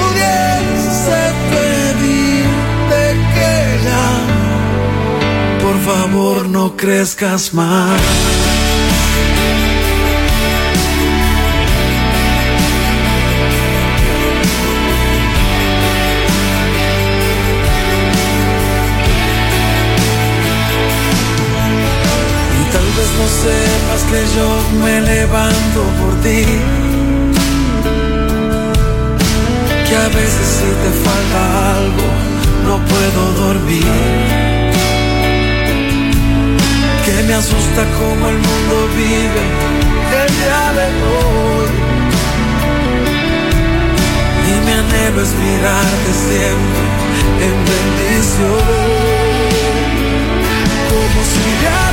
favor, 5.87 6.49
no 6.49 6.75
crezcas 6.75 7.53
más. 7.53 8.01
Y 22.59 22.63
tal 22.73 22.89
vez 22.97 23.09
no 23.19 23.27
sepas 23.43 24.01
que 24.09 24.21
yo 24.35 24.49
me 24.83 25.01
levanto 25.01 25.79
por 25.99 26.13
ti. 26.21 26.43
Que 29.87 29.95
a 29.95 30.07
veces 30.19 30.47
si 30.57 30.69
te 30.83 30.91
falta 31.05 31.75
algo 31.77 32.07
no 32.67 32.75
puedo 32.91 33.21
dormir. 33.45 34.36
Asusta 37.37 37.85
como 37.99 38.29
el 38.29 38.37
mundo 38.37 38.75
vive 38.95 39.43
el 40.21 40.29
día 40.37 40.65
de 40.77 40.87
hoy. 41.13 41.71
Y 44.49 44.53
mi 44.65 44.71
anhelo 44.71 45.21
es 45.21 45.33
mirarte 45.35 46.11
siempre 46.25 46.83
en 47.45 47.55
bendición 47.71 48.67
como 50.89 51.19
si 51.31 51.45
de 51.63 51.86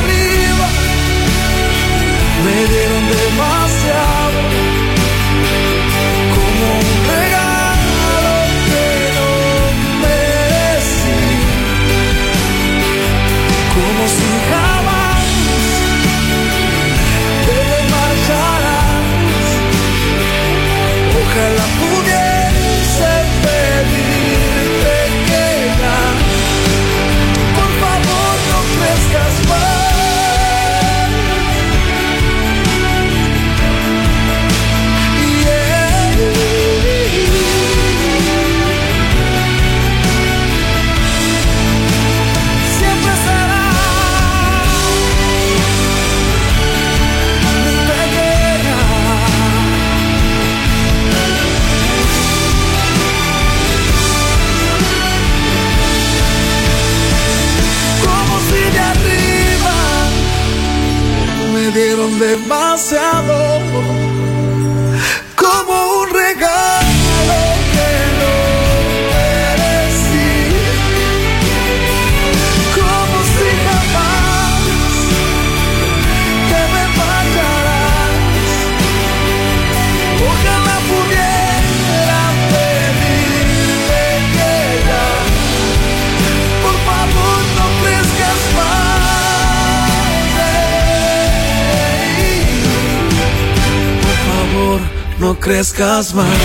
no 95.74 96.14
crezcas 96.14 96.43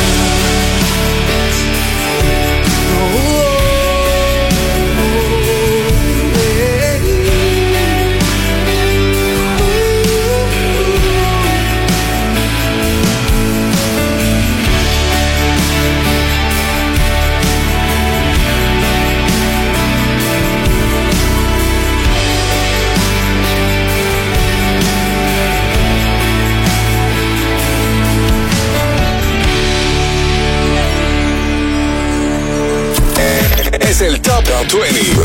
20. 34.78 35.16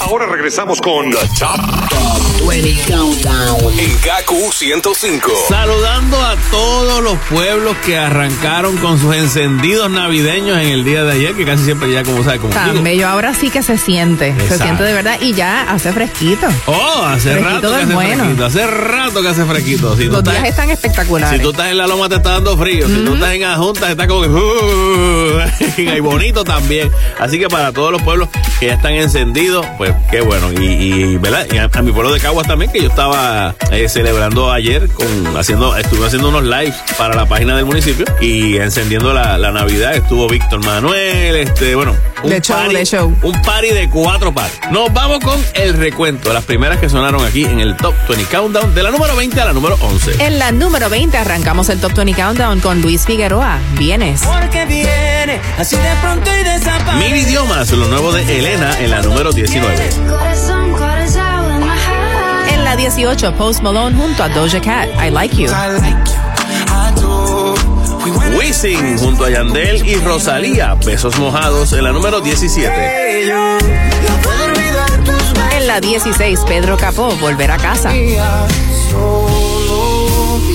Ahora 0.00 0.26
Ahora 0.26 0.26
regresamos 0.26 0.80
con 0.80 1.10
The 1.10 1.18
Top, 1.38 1.60
20 2.48 2.74
Countdown 2.90 3.11
en 3.78 3.90
KQ 3.98 4.52
105. 4.52 5.30
Saludando 5.48 6.20
a 6.22 6.36
todos 6.50 7.02
los 7.02 7.18
pueblos 7.30 7.74
que 7.84 7.96
arrancaron 7.96 8.76
con 8.76 8.98
sus 9.00 9.14
encendidos 9.14 9.90
navideños 9.90 10.58
en 10.58 10.68
el 10.68 10.84
día 10.84 11.02
de 11.04 11.12
ayer, 11.12 11.34
que 11.34 11.44
casi 11.44 11.64
siempre 11.64 11.90
ya 11.90 12.02
como 12.04 12.22
sabe, 12.22 12.38
como 12.38 12.52
Tan 12.52 12.82
bello, 12.84 13.08
ahora 13.08 13.34
sí 13.34 13.50
que 13.50 13.62
se 13.62 13.78
siente, 13.78 14.34
se 14.48 14.58
siente 14.58 14.82
de 14.84 14.92
verdad 14.92 15.18
y 15.20 15.32
ya 15.34 15.62
hace 15.62 15.92
fresquito. 15.92 16.46
Oh, 16.66 17.02
hace 17.06 17.32
Fresquito 17.32 17.50
rato 17.54 17.68
que 17.70 17.82
hace 17.82 17.94
bueno. 17.94 18.24
fresquito, 18.24 18.46
hace 18.46 18.66
rato 18.66 19.22
que 19.22 19.28
hace 19.28 19.44
fresquito. 19.44 19.96
Si 19.96 20.04
tú 20.04 20.10
Los 20.10 20.18
estás- 20.18 20.34
días 20.34 20.48
están 20.48 20.70
espectaculares. 20.70 21.36
Si 21.38 21.42
tú 21.42 21.50
estás 21.50 21.70
en 21.70 21.78
la 21.78 21.86
loma 21.86 22.08
te 22.08 22.16
está 22.16 22.30
dando 22.32 22.56
frío, 22.58 22.86
si 22.88 23.04
tú 23.04 23.14
estás 23.14 23.32
en 23.32 23.44
Ajuntas 23.44 23.90
está 23.90 24.06
como 24.06 24.22
que 24.22 24.28
uh, 24.28 25.40
y 25.96 26.00
bonito 26.00 26.44
también. 26.44 26.90
Así 27.18 27.38
que 27.38 27.48
para 27.48 27.72
todos 27.72 27.90
los 27.90 28.02
pueblos 28.02 28.28
que 28.60 28.66
ya 28.66 28.74
están 28.74 28.92
encendidos, 28.92 29.66
pues 29.78 29.92
qué 30.10 30.20
bueno. 30.20 30.52
Y, 30.52 30.64
y, 30.64 31.16
¿verdad? 31.16 31.46
Y 31.52 31.56
a, 31.58 31.68
a 31.72 31.82
mi 31.82 31.90
pueblo 31.90 32.12
de 32.12 32.20
Caguas 32.20 32.46
también, 32.46 32.70
que 32.70 32.80
yo 32.80 32.88
estaba 32.88 33.54
eh, 33.72 33.88
celebrando 33.88 34.52
ayer 34.52 34.88
con 34.88 35.36
haciendo, 35.36 35.76
estuve 35.76 36.06
haciendo 36.06 36.28
unos 36.28 36.44
lives 36.44 36.74
para 36.98 37.14
la 37.14 37.26
página 37.26 37.56
del 37.56 37.64
municipio 37.64 38.04
y 38.20 38.56
encendiendo 38.56 39.12
la, 39.12 39.38
la 39.38 39.50
Navidad. 39.50 39.94
Estuvo 39.94 40.28
Víctor 40.28 40.64
Manuel, 40.64 41.36
este, 41.36 41.74
bueno, 41.74 41.96
un 42.22 42.30
show, 42.40 42.56
party, 42.56 42.84
show. 42.84 43.16
un 43.22 43.42
party 43.42 43.70
de 43.70 43.88
cuatro 43.90 44.32
pares. 44.32 44.58
Nos 44.70 44.92
vamos 44.92 45.20
con 45.20 45.40
el 45.54 45.74
recuento, 45.74 46.32
las 46.32 46.44
primeras 46.44 46.78
que 46.78 46.88
sonaron 46.88 47.24
aquí 47.24 47.44
en 47.44 47.60
el 47.60 47.76
Top 47.76 47.94
20 48.08 48.24
Countdown, 48.26 48.74
de 48.74 48.82
la 48.82 48.90
número 48.90 49.16
20 49.16 49.40
a 49.40 49.46
la 49.46 49.52
número 49.52 49.76
11. 49.80 50.24
En 50.24 50.38
la 50.38 50.52
número 50.52 50.88
20 50.88 51.16
arrancamos 51.16 51.68
el 51.68 51.80
Top 51.80 51.92
20 51.94 52.14
Countdown 52.14 52.60
con 52.60 52.80
Luis 52.80 53.04
Figueroa. 53.06 53.58
Vienes. 53.78 54.22
Porque 54.22 54.66
viene 54.66 55.40
así 55.58 55.76
de 55.76 55.94
pronto 56.00 56.30
y 56.38 56.44
desaparece. 56.44 57.10
Mil 57.10 57.16
idiomas, 57.16 57.70
lo 57.72 57.88
nuevo 57.88 58.12
de 58.12 58.38
Elena 58.38 58.78
en 58.80 58.90
la 58.90 59.02
número 59.02 59.32
19. 59.32 59.90
La 62.72 62.76
18, 62.76 63.34
Post 63.36 63.60
Malone 63.60 63.94
junto 63.94 64.22
a 64.22 64.30
Doja 64.30 64.58
Cat. 64.58 64.88
I 64.98 65.10
like 65.10 65.36
you. 65.36 65.46
Wisin 68.38 68.98
junto 68.98 69.26
a 69.26 69.30
Yandel 69.30 69.86
y 69.86 69.96
Rosalía, 69.96 70.74
besos 70.76 71.18
mojados 71.18 71.74
en 71.74 71.84
la 71.84 71.92
número 71.92 72.22
17. 72.22 73.28
En 75.52 75.66
la 75.66 75.80
16, 75.80 76.40
Pedro 76.46 76.78
Capó, 76.78 77.14
Volver 77.16 77.50
a 77.50 77.58
casa. 77.58 77.92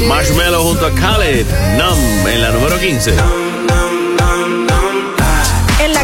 Marshmello 0.08 0.64
junto 0.64 0.88
a 0.88 0.92
Khaled, 0.96 1.46
Numb 1.78 2.28
en 2.28 2.42
la 2.42 2.50
número 2.50 2.80
15. 2.80 3.14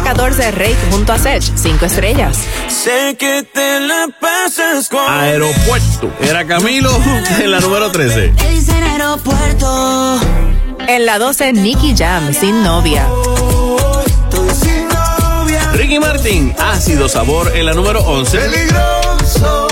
En 0.04 0.10
la 0.10 0.16
14, 0.16 0.50
Rake 0.50 0.76
junto 0.90 1.14
a 1.14 1.18
Sech, 1.18 1.42
5 1.54 1.86
estrellas. 1.86 2.38
Sé 2.68 3.16
que 3.18 3.42
te 3.42 3.80
la 3.80 4.08
pasas 4.20 4.90
con 4.90 5.00
Aeropuerto, 5.08 6.12
era 6.20 6.46
Camilo 6.46 6.90
en 7.42 7.50
la 7.50 7.58
número 7.60 7.90
13. 7.90 8.34
Dice 8.50 8.76
en 8.76 8.84
aeropuerto. 8.84 10.20
En 10.86 11.06
la 11.06 11.18
12, 11.18 11.54
Nicky 11.54 11.94
Jam, 11.96 12.34
sin 12.34 12.62
novia. 12.62 13.06
sin 14.62 14.88
novia. 14.88 15.72
Ricky 15.72 15.98
Martin, 15.98 16.54
ácido 16.58 17.08
sabor 17.08 17.56
en 17.56 17.64
la 17.64 17.72
número 17.72 18.00
11. 18.00 18.38
Peligroso. 18.38 19.68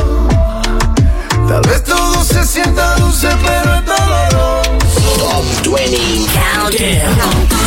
Tal 1.47 1.61
vez 1.61 1.85
todo 1.85 2.24
se 2.24 2.47
sienta 2.47 2.97
dulce, 2.97 3.28
pero 3.45 3.74
es 3.74 3.85
doloroso. 3.85 4.72
Top 5.18 5.76
20 5.76 5.99
Countdown 6.33 7.62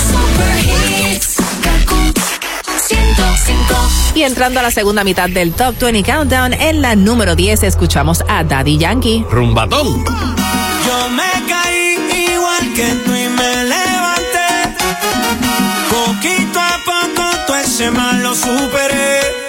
Y 4.15 4.23
entrando 4.23 4.61
a 4.61 4.63
la 4.63 4.71
segunda 4.71 5.03
mitad 5.03 5.29
del 5.29 5.53
Top 5.53 5.77
20 5.77 6.03
Countdown, 6.03 6.53
en 6.53 6.81
la 6.81 6.95
número 6.95 7.35
10 7.35 7.63
escuchamos 7.63 8.23
a 8.29 8.43
Daddy 8.43 8.77
Yankee. 8.77 9.25
Rumbatón. 9.29 10.05
Yo 10.05 11.09
me 11.09 11.47
caí 11.49 12.31
igual 12.31 12.73
que 12.73 12.87
tú 13.03 13.11
y 13.13 13.27
me 13.27 13.63
levanté. 13.65 14.75
Poquito 15.89 16.59
a 16.59 16.79
poco 16.85 17.23
todo 17.45 17.57
ese 17.57 17.91
mal 17.91 18.23
lo 18.23 18.33
superé. 18.33 19.44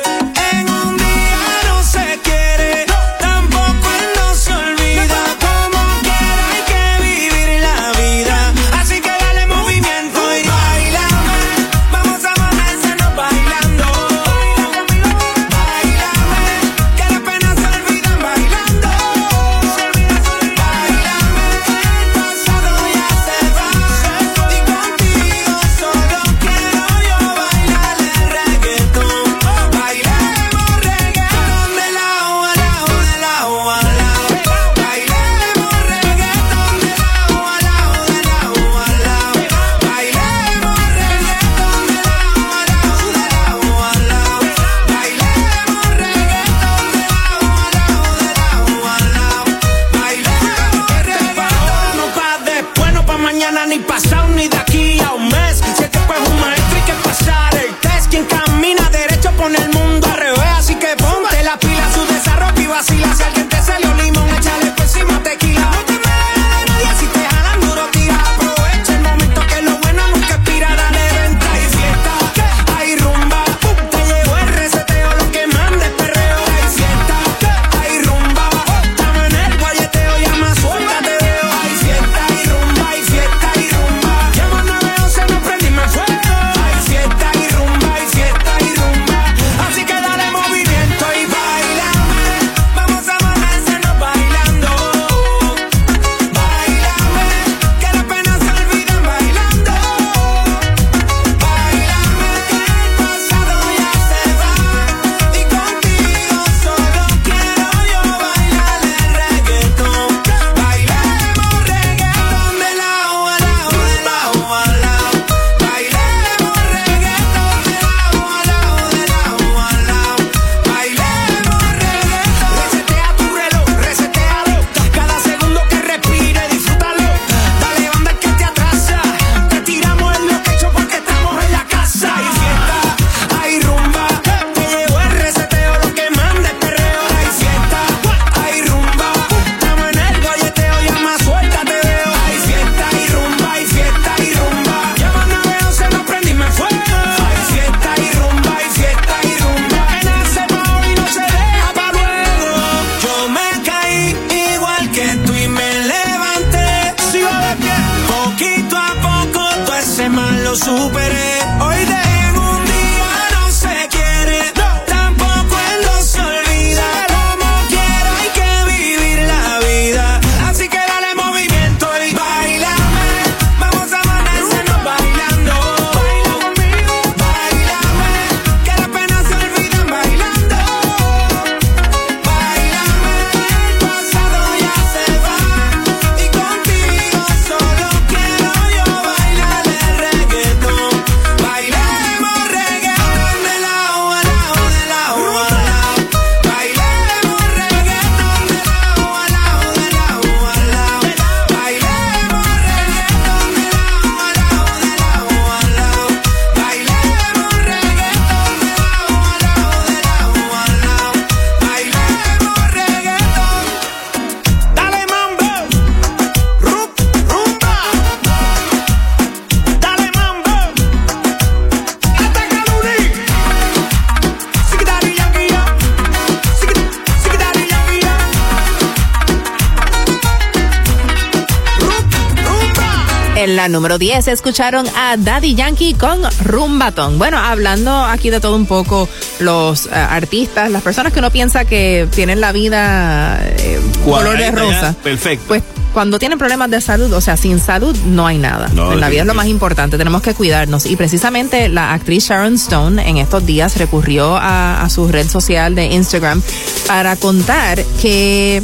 La 233.67 233.73
número 233.73 233.99
10 233.99 234.29
escucharon 234.29 234.87
a 234.97 235.17
Daddy 235.17 235.57
Yankee 235.57 235.95
con 235.95 236.21
Rumbatón. 236.45 237.19
Bueno, 237.19 237.37
hablando 237.39 238.05
aquí 238.05 238.31
de 238.31 238.39
todo 238.39 238.55
un 238.55 238.67
poco, 238.67 239.09
los 239.41 239.87
eh, 239.87 239.91
artistas, 239.93 240.71
las 240.71 240.83
personas 240.83 241.13
que 241.13 241.19
uno 241.19 241.33
piensa 241.33 241.65
que 241.65 242.07
tienen 242.15 242.41
la 242.41 242.53
vida 242.53 243.41
eh, 243.43 243.81
color 244.05 244.39
de 244.39 244.53
rosa, 244.53 244.95
Perfecto. 245.03 245.45
pues 245.49 245.63
cuando 245.93 246.21
tienen 246.21 246.39
problemas 246.39 246.71
de 246.71 246.81
salud, 246.81 247.13
o 247.13 247.21
sea, 247.21 247.37
sin 247.37 247.59
salud 247.59 247.97
no 248.05 248.27
hay 248.27 248.39
nada. 248.39 248.69
No, 248.69 248.93
en 248.93 249.01
la 249.01 249.09
vida 249.09 249.23
es 249.23 249.27
lo 249.27 249.35
más 249.35 249.47
importante, 249.47 249.99
tenemos 249.99 250.23
que 250.23 250.35
cuidarnos. 250.35 250.87
Y 250.87 250.95
precisamente 250.95 251.69
la 251.69 251.93
actriz 251.93 252.29
Sharon 252.29 252.55
Stone 252.55 253.09
en 253.09 253.17
estos 253.17 253.47
días 253.47 253.79
recurrió 253.79 254.37
a, 254.37 254.83
a 254.83 254.91
su 254.91 255.09
red 255.09 255.29
social 255.29 255.75
de 255.75 255.87
Instagram 255.87 256.41
para 256.87 257.17
contar 257.17 257.83
que 258.01 258.63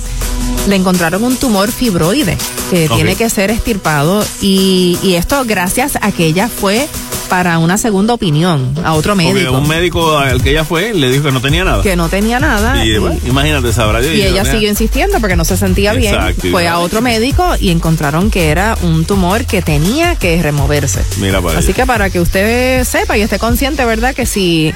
le 0.69 0.77
encontraron 0.77 1.25
un 1.25 1.37
tumor 1.37 1.71
fibroide 1.73 2.37
que 2.71 2.89
tiene 2.89 3.17
que 3.17 3.29
ser 3.31 3.51
extirpado 3.51 4.25
y, 4.41 4.99
y 5.03 5.15
esto 5.15 5.43
gracias 5.45 5.99
a 6.01 6.13
que 6.13 6.25
ella 6.27 6.49
fue 6.49 6.87
para 7.29 7.57
una 7.59 7.79
segunda 7.79 8.13
opinión 8.13 8.75
a 8.85 8.93
otro 8.93 9.15
Porque 9.15 9.33
médico 9.33 9.53
un 9.53 9.67
médico 9.67 10.19
al 10.19 10.43
que 10.43 10.51
ella 10.51 10.65
fue 10.67 10.93
le 10.93 11.11
dijo 11.11 11.25
que 11.25 11.33
no 11.33 11.41
tenía 11.41 11.65
nada. 11.65 11.83
que 11.83 11.97
no 11.97 12.11
tenía 12.11 12.39
nada 12.39 12.85
y, 12.85 12.91
y- 12.93 12.99
bueno, 12.99 13.19
imagínate, 13.27 13.73
sabrá 13.73 14.03
y 14.03 14.21
ella 14.23 14.45
siguió 14.45 14.69
insistiendo 14.69 15.19
porque 15.19 15.35
no 15.35 15.45
se 15.47 15.57
sentía 15.57 15.95
bien. 15.95 16.13
Exacto, 16.15 16.49
Fue 16.51 16.69
a 16.69 16.79
otro 16.79 17.01
médico 17.01 17.55
y 17.59 17.71
encontraron 17.71 18.31
que 18.31 18.49
era 18.51 18.77
un 18.83 19.07
tumor 19.07 19.47
que 19.47 19.63
tenía 19.63 20.15
que 20.17 20.43
removerse. 20.43 21.01
Mira 21.21 21.41
para 21.41 21.59
Así 21.59 21.73
que 21.73 21.87
para 21.87 22.11
que 22.11 22.21
usted 22.21 22.85
sepa 22.85 23.17
y 23.17 23.23
esté 23.23 23.39
consciente, 23.39 23.83
¿verdad? 23.87 24.15
Que 24.15 24.27
si 24.27 24.75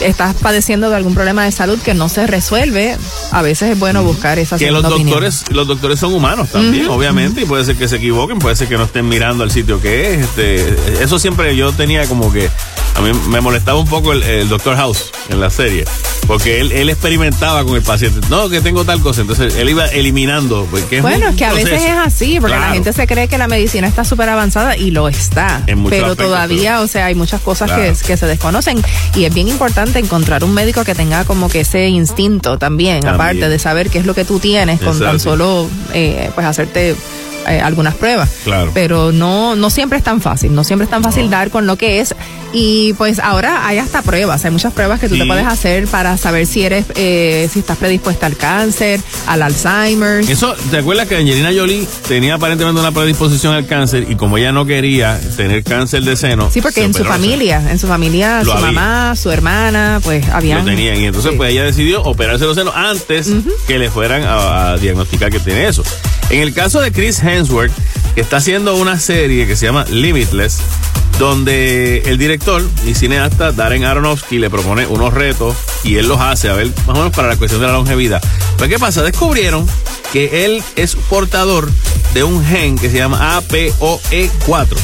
estás 0.00 0.36
padeciendo 0.36 0.90
de 0.90 0.96
algún 0.96 1.14
problema 1.14 1.44
de 1.44 1.50
salud 1.50 1.78
que 1.80 1.94
no 1.94 2.08
se 2.08 2.28
resuelve, 2.28 2.96
a 3.36 3.42
veces 3.42 3.70
es 3.72 3.78
bueno 3.78 4.02
buscar 4.02 4.38
esa 4.38 4.56
que 4.56 4.70
los 4.70 4.82
opinión. 4.82 5.08
doctores 5.08 5.44
los 5.50 5.66
doctores 5.66 6.00
son 6.00 6.14
humanos 6.14 6.48
también 6.48 6.88
obviamente 6.88 7.42
y 7.42 7.44
puede 7.44 7.66
ser 7.66 7.76
que 7.76 7.86
se 7.86 7.96
equivoquen 7.96 8.38
puede 8.38 8.56
ser 8.56 8.66
que 8.66 8.78
no 8.78 8.84
estén 8.84 9.06
mirando 9.06 9.44
al 9.44 9.50
sitio 9.50 9.78
que 9.78 10.14
es 10.14 10.20
este 10.22 11.02
eso 11.02 11.18
siempre 11.18 11.54
yo 11.54 11.70
tenía 11.72 12.06
como 12.08 12.32
que 12.32 12.48
a 12.94 13.00
mí 13.02 13.10
me 13.28 13.42
molestaba 13.42 13.78
un 13.78 13.86
poco 13.86 14.14
el, 14.14 14.22
el 14.22 14.48
doctor 14.48 14.74
House 14.76 15.10
en 15.28 15.38
la 15.38 15.50
serie 15.50 15.84
porque 16.26 16.60
él, 16.60 16.72
él 16.72 16.88
experimentaba 16.90 17.64
con 17.64 17.76
el 17.76 17.82
paciente 17.82 18.20
no 18.28 18.48
que 18.48 18.60
tengo 18.60 18.84
tal 18.84 19.00
cosa 19.00 19.20
entonces 19.22 19.54
él 19.56 19.68
iba 19.68 19.86
eliminando 19.86 20.66
porque 20.70 20.96
es 20.96 21.02
Bueno, 21.02 21.28
es 21.28 21.36
que 21.36 21.44
a 21.44 21.52
veces 21.52 21.82
es 21.82 21.90
así, 21.96 22.38
porque 22.40 22.56
la 22.58 22.72
gente 22.72 22.92
se 22.92 23.06
cree 23.06 23.28
que 23.28 23.38
la 23.38 23.48
medicina 23.48 23.86
está 23.86 24.04
súper 24.04 24.28
avanzada 24.28 24.76
y 24.76 24.90
lo 24.90 25.08
está. 25.08 25.62
En 25.66 25.84
Pero 25.84 26.06
aspectos, 26.06 26.26
todavía, 26.26 26.80
o 26.80 26.86
sea, 26.86 27.06
hay 27.06 27.14
muchas 27.14 27.40
cosas 27.40 27.70
Claro. 27.70 27.82
que, 27.82 28.06
que 28.06 28.16
se 28.16 28.26
desconocen 28.26 28.82
y 29.14 29.24
es 29.24 29.34
bien 29.34 29.48
importante 29.48 29.98
encontrar 29.98 30.44
un 30.44 30.52
médico 30.54 30.84
que 30.84 30.94
tenga 30.94 31.24
como 31.24 31.48
que 31.48 31.60
ese 31.60 31.88
instinto 31.88 32.58
también, 32.58 33.00
También. 33.00 33.14
aparte 33.14 33.48
de 33.48 33.58
saber 33.58 33.90
qué 33.90 33.98
es 33.98 34.06
lo 34.06 34.14
que 34.14 34.24
tú 34.24 34.38
tienes 34.38 34.80
con 34.80 34.98
tan 34.98 35.20
solo 35.20 35.68
eh, 35.94 36.30
pues 36.34 36.46
hacerte 36.46 36.94
eh, 37.48 37.60
algunas 37.60 37.94
pruebas. 37.94 38.28
Claro. 38.44 38.70
Pero 38.74 39.12
no, 39.12 39.56
no 39.56 39.70
siempre 39.70 39.98
es 39.98 40.04
tan 40.04 40.20
fácil, 40.20 40.54
no 40.54 40.64
siempre 40.64 40.84
es 40.84 40.90
tan 40.90 41.02
fácil 41.02 41.30
dar 41.30 41.50
con 41.50 41.66
lo 41.66 41.76
que 41.76 42.00
es. 42.00 42.14
Y 42.52 42.94
pues 42.94 43.18
ahora 43.18 43.66
hay 43.66 43.78
hasta 43.78 44.00
pruebas, 44.02 44.44
hay 44.44 44.50
muchas 44.50 44.72
pruebas 44.72 44.98
que 45.00 45.08
tú 45.08 45.14
Sí. 45.16 45.20
te 45.20 45.26
puedes 45.26 45.46
hacer 45.46 45.86
para 45.88 46.16
saber 46.16 46.46
si 46.46 46.62
eres, 46.62 46.86
eh, 46.94 47.48
si 47.52 47.58
estás 47.58 47.76
predispuesta 47.76 48.24
al 48.26 48.36
cáncer, 48.36 49.00
al 49.26 49.42
Alzheimer. 49.42 50.20
Eso, 50.30 50.54
¿te 50.70 50.78
acuerdas 50.78 51.06
que 51.08 51.16
Angelina 51.16 51.50
Jolie 51.54 51.86
tenía 52.08 52.34
aparentemente 52.36 52.80
una 52.80 52.92
predisposición 52.92 53.52
al 53.52 53.66
cáncer 53.66 54.06
y 54.08 54.14
como 54.16 54.38
ella 54.38 54.52
no 54.52 54.64
quería 54.64 55.20
tener 55.36 55.64
cáncer 55.64 56.02
de 56.04 56.16
seno? 56.16 56.50
Sí, 56.50 56.62
porque 56.62 56.82
en 56.84 56.94
su 56.94 57.00
operó, 57.02 57.10
o 57.10 57.12
sea, 57.14 57.20
familia, 57.22 57.62
en 57.70 57.78
su 57.78 57.86
familia, 57.88 58.42
su 58.44 58.52
había. 58.52 58.66
mamá, 58.72 59.16
su 59.16 59.30
hermana, 59.30 60.00
pues 60.02 60.26
habían. 60.28 60.58
lo 60.60 60.64
tenían. 60.64 60.96
Y 60.98 61.06
entonces, 61.06 61.32
pues 61.36 61.50
ella 61.52 61.64
decidió 61.64 62.02
operarse 62.02 62.44
los 62.46 62.56
senos 62.56 62.74
antes 62.74 63.28
que 63.66 63.78
le 63.78 63.90
fueran 63.90 64.22
a, 64.24 64.70
a 64.72 64.76
diagnosticar 64.78 65.30
que 65.30 65.40
tiene 65.40 65.68
eso. 65.68 65.82
En 66.30 66.40
el 66.40 66.52
caso 66.52 66.80
de 66.80 66.92
Chris 66.92 67.22
Hemsworth, 67.22 67.72
que 68.14 68.20
está 68.20 68.38
haciendo 68.38 68.76
una 68.76 68.98
serie 68.98 69.46
que 69.46 69.56
se 69.56 69.66
llama 69.66 69.84
Limitless, 69.90 70.58
donde 71.18 71.98
el 72.06 72.18
director 72.18 72.62
y 72.84 72.94
cineasta 72.94 73.52
Darren 73.52 73.84
Aronofsky 73.84 74.38
le 74.38 74.50
propone 74.50 74.86
unos 74.86 75.14
retos 75.14 75.56
y 75.84 75.96
él 75.96 76.08
los 76.08 76.20
hace, 76.20 76.48
a 76.48 76.54
ver, 76.54 76.68
más 76.86 76.88
o 76.88 76.94
menos 76.94 77.12
para 77.12 77.28
la 77.28 77.36
cuestión 77.36 77.60
de 77.60 77.68
la 77.68 77.72
longevidad. 77.72 78.22
Pues, 78.58 78.68
¿qué 78.68 78.78
pasa? 78.78 79.02
Descubrieron 79.02 79.66
que 80.12 80.44
él 80.44 80.62
es 80.74 80.96
portador 80.96 81.70
de 82.12 82.24
un 82.24 82.44
gen 82.44 82.76
que 82.76 82.90
se 82.90 82.98
llama 82.98 83.38
APOE4 83.40 84.76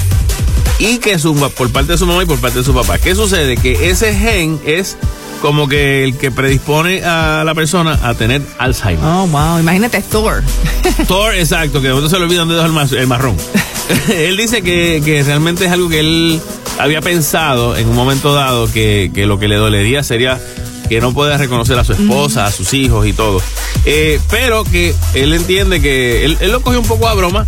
y 0.78 0.99
que 0.99 1.18
su, 1.18 1.34
por 1.57 1.70
parte 1.70 1.93
de 1.93 1.99
su 1.99 2.07
mamá 2.07 2.22
y 2.22 2.26
por 2.26 2.38
parte 2.38 2.59
de 2.59 2.64
su 2.64 2.74
papá. 2.74 2.99
¿Qué 2.99 3.14
sucede? 3.14 3.57
Que 3.57 3.90
ese 3.90 4.14
gen 4.14 4.61
es 4.64 4.97
como 5.43 5.68
que 5.68 6.05
el 6.05 6.16
que 6.16 6.30
predispone 6.30 7.03
a 7.05 7.43
la 7.45 7.55
persona 7.55 7.99
a 8.03 8.14
tener 8.14 8.40
Alzheimer. 8.59 9.05
Oh, 9.05 9.26
wow, 9.26 9.59
imagínate 9.59 10.01
Thor. 10.03 10.43
Thor, 11.09 11.34
exacto, 11.34 11.80
que 11.82 11.88
de 11.88 11.95
momento 11.95 12.09
se 12.09 12.18
le 12.18 12.24
olvida 12.24 12.38
dónde 12.40 12.55
dejó 12.55 12.66
el, 12.66 12.72
ma- 12.72 12.86
el 12.90 13.07
marrón. 13.09 13.36
él 14.16 14.36
dice 14.36 14.62
que, 14.62 15.03
que 15.05 15.22
realmente 15.24 15.66
es 15.66 15.72
algo 15.72 15.88
que 15.88 15.99
él 16.01 16.40
había 16.78 17.01
pensado 17.03 17.76
en 17.76 17.88
un 17.88 17.97
momento 17.97 18.32
dado 18.32 18.70
que, 18.72 19.11
que 19.12 19.26
lo 19.26 19.38
que 19.40 19.49
le 19.49 19.57
dolería 19.57 20.03
sería 20.05 20.40
que 20.88 21.01
no 21.01 21.12
pueda 21.12 21.36
reconocer 21.38 21.78
a 21.78 21.84
su 21.84 21.93
esposa, 21.93 22.47
a 22.47 22.53
sus 22.53 22.72
hijos 22.74 23.07
y 23.07 23.12
todo. 23.12 23.40
Eh, 23.84 24.20
pero 24.30 24.62
que 24.64 24.95
él 25.14 25.32
entiende 25.34 25.80
que 25.80 26.24
él, 26.24 26.38
él 26.40 26.53
lo 26.53 26.61
cogió 26.61 26.80
un 26.80 26.86
poco 26.86 27.09
a 27.09 27.14
broma, 27.14 27.45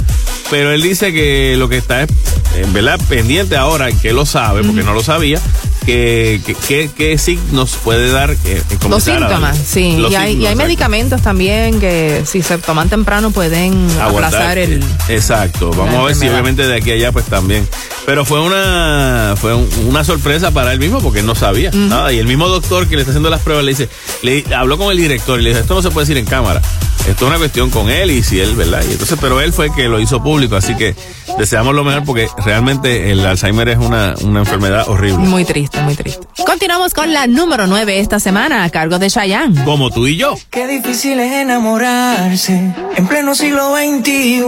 pero 0.50 0.72
él 0.72 0.82
dice 0.82 1.12
que 1.12 1.54
lo 1.56 1.68
que 1.68 1.76
está 1.76 2.02
es, 2.02 2.08
en 2.56 2.72
verdad 2.72 2.98
pendiente 3.08 3.56
ahora, 3.56 3.92
que 3.92 4.12
lo 4.12 4.26
sabe, 4.26 4.62
porque 4.64 4.82
no 4.82 4.94
lo 4.94 5.02
sabía, 5.02 5.40
que, 5.84 6.40
que, 6.44 6.54
que- 6.54 6.90
que 6.96 7.18
signos 7.18 7.76
puede 7.82 8.10
dar 8.10 8.30
eh, 8.44 8.62
Los 8.88 9.02
síntomas, 9.04 9.58
sí. 9.58 9.96
Los 9.98 10.12
y 10.12 10.16
hay, 10.16 10.36
y 10.36 10.46
hay 10.46 10.54
medicamentos 10.56 11.22
también 11.22 11.80
que 11.80 12.22
si 12.26 12.42
se 12.42 12.58
toman 12.58 12.88
temprano 12.88 13.30
pueden 13.30 13.74
aguantar. 14.00 14.34
aplazar 14.34 14.58
el. 14.58 14.82
Exacto. 15.08 15.70
Vamos 15.70 15.94
a 15.94 16.02
ver 16.02 16.14
si 16.14 16.28
obviamente 16.28 16.66
de 16.66 16.76
aquí 16.76 16.90
a 16.90 16.94
allá 16.94 17.12
pues 17.12 17.26
también. 17.26 17.68
Pero 18.06 18.24
fue 18.24 18.40
una 18.40 19.34
fue 19.40 19.54
un- 19.54 19.68
una 19.88 20.04
sorpresa 20.04 20.50
para 20.50 20.72
él 20.72 20.78
mismo 20.78 21.00
porque 21.00 21.22
no 21.22 21.34
sabía 21.34 21.70
nada. 21.72 22.12
Y 22.12 22.18
el 22.18 22.26
mismo 22.26 22.48
doctor 22.48 22.86
que 22.88 22.96
le 22.96 23.02
está 23.02 23.10
haciendo 23.12 23.30
las 23.30 23.40
pruebas 23.40 23.64
le 23.64 23.70
dice, 23.72 23.88
le 24.22 24.44
habló 24.54 24.78
con 24.78 24.90
el 24.90 24.96
director 24.98 25.40
y 25.40 25.42
le 25.42 25.50
dijo, 25.50 25.60
esto 25.60 25.74
no 25.74 25.82
se 25.82 25.90
puede 25.90 26.06
decir 26.06 26.16
en 26.18 26.26
cámara. 26.26 26.60
Esto 27.08 27.24
es 27.26 27.28
una 27.28 27.36
cuestión 27.38 27.68
con 27.68 27.90
él 27.90 28.10
y 28.10 28.22
si 28.22 28.40
él, 28.40 28.54
¿verdad? 28.56 28.82
Y 28.88 28.92
entonces, 28.92 29.18
pero 29.20 29.38
él 29.42 29.52
fue 29.52 29.66
el 29.66 29.74
que 29.74 29.88
lo 29.88 30.00
hizo 30.00 30.22
público, 30.22 30.56
así 30.56 30.74
que 30.74 30.94
deseamos 31.38 31.74
lo 31.74 31.84
mejor 31.84 32.02
porque 32.04 32.28
realmente 32.46 33.10
el 33.10 33.20
Alzheimer 33.26 33.68
es 33.68 33.76
una, 33.78 34.14
una 34.22 34.40
enfermedad 34.40 34.88
horrible. 34.88 35.18
Muy 35.18 35.44
triste, 35.44 35.73
muy 35.82 35.94
triste. 35.94 36.26
Continuamos 36.46 36.94
con 36.94 37.12
la 37.12 37.26
número 37.26 37.66
9 37.66 38.00
esta 38.00 38.20
semana 38.20 38.64
a 38.64 38.70
cargo 38.70 38.98
de 38.98 39.08
Chayanne. 39.08 39.64
Como 39.64 39.90
tú 39.90 40.06
y 40.06 40.16
yo. 40.16 40.34
Qué 40.50 40.66
difícil 40.66 41.18
es 41.20 41.32
enamorarse 41.32 42.74
en 42.96 43.06
pleno 43.06 43.34
siglo 43.34 43.74
XXI, 43.76 44.44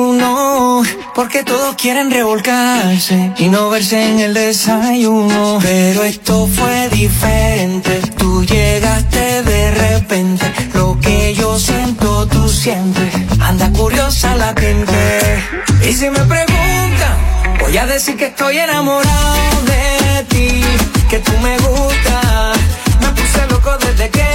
porque 1.14 1.42
todos 1.42 1.74
quieren 1.76 2.10
revolcarse 2.10 3.32
y 3.38 3.48
no 3.48 3.70
verse 3.70 4.10
en 4.10 4.20
el 4.20 4.34
desayuno. 4.34 5.58
Pero 5.62 6.04
esto 6.04 6.46
fue 6.46 6.88
diferente, 6.90 8.00
tú 8.18 8.44
llegaste 8.44 9.42
de 9.42 9.70
repente, 9.70 10.52
lo 10.74 10.98
que 11.00 11.34
yo 11.34 11.58
siento 11.58 12.26
tú 12.26 12.48
sientes, 12.48 13.14
anda 13.40 13.70
curiosa 13.72 14.34
la 14.36 14.54
gente. 14.58 15.42
Y 15.88 15.92
si 15.92 16.10
me 16.10 16.20
preguntan, 16.20 17.16
voy 17.60 17.76
a 17.76 17.86
decir 17.86 18.16
que 18.16 18.26
estoy 18.26 18.58
enamorado 18.58 19.62
de 19.62 20.24
ti, 20.24 20.62
que 21.08 21.18
tú 21.20 21.32
me 21.38 21.56
gustas, 21.58 22.58
me 23.00 23.08
puse 23.08 23.46
loco 23.48 23.76
desde 23.78 24.10
que 24.10 24.26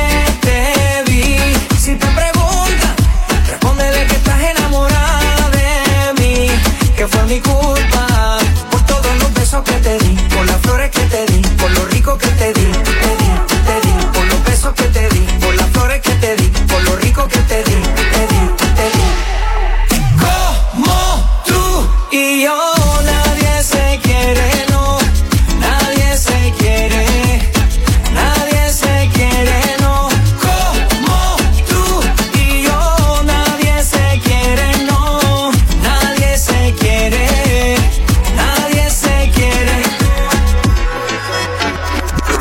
te 0.41 1.11
vi. 1.11 1.37
Si 1.77 1.95
te 1.95 2.07
preguntan, 2.07 2.95
respóndele 3.47 4.05
que 4.07 4.15
estás 4.15 4.41
enamorada 4.41 5.49
de 5.49 6.21
mí, 6.21 6.47
que 6.95 7.07
fue 7.07 7.23
mi 7.25 7.39
culpa 7.41 8.37
por 8.69 8.81
todos 8.85 9.13
los 9.19 9.33
besos 9.33 9.63
que 9.63 9.73
te 9.73 9.97
di, 9.99 10.15
por 10.33 10.45
las 10.45 10.57
flores 10.61 10.91
que 10.91 11.01
te 11.01 11.25
di, 11.25 11.41
por 11.57 11.71
lo 11.71 11.85
rico 11.87 12.17
que 12.17 12.27
te 12.27 12.53
di, 12.53 12.71
te 12.71 13.11
di, 13.19 13.31
te 13.67 13.87
di, 13.87 14.05
por 14.13 14.25
los 14.25 14.43
besos 14.45 14.73
que 14.73 14.85
te 14.85 15.09
di, 15.09 15.27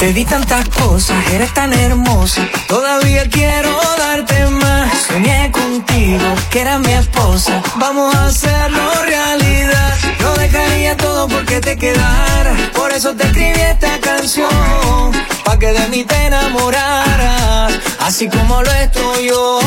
Te 0.00 0.14
di 0.14 0.24
tantas 0.24 0.66
cosas, 0.70 1.30
eres 1.30 1.52
tan 1.52 1.74
hermosa. 1.74 2.40
Todavía 2.66 3.28
quiero 3.28 3.68
darte 3.98 4.46
más. 4.46 4.90
Soñé 5.06 5.52
contigo, 5.52 6.24
que 6.50 6.62
era 6.62 6.78
mi 6.78 6.90
esposa. 6.92 7.62
Vamos 7.76 8.14
a 8.14 8.24
hacerlo 8.24 8.80
realidad. 9.04 9.94
Dejaría 10.40 10.96
todo 10.96 11.28
porque 11.28 11.60
te 11.60 11.76
quedara. 11.76 12.52
Por 12.74 12.90
eso 12.92 13.14
te 13.14 13.24
escribí 13.24 13.60
esta 13.60 14.00
canción, 14.00 15.12
pa' 15.44 15.58
que 15.58 15.70
de 15.72 15.86
mí 15.88 16.02
te 16.04 16.16
enamoraras, 16.26 17.72
así 18.00 18.28
como 18.28 18.62
lo 18.62 18.72
estoy 18.72 19.28
yo. 19.28 19.60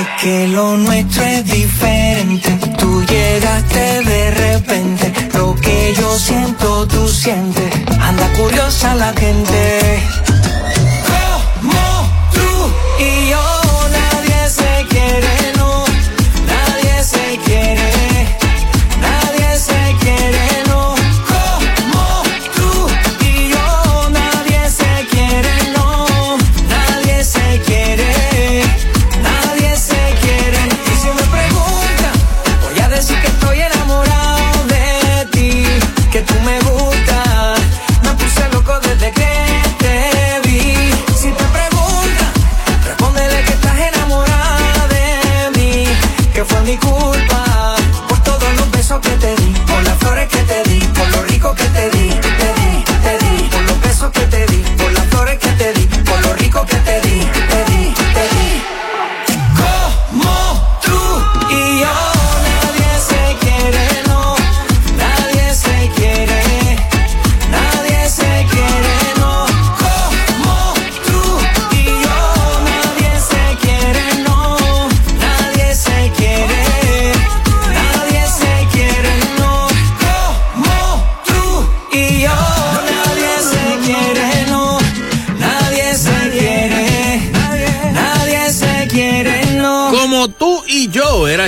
Es 0.00 0.22
que 0.22 0.48
lo 0.48 0.76
nuestro 0.76 1.24
es 1.24 1.44
diferente, 1.44 2.50
tú 2.78 3.04
llegaste 3.04 4.02
de 4.12 4.30
repente, 4.30 5.12
lo 5.34 5.54
que 5.56 5.94
yo 5.98 6.18
siento 6.18 6.86
tú 6.86 7.08
sientes, 7.08 7.70
anda 8.00 8.26
curiosa 8.36 8.94
la 8.94 9.12
gente. 9.12 10.02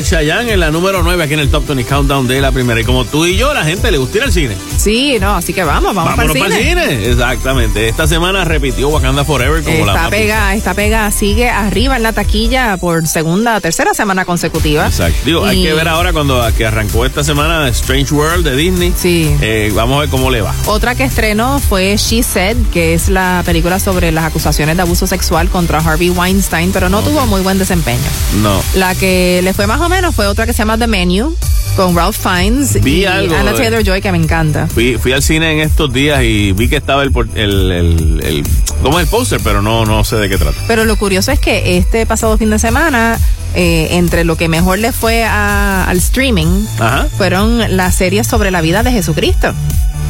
Chayanne 0.08 0.52
en 0.52 0.60
la 0.60 0.70
número 0.70 1.02
9 1.02 1.22
aquí 1.22 1.34
en 1.34 1.40
el 1.40 1.50
Top 1.50 1.66
20 1.66 1.84
Countdown 1.84 2.26
de 2.26 2.40
la 2.40 2.50
primera. 2.50 2.80
Y 2.80 2.84
como 2.84 3.04
tú 3.04 3.26
y 3.26 3.36
yo, 3.36 3.52
la 3.52 3.62
gente 3.62 3.90
le 3.90 3.98
gusta 3.98 4.16
ir 4.16 4.24
al 4.24 4.32
cine. 4.32 4.56
Sí, 4.78 5.18
no, 5.20 5.34
así 5.36 5.52
que 5.52 5.64
vamos, 5.64 5.94
vamos 5.94 6.14
para 6.14 6.32
el 6.32 6.38
Vámonos 6.38 6.56
cine. 6.56 6.74
para 6.74 6.84
el 6.86 6.90
cine. 6.98 7.10
Exactamente. 7.10 7.88
Esta 7.88 8.06
semana 8.06 8.42
repitió 8.46 8.88
Wakanda 8.88 9.26
Forever 9.26 9.62
como 9.62 9.84
la 9.84 10.08
pega, 10.08 10.54
está 10.54 10.72
pega, 10.72 11.10
sigue 11.10 11.50
arriba 11.50 11.96
en 11.98 12.04
la 12.04 12.14
taquilla 12.14 12.78
por 12.78 13.06
segunda, 13.06 13.60
tercera 13.60 13.92
semana 13.92 14.24
consecutiva. 14.24 14.86
Exacto. 14.86 15.18
Digo, 15.26 15.44
hay 15.44 15.62
que 15.62 15.74
ver 15.74 15.88
ahora 15.88 16.14
cuando 16.14 16.42
que 16.56 16.64
arrancó 16.64 17.04
esta 17.04 17.22
semana 17.22 17.68
Strange 17.68 18.14
World 18.14 18.46
de 18.46 18.56
Disney. 18.56 18.94
Sí. 18.96 19.36
Eh, 19.42 19.70
vamos 19.74 19.98
a 19.98 20.00
ver 20.00 20.08
cómo 20.08 20.30
le 20.30 20.40
va. 20.40 20.54
Otra 20.64 20.94
que 20.94 21.04
estrenó 21.04 21.58
fue 21.58 21.98
She 21.98 22.22
Said, 22.22 22.56
que 22.72 22.94
es 22.94 23.10
la 23.10 23.42
película 23.44 23.78
sobre 23.78 24.10
las 24.10 24.24
acusaciones 24.24 24.74
de 24.76 24.82
abuso 24.82 25.06
sexual 25.06 25.50
contra 25.50 25.80
Harvey 25.80 26.08
Weinstein, 26.08 26.72
pero 26.72 26.88
no 26.88 27.02
tuvo 27.02 27.26
muy 27.26 27.42
buen 27.42 27.58
desempeño. 27.58 27.98
No. 28.42 28.58
La 28.74 28.94
que 28.94 29.40
le 29.44 29.52
fue 29.52 29.66
más 29.66 29.82
o 29.82 29.88
menos 29.90 29.97
fue 30.12 30.26
otra 30.26 30.46
que 30.46 30.52
se 30.52 30.58
llama 30.58 30.78
The 30.78 30.86
Menu, 30.86 31.34
con 31.76 31.94
Ralph 31.94 32.16
Fiennes 32.16 32.82
Vi 32.82 33.00
y 33.00 33.04
algo 33.04 33.34
Anna 33.36 33.52
Taylor 33.54 33.82
Joy, 33.84 34.00
que 34.00 34.10
me 34.12 34.18
encanta. 34.18 34.66
Fui, 34.68 34.96
fui 34.96 35.12
al 35.12 35.22
cine 35.22 35.52
en 35.52 35.60
estos 35.60 35.92
días 35.92 36.22
y 36.22 36.52
vi 36.52 36.68
que 36.68 36.76
estaba 36.76 37.02
el, 37.02 37.12
el, 37.34 37.72
el, 37.72 38.20
el- 38.24 38.44
¿cómo 38.82 38.98
es 38.98 39.04
el 39.04 39.10
póster? 39.10 39.40
Pero 39.44 39.60
no, 39.62 39.84
no 39.84 40.02
sé 40.04 40.16
de 40.16 40.28
qué 40.28 40.38
trata. 40.38 40.56
Pero 40.66 40.84
lo 40.84 40.96
curioso 40.96 41.30
es 41.32 41.40
que 41.40 41.76
este 41.78 42.06
pasado 42.06 42.36
fin 42.38 42.50
de 42.50 42.58
semana, 42.58 43.18
eh, 43.54 43.88
entre 43.92 44.24
lo 44.24 44.36
que 44.36 44.48
mejor 44.48 44.78
le 44.78 44.92
fue 44.92 45.24
a- 45.24 45.84
al 45.84 45.98
streaming, 45.98 46.64
Ajá. 46.78 47.06
fueron 47.16 47.76
las 47.76 47.94
series 47.94 48.26
sobre 48.26 48.50
la 48.50 48.60
vida 48.60 48.82
de 48.82 48.92
Jesucristo. 48.92 49.52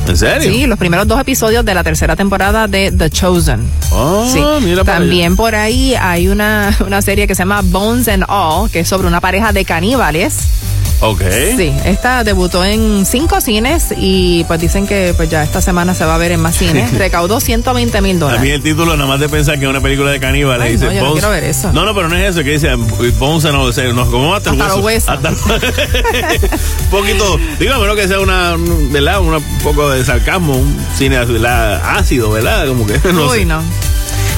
¿En 0.09 0.17
serio? 0.17 0.51
Sí, 0.53 0.67
los 0.67 0.79
primeros 0.79 1.07
dos 1.07 1.21
episodios 1.21 1.65
de 1.65 1.75
la 1.75 1.85
tercera 1.85 2.17
temporada 2.17 2.67
de 2.67 2.91
The 2.93 3.11
Chosen. 3.11 3.61
Oh, 3.93 4.29
Sí. 4.33 4.41
mira 4.65 4.85
También 4.85 5.37
por 5.37 5.55
ahí 5.55 5.95
hay 5.95 6.29
una, 6.29 6.77
una 6.87 7.03
serie 7.03 7.27
que 7.27 7.35
se 7.35 7.43
llama 7.43 7.61
Bones 7.63 8.09
and 8.09 8.25
All, 8.29 8.71
que 8.71 8.81
es 8.81 8.89
sobre 8.89 9.07
una 9.09 9.21
pareja 9.21 9.53
de 9.53 9.65
caníbales. 9.65 10.39
Ok. 11.01 11.23
Sí, 11.57 11.73
esta 11.85 12.25
debutó 12.25 12.65
en 12.65 13.07
cinco 13.07 13.41
cines 13.41 13.95
y 13.97 14.43
pues 14.45 14.61
dicen 14.61 14.85
que 14.87 15.15
pues 15.17 15.31
ya 15.31 15.45
esta 15.45 15.63
semana 15.63 15.95
se 15.95 16.05
va 16.05 16.17
a 16.17 16.19
ver 16.19 16.33
en 16.33 16.41
más 16.41 16.57
cines. 16.59 16.93
Recaudó 16.93 17.39
120 17.41 18.01
mil 18.01 18.11
A 18.11 18.15
mí 18.15 18.19
dólares. 18.19 18.51
el 18.55 18.63
título, 18.63 18.97
nada 18.97 19.09
más 19.09 19.21
de 19.21 19.29
pensar 19.29 19.59
que 19.59 19.65
es 19.65 19.71
una 19.71 19.81
película 19.81 20.11
de 20.11 20.19
caníbales, 20.19 20.67
Ay, 20.67 20.73
dice 20.73 20.87
no, 20.87 20.93
yo 20.93 21.05
no 21.05 21.13
quiero 21.13 21.31
ver 21.31 21.45
eso. 21.45 21.73
No, 21.73 21.85
no, 21.85 21.95
pero 21.95 22.09
no 22.09 22.17
es 22.17 22.31
eso, 22.31 22.43
que 22.43 22.51
dice 22.51 22.75
Bones 22.75 23.45
and 23.45 23.55
all, 23.57 23.69
o 23.69 23.73
sea, 23.73 23.85
no, 23.93 24.11
¿cómo 24.11 24.35
hasta, 24.35 24.51
el 24.51 24.61
Hasta 24.61 24.75
hueso? 24.81 25.13
los 25.13 25.25
huesos. 25.25 25.41
Hasta 25.45 25.55
un 25.55 26.91
poquito, 26.91 27.39
digo, 27.61 27.75
a 27.75 27.79
menos 27.79 27.95
que 27.97 28.09
sea 28.09 28.19
una, 28.21 28.57
¿verdad? 28.91 29.21
Un 29.21 29.41
poco 29.63 29.89
de 29.91 30.05
sarcasmo, 30.05 30.57
un 30.57 30.77
cine 30.97 31.25
¿verdad? 31.25 31.81
ácido, 31.97 32.31
¿verdad? 32.33 32.67
Como 32.67 32.87
que 32.87 32.99
no 33.13 33.29
Uy, 33.29 33.39
sé. 33.41 33.45
no. 33.45 33.63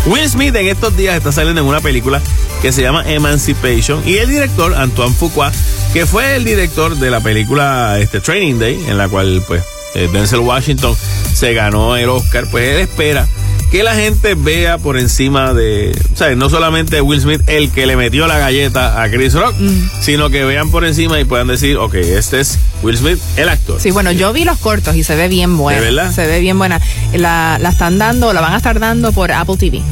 Will 0.07 0.28
Smith 0.28 0.55
en 0.57 0.66
estos 0.69 0.97
días 0.97 1.16
está 1.16 1.31
saliendo 1.31 1.61
en 1.61 1.66
una 1.66 1.81
película 1.81 2.23
que 2.62 2.73
se 2.73 2.81
llama 2.82 3.05
Emancipation 3.07 4.03
y 4.07 4.16
el 4.16 4.28
director 4.31 4.74
Antoine 4.74 5.15
Fuqua, 5.15 5.53
que 5.93 6.07
fue 6.07 6.37
el 6.37 6.45
director 6.45 6.97
de 6.97 7.11
la 7.11 7.21
película 7.21 7.99
este, 7.99 8.21
Training 8.21 8.59
Day, 8.59 8.85
en 8.87 8.97
la 8.97 9.09
cual 9.09 9.43
pues 9.47 9.62
eh, 9.95 10.09
Denzel 10.12 10.41
Washington 10.41 10.95
se 11.33 11.53
ganó 11.53 11.97
el 11.97 12.09
Oscar, 12.09 12.47
pues 12.51 12.69
él 12.69 12.81
espera 12.81 13.27
que 13.71 13.83
la 13.85 13.95
gente 13.95 14.35
vea 14.35 14.79
por 14.79 14.97
encima 14.99 15.55
de, 15.55 15.97
o 16.12 16.17
sea, 16.17 16.35
no 16.35 16.51
solamente 16.51 17.01
Will 17.01 17.21
Smith 17.21 17.41
el 17.47 17.71
que 17.71 17.87
le 17.87 17.97
metió 17.97 18.27
la 18.27 18.39
galleta 18.39 19.01
a 19.01 19.09
Chris 19.11 19.35
Rock, 19.35 19.55
sino 20.01 20.29
que 20.29 20.45
vean 20.45 20.71
por 20.71 20.85
encima 20.85 21.21
y 21.21 21.25
puedan 21.25 21.47
decir, 21.47 21.77
ok, 21.77 21.95
este 21.95 22.41
es 22.41 22.59
Will 22.83 22.97
Smith, 22.97 23.19
el 23.37 23.49
actor. 23.49 23.81
Sí, 23.81 23.93
bueno, 23.93 24.11
yo 24.11 24.33
vi 24.33 24.45
los 24.45 24.59
cortos 24.59 24.97
y 24.97 25.05
se 25.05 25.15
ve 25.15 25.29
bien 25.29 25.57
buena. 25.57 25.81
¿De 25.81 25.87
verdad? 25.87 26.12
Se 26.12 26.27
ve 26.27 26.41
bien 26.41 26.59
buena. 26.59 26.81
La, 27.12 27.59
la 27.61 27.69
están 27.69 27.99
dando, 27.99 28.33
la 28.33 28.41
van 28.41 28.55
a 28.55 28.57
estar 28.57 28.81
dando 28.81 29.12
por 29.12 29.31
Apple 29.31 29.57
TV. 29.57 29.83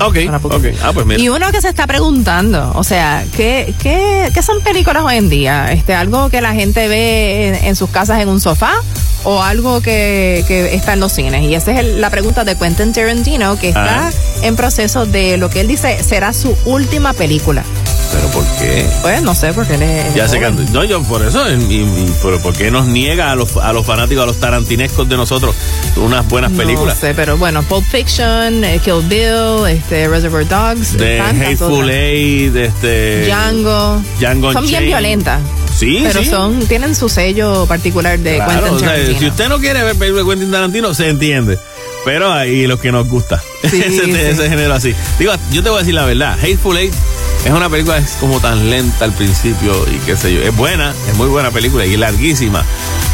Ok, 0.00 0.16
ok. 0.44 0.64
Ah, 0.82 0.90
pues 0.92 1.06
mira. 1.06 1.20
Y 1.20 1.28
uno 1.28 1.50
que 1.50 1.60
se 1.60 1.68
está 1.68 1.86
preguntando, 1.86 2.72
o 2.74 2.84
sea, 2.84 3.24
¿qué, 3.36 3.74
qué, 3.82 4.30
qué 4.32 4.42
son 4.42 4.60
películas 4.62 5.02
hoy 5.04 5.16
en 5.16 5.28
día? 5.28 5.72
Este, 5.72 5.94
¿Algo 5.94 6.30
que 6.30 6.40
la 6.40 6.54
gente 6.54 6.88
ve 6.88 7.48
en, 7.48 7.54
en 7.66 7.76
sus 7.76 7.90
casas 7.90 8.20
en 8.20 8.28
un 8.28 8.40
sofá 8.40 8.72
o 9.24 9.42
algo 9.42 9.80
que, 9.80 10.44
que 10.46 10.74
está 10.74 10.92
en 10.92 11.00
los 11.00 11.12
cines? 11.12 11.42
Y 11.42 11.54
esa 11.54 11.72
es 11.72 11.78
el- 11.80 12.00
la 12.00 12.10
pregunta 12.10 12.44
de 12.44 12.56
Quentin 12.56 12.92
Tarantino, 12.92 13.58
que 13.58 13.68
está 13.70 14.08
Ah. 14.08 14.10
en 14.42 14.54
proceso 14.56 15.06
de 15.06 15.36
lo 15.36 15.50
que 15.50 15.60
él 15.60 15.68
dice 15.68 16.02
será 16.02 16.32
su 16.32 16.56
última 16.64 17.12
película. 17.12 17.64
Pero 18.10 18.26
¿por 18.28 18.44
qué? 18.58 18.86
Pues 19.02 19.20
no 19.22 19.34
sé, 19.34 19.52
porque 19.52 19.74
él 19.74 19.82
es... 19.82 20.14
Ya 20.14 20.26
joven. 20.26 20.40
cantó. 20.40 20.72
No, 20.72 20.82
yo 20.84 21.02
por 21.02 21.22
eso, 21.26 21.46
y, 21.52 21.54
y- 21.74 22.12
pero 22.22 22.40
¿por 22.40 22.54
qué 22.56 22.70
nos 22.70 22.86
niega 22.86 23.30
a 23.30 23.34
los, 23.34 23.58
a 23.58 23.70
los 23.74 23.84
fanáticos, 23.84 24.22
a 24.22 24.26
los 24.26 24.40
tarantinescos 24.40 25.06
de 25.10 25.16
nosotros, 25.18 25.54
unas 25.96 26.26
buenas 26.26 26.50
películas? 26.52 26.94
No 26.94 27.00
sé, 27.02 27.12
pero 27.14 27.36
bueno, 27.36 27.62
Pulp 27.64 27.84
Fiction, 27.84 28.64
eh, 28.64 28.80
Kill 28.82 29.02
Bill, 29.08 29.66
este, 29.88 30.06
Reservoir 30.06 30.46
Dogs, 30.46 30.98
De 30.98 31.18
Hateful. 31.18 31.88
Eight, 31.88 32.52
de 32.52 32.66
este. 32.66 33.24
Django. 33.26 34.02
Django 34.20 34.52
Son 34.52 34.66
bien 34.66 34.84
violentas. 34.84 35.40
Sí, 35.74 36.00
pero 36.02 36.22
sí. 36.22 36.28
son 36.28 36.66
tienen 36.66 36.94
su 36.94 37.08
sello 37.08 37.64
particular 37.66 38.18
de 38.18 38.34
Claro, 38.36 38.52
Quentin 38.52 38.74
o 38.74 38.78
sea, 38.80 38.88
Tarantino. 38.88 39.18
si 39.18 39.26
usted 39.26 39.48
no 39.48 39.58
quiere 39.60 39.82
ver 39.82 39.96
películas 39.96 40.26
de 40.26 40.30
Quentin 40.30 40.50
Tarantino, 40.50 40.92
se 40.92 41.08
entiende. 41.08 41.58
Pero 42.04 42.30
hay 42.30 42.66
los 42.66 42.80
que 42.80 42.92
nos 42.92 43.08
gusta. 43.08 43.42
Sí, 43.62 43.80
ese, 43.86 44.04
sí. 44.04 44.10
ese 44.14 44.48
género 44.50 44.74
así. 44.74 44.94
Digo, 45.18 45.32
yo 45.52 45.62
te 45.62 45.70
voy 45.70 45.78
a 45.78 45.80
decir 45.80 45.94
la 45.94 46.04
verdad. 46.04 46.36
Hateful 46.38 46.76
Eight 46.76 46.92
es 47.46 47.52
una 47.52 47.70
película 47.70 47.96
es 47.96 48.16
como 48.20 48.40
tan 48.40 48.68
lenta 48.68 49.06
al 49.06 49.12
principio 49.12 49.72
y 49.90 49.98
qué 50.04 50.16
sé 50.18 50.34
yo. 50.34 50.42
Es 50.42 50.54
buena, 50.54 50.92
es 51.08 51.16
muy 51.16 51.28
buena 51.28 51.50
película 51.50 51.86
y 51.86 51.96
larguísima. 51.96 52.62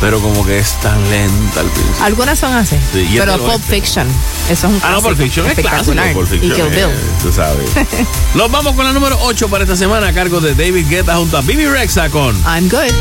Pero 0.00 0.20
como 0.20 0.44
que 0.44 0.58
es 0.58 0.74
tan 0.80 1.00
lenta 1.10 1.60
al 1.60 1.66
principio. 1.68 2.04
Algunas 2.04 2.38
son 2.38 2.52
así. 2.52 2.76
Sí, 2.92 3.06
pero 3.18 3.34
este- 3.36 3.46
Pulp 3.46 3.62
Fiction, 3.62 4.06
eso 4.50 4.66
es 4.66 4.72
un 4.74 4.80
Ah, 4.82 4.90
no, 4.92 5.02
Pulp 5.02 5.16
Fiction 5.18 5.46
es 5.46 5.54
clásico. 5.58 5.96
Pulp 6.12 6.28
Fiction 6.28 6.52
y 6.52 6.54
Kill 6.54 6.68
Bill. 6.68 6.88
tú 7.22 7.32
sabes. 7.32 7.70
Nos 8.34 8.50
vamos 8.50 8.74
con 8.74 8.84
la 8.84 8.92
número 8.92 9.18
8 9.22 9.48
para 9.48 9.64
esta 9.64 9.76
semana 9.76 10.08
a 10.08 10.12
cargo 10.12 10.40
de 10.40 10.54
David 10.54 10.88
Guetta 10.88 11.16
junto 11.16 11.38
a 11.38 11.40
Bibi 11.40 11.66
Rexa 11.66 12.10
con 12.10 12.36
I'm 12.44 12.68
good. 12.68 12.92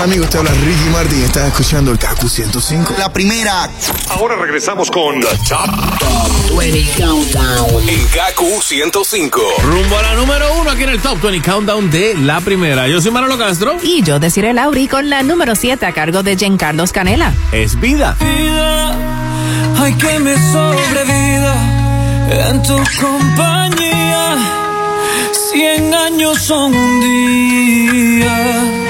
Tal 0.00 0.10
amigos? 0.10 0.30
Te 0.30 0.38
habla 0.38 0.50
Ricky 0.52 0.88
Martin. 0.92 1.24
Estás 1.24 1.48
escuchando 1.48 1.90
el 1.90 1.98
Kaku 1.98 2.28
105. 2.28 2.94
La 2.98 3.12
primera. 3.12 3.68
Ahora 4.10 4.36
regresamos 4.36 4.90
con 4.90 5.20
The 5.20 5.26
Top 5.48 6.58
20 6.58 6.86
Countdown. 6.96 7.88
en 7.88 8.06
KQ 8.06 8.62
105. 8.62 9.40
Rumbo 9.62 9.98
a 9.98 10.02
la 10.02 10.14
número 10.14 10.46
uno 10.60 10.70
aquí 10.70 10.84
en 10.84 10.90
el 10.90 11.00
Top 11.00 11.20
20 11.20 11.48
Countdown 11.48 11.90
de 11.90 12.14
la 12.14 12.40
primera. 12.40 12.88
Yo 12.88 13.00
soy 13.00 13.10
Manolo 13.10 13.36
Castro. 13.36 13.76
Y 13.82 14.02
yo 14.02 14.18
deciré 14.18 14.52
Lauri 14.52 14.88
con 14.88 15.10
la 15.10 15.22
número 15.22 15.54
7 15.54 15.84
a 15.84 15.92
cargo 15.92 16.22
de 16.22 16.36
Giancarlos 16.36 16.92
Canela. 16.92 17.34
Es 17.52 17.78
vida. 17.78 18.16
vida, 18.20 19.82
hay 19.82 19.94
que 19.94 20.18
me 20.18 20.34
sobrevida 20.34 22.48
en 22.48 22.62
tu 22.62 22.76
compañía. 23.00 24.36
Cien 25.52 25.92
años 25.92 26.40
son 26.42 26.74
un 26.74 27.00
día. 27.00 28.89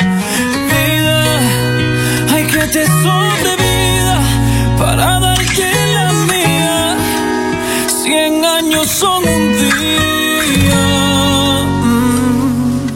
Mm. 11.82 12.86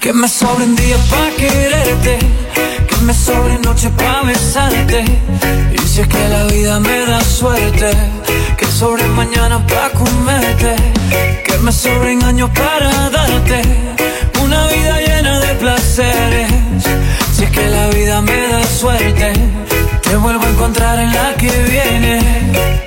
Que 0.00 0.12
me 0.12 0.28
sobren 0.28 0.74
días 0.76 1.00
para 1.10 1.30
quererte, 1.36 2.18
que 2.88 2.96
me 3.04 3.14
sobren 3.14 3.62
noches 3.62 3.90
para 3.96 4.22
besarte. 4.22 5.04
Y 5.72 5.78
si 5.86 6.00
es 6.00 6.08
que 6.08 6.28
la 6.28 6.44
vida 6.44 6.80
me 6.80 7.06
da 7.06 7.20
suerte, 7.20 7.90
que 8.56 8.66
sobre 8.66 9.06
mañana 9.08 9.64
para 9.66 9.90
comerte, 9.90 10.76
que 11.44 11.58
me 11.58 11.72
sobren 11.72 12.22
años 12.24 12.50
para 12.50 13.10
darte 13.10 13.62
una 14.42 14.66
vida 14.68 15.00
llena 15.00 15.40
de 15.40 15.54
placeres. 15.54 16.50
Si 17.34 17.44
es 17.44 17.50
que 17.50 17.68
la 17.68 17.88
vida 17.88 18.20
me 18.22 18.48
da 18.48 18.64
suerte, 18.64 19.32
te 20.02 20.16
vuelvo 20.16 20.44
a 20.44 20.48
encontrar 20.48 20.98
en 20.98 21.12
la 21.12 21.34
que 21.34 21.50
viene. 21.70 22.85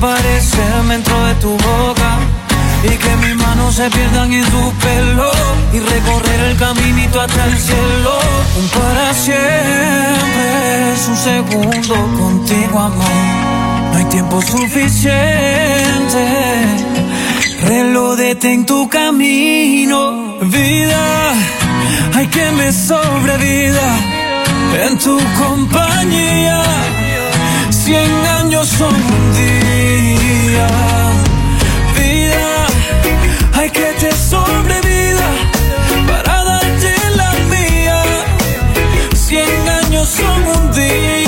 Para 0.00 0.14
desaparecerme 0.16 0.94
dentro 0.94 1.24
de 1.26 1.34
tu 1.34 1.50
boca. 1.50 2.18
Y 2.82 2.96
que 2.96 3.16
mis 3.16 3.36
manos 3.36 3.74
se 3.74 3.90
pierdan 3.90 4.32
en 4.32 4.44
tu 4.44 4.72
pelo 4.78 5.30
y 5.72 5.78
recorrer 5.80 6.40
el 6.48 6.56
caminito 6.56 7.20
hasta 7.20 7.44
el 7.44 7.58
cielo. 7.58 8.18
Un 8.58 8.68
para 8.68 9.12
siempre 9.12 10.92
es 10.94 11.08
un 11.08 11.16
segundo 11.16 11.94
contigo, 12.18 12.78
amor. 12.78 13.06
No 13.92 13.98
hay 13.98 14.04
tiempo 14.06 14.40
suficiente. 14.40 15.02
Reloj 17.62 18.16
detén 18.16 18.64
tu 18.64 18.88
camino, 18.88 20.38
vida. 20.40 21.34
Hay 22.14 22.26
que 22.28 22.50
me 22.52 22.72
sobrevida 22.72 23.88
en 24.86 24.98
tu 24.98 25.18
compañía. 25.38 26.62
Cien 27.90 28.24
años 28.38 28.68
son 28.68 28.94
un 28.94 29.34
día. 29.34 30.68
Vida, 31.96 32.66
hay 33.52 33.68
que 33.68 33.86
te 33.98 34.12
sobrevida 34.12 35.28
para 36.06 36.44
darte 36.44 36.94
la 37.16 37.32
mía. 37.50 38.04
Cien 39.12 39.68
años 39.68 40.08
son 40.08 40.46
un 40.56 40.72
día. 40.72 41.19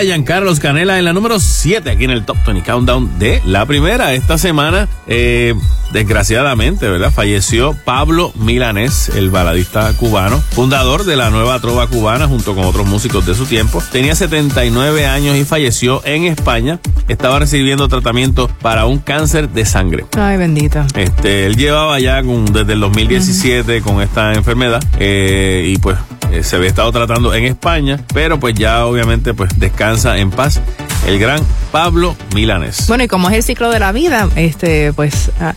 Era 0.00 0.06
Giancarlos 0.14 0.60
Canela 0.60 0.98
en 0.98 1.04
la 1.04 1.12
número 1.12 1.38
7 1.38 1.90
aquí 1.90 2.04
en 2.04 2.10
el 2.10 2.24
Top 2.24 2.38
20 2.46 2.62
Countdown 2.62 3.18
de 3.18 3.42
la 3.44 3.66
primera. 3.66 4.14
Esta 4.14 4.38
semana, 4.38 4.88
eh, 5.06 5.54
desgraciadamente, 5.92 6.88
¿verdad? 6.88 7.12
Falleció 7.12 7.76
Pablo 7.84 8.32
Milanés, 8.34 9.10
el 9.14 9.28
baladista 9.28 9.92
cubano, 9.98 10.38
fundador 10.52 11.04
de 11.04 11.16
la 11.16 11.28
nueva 11.28 11.60
trova 11.60 11.86
cubana 11.86 12.26
junto 12.28 12.54
con 12.54 12.64
otros 12.64 12.86
músicos 12.86 13.26
de 13.26 13.34
su 13.34 13.44
tiempo. 13.44 13.82
Tenía 13.92 14.14
79 14.14 15.04
años 15.06 15.36
y 15.36 15.44
falleció 15.44 16.00
en 16.06 16.24
España. 16.24 16.78
Estaba 17.08 17.38
recibiendo 17.38 17.86
tratamiento 17.88 18.48
para 18.62 18.86
un 18.86 19.00
cáncer 19.00 19.50
de 19.50 19.66
sangre. 19.66 20.06
Ay, 20.16 20.38
bendita. 20.38 20.86
Este, 20.96 21.44
él 21.44 21.56
llevaba 21.56 22.00
ya 22.00 22.22
con- 22.22 22.46
desde 22.46 22.72
el 22.72 22.80
2017 22.80 23.82
con 23.82 24.00
esta 24.00 24.32
enfermedad 24.32 24.82
eh, 24.98 25.66
y 25.74 25.76
pues 25.76 25.98
eh, 26.32 26.42
se 26.42 26.56
había 26.56 26.68
estado 26.68 26.92
tratando 26.92 27.34
en 27.34 27.44
España, 27.44 28.00
pero 28.14 28.38
pues 28.38 28.54
ya 28.54 28.86
obviamente 28.86 29.34
pues 29.34 29.58
descansa 29.58 30.18
en 30.18 30.30
paz 30.30 30.60
el 31.06 31.18
gran 31.18 31.40
Pablo 31.72 32.16
Milanes. 32.34 32.86
Bueno, 32.88 33.04
y 33.04 33.08
como 33.08 33.28
es 33.30 33.36
el 33.36 33.42
ciclo 33.42 33.70
de 33.70 33.78
la 33.80 33.92
vida, 33.92 34.28
este, 34.36 34.92
pues 34.92 35.30
ah, 35.40 35.54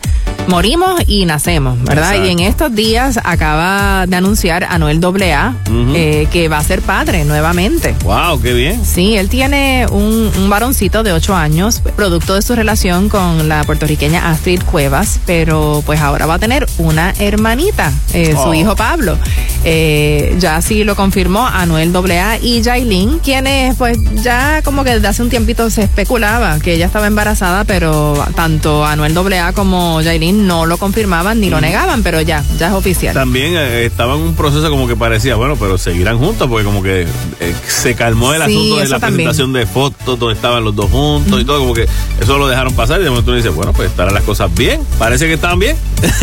morimos 0.48 1.00
y 1.06 1.24
nacemos, 1.26 1.78
¿verdad? 1.82 2.10
Exacto. 2.14 2.26
Y 2.26 2.30
en 2.32 2.40
estos 2.40 2.74
días 2.74 3.18
acaba 3.24 4.06
de 4.06 4.16
anunciar 4.16 4.64
Anuel 4.64 5.00
AA 5.04 5.54
Ujú. 5.68 5.92
eh, 5.94 6.28
que 6.32 6.48
va 6.48 6.58
a 6.58 6.64
ser 6.64 6.82
padre 6.82 7.24
nuevamente. 7.24 7.94
Wow, 8.04 8.40
qué 8.40 8.52
bien. 8.52 8.84
Sí, 8.84 9.16
él 9.16 9.28
tiene 9.28 9.86
un, 9.90 10.30
un 10.36 10.50
varoncito 10.50 11.02
de 11.02 11.12
8 11.12 11.34
años, 11.34 11.80
producto 11.96 12.34
de 12.34 12.42
su 12.42 12.54
relación 12.54 13.08
con 13.08 13.48
la 13.48 13.64
puertorriqueña 13.64 14.30
Astrid 14.30 14.62
Cuevas, 14.62 15.20
pero 15.26 15.82
pues 15.86 16.00
ahora 16.00 16.26
va 16.26 16.34
a 16.34 16.38
tener 16.38 16.66
una 16.78 17.12
hermanita, 17.18 17.92
eh, 18.12 18.32
su 18.34 18.48
Oh. 18.50 18.54
hijo 18.54 18.76
Pablo. 18.76 19.16
Eh, 19.64 20.36
ya 20.38 20.60
sí 20.60 20.84
lo 20.84 20.94
confirmó 20.94 21.46
Anuel 21.46 21.94
AA 21.96 22.38
y 22.38 22.62
Jailin, 22.62 23.18
quienes 23.20 23.74
pues 23.76 23.96
ya 24.22 24.60
como 24.62 24.84
que 24.84 24.90
desde 24.94 25.08
hace 25.08 25.22
un 25.22 25.30
tiempito 25.30 25.70
se 25.70 25.82
especulaba 25.84 26.58
que 26.58 26.74
ella 26.74 26.86
estaba 26.86 27.06
embarazada, 27.06 27.64
pero 27.64 28.14
tanto 28.36 28.84
Anuel 28.84 29.16
AA 29.16 29.52
como 29.54 30.00
Jailin 30.02 30.33
No 30.34 30.66
lo 30.66 30.76
confirmaban 30.78 31.40
ni 31.40 31.50
lo 31.50 31.60
negaban, 31.60 32.02
pero 32.02 32.20
ya, 32.20 32.42
ya 32.58 32.68
es 32.68 32.72
oficial. 32.74 33.14
También 33.14 33.54
eh, 33.56 33.84
estaba 33.86 34.14
en 34.14 34.20
un 34.20 34.34
proceso 34.34 34.68
como 34.70 34.86
que 34.88 34.96
parecía, 34.96 35.36
bueno, 35.36 35.56
pero 35.56 35.78
seguirán 35.78 36.18
juntos 36.18 36.48
porque 36.48 36.64
como 36.64 36.82
que 36.82 37.06
eh, 37.40 37.54
se 37.66 37.94
calmó 37.94 38.32
el 38.34 38.42
Sí, 38.44 38.54
asunto 38.56 38.76
de 38.78 38.88
la 38.88 38.98
también. 39.00 39.28
presentación 39.28 39.52
de 39.52 39.66
fotos 39.66 40.18
donde 40.18 40.34
estaban 40.34 40.64
los 40.64 40.74
dos 40.74 40.90
juntos 40.90 41.40
y 41.40 41.44
todo, 41.44 41.60
como 41.60 41.74
que 41.74 41.86
eso 42.20 42.38
lo 42.38 42.48
dejaron 42.48 42.74
pasar 42.74 43.00
y 43.00 43.04
de 43.04 43.10
momento 43.10 43.30
uno 43.30 43.36
dice, 43.36 43.48
bueno, 43.50 43.72
pues 43.72 43.90
estarán 43.90 44.14
las 44.14 44.22
cosas 44.24 44.52
bien, 44.54 44.80
parece 44.98 45.26
que 45.26 45.34
están 45.34 45.58
bien. 45.58 45.76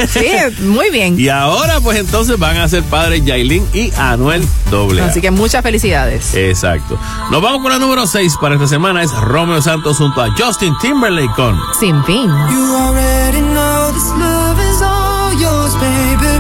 Sí, 0.10 0.28
muy 0.64 0.90
bien. 0.90 1.20
Y 1.20 1.30
ahora 1.30 1.80
pues 1.82 1.98
entonces 2.00 2.38
van 2.38 2.58
a 2.58 2.68
ser 2.68 2.84
padres 2.84 3.24
Yailin 3.26 3.66
y 3.74 3.92
Anuel 3.98 4.46
doble. 4.70 5.02
Así 5.02 5.22
que 5.22 5.32
muchas 5.32 5.64
felicidades. 5.64 6.34
Exacto. 6.36 6.98
Nos 7.32 7.42
vamos 7.42 7.62
con 7.62 7.72
la 7.72 7.80
número 7.80 8.06
6 8.08 8.36
para 8.42 8.56
esta 8.56 8.68
semana, 8.68 9.04
es 9.04 9.12
Romeo 9.12 9.62
Santos 9.62 9.98
junto 9.98 10.22
a 10.22 10.30
Justin 10.38 10.74
Timberlake 10.82 11.34
con 11.36 11.58
Sin 11.80 12.04
fin. 12.04 12.28
You 12.28 12.76
already 12.76 13.40
know 13.42 13.81
this 13.94 14.10
love 14.12 14.60
is 14.60 14.82
all 14.82 15.34
yours, 15.34 15.74
baby. 15.76 16.34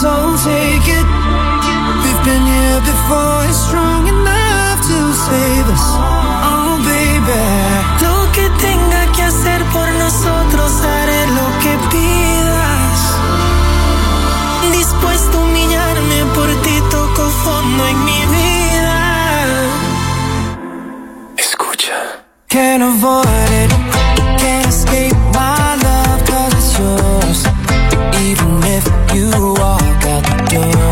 So 0.00 0.12
take 0.44 0.86
it. 0.98 1.06
We've 2.02 2.22
been 2.28 2.44
here 2.44 2.80
before, 2.92 3.44
it's 3.48 3.60
strong 3.68 4.08
enough 4.08 4.78
to 4.90 4.98
save 5.28 5.66
us. 5.76 5.86
Oh, 6.48 6.80
baby. 6.84 7.42
Lo 8.04 8.16
que 8.32 8.46
tenga 8.66 9.02
que 9.14 9.22
hacer 9.22 9.60
por 9.74 9.88
nosotros 10.04 10.70
haré 10.82 11.22
lo 11.38 11.48
que 11.62 11.72
pidas. 11.92 13.00
Dispuesto 14.72 15.38
a 15.38 15.42
humillarme 15.42 16.18
por 16.34 16.48
ti 16.64 16.76
toco 16.90 17.24
fondo 17.44 17.86
en 17.86 18.04
mi 18.04 18.20
vida. 18.34 18.46
Can't 22.48 22.82
avoid 22.82 23.50
it. 23.50 23.75
You. 30.56 30.85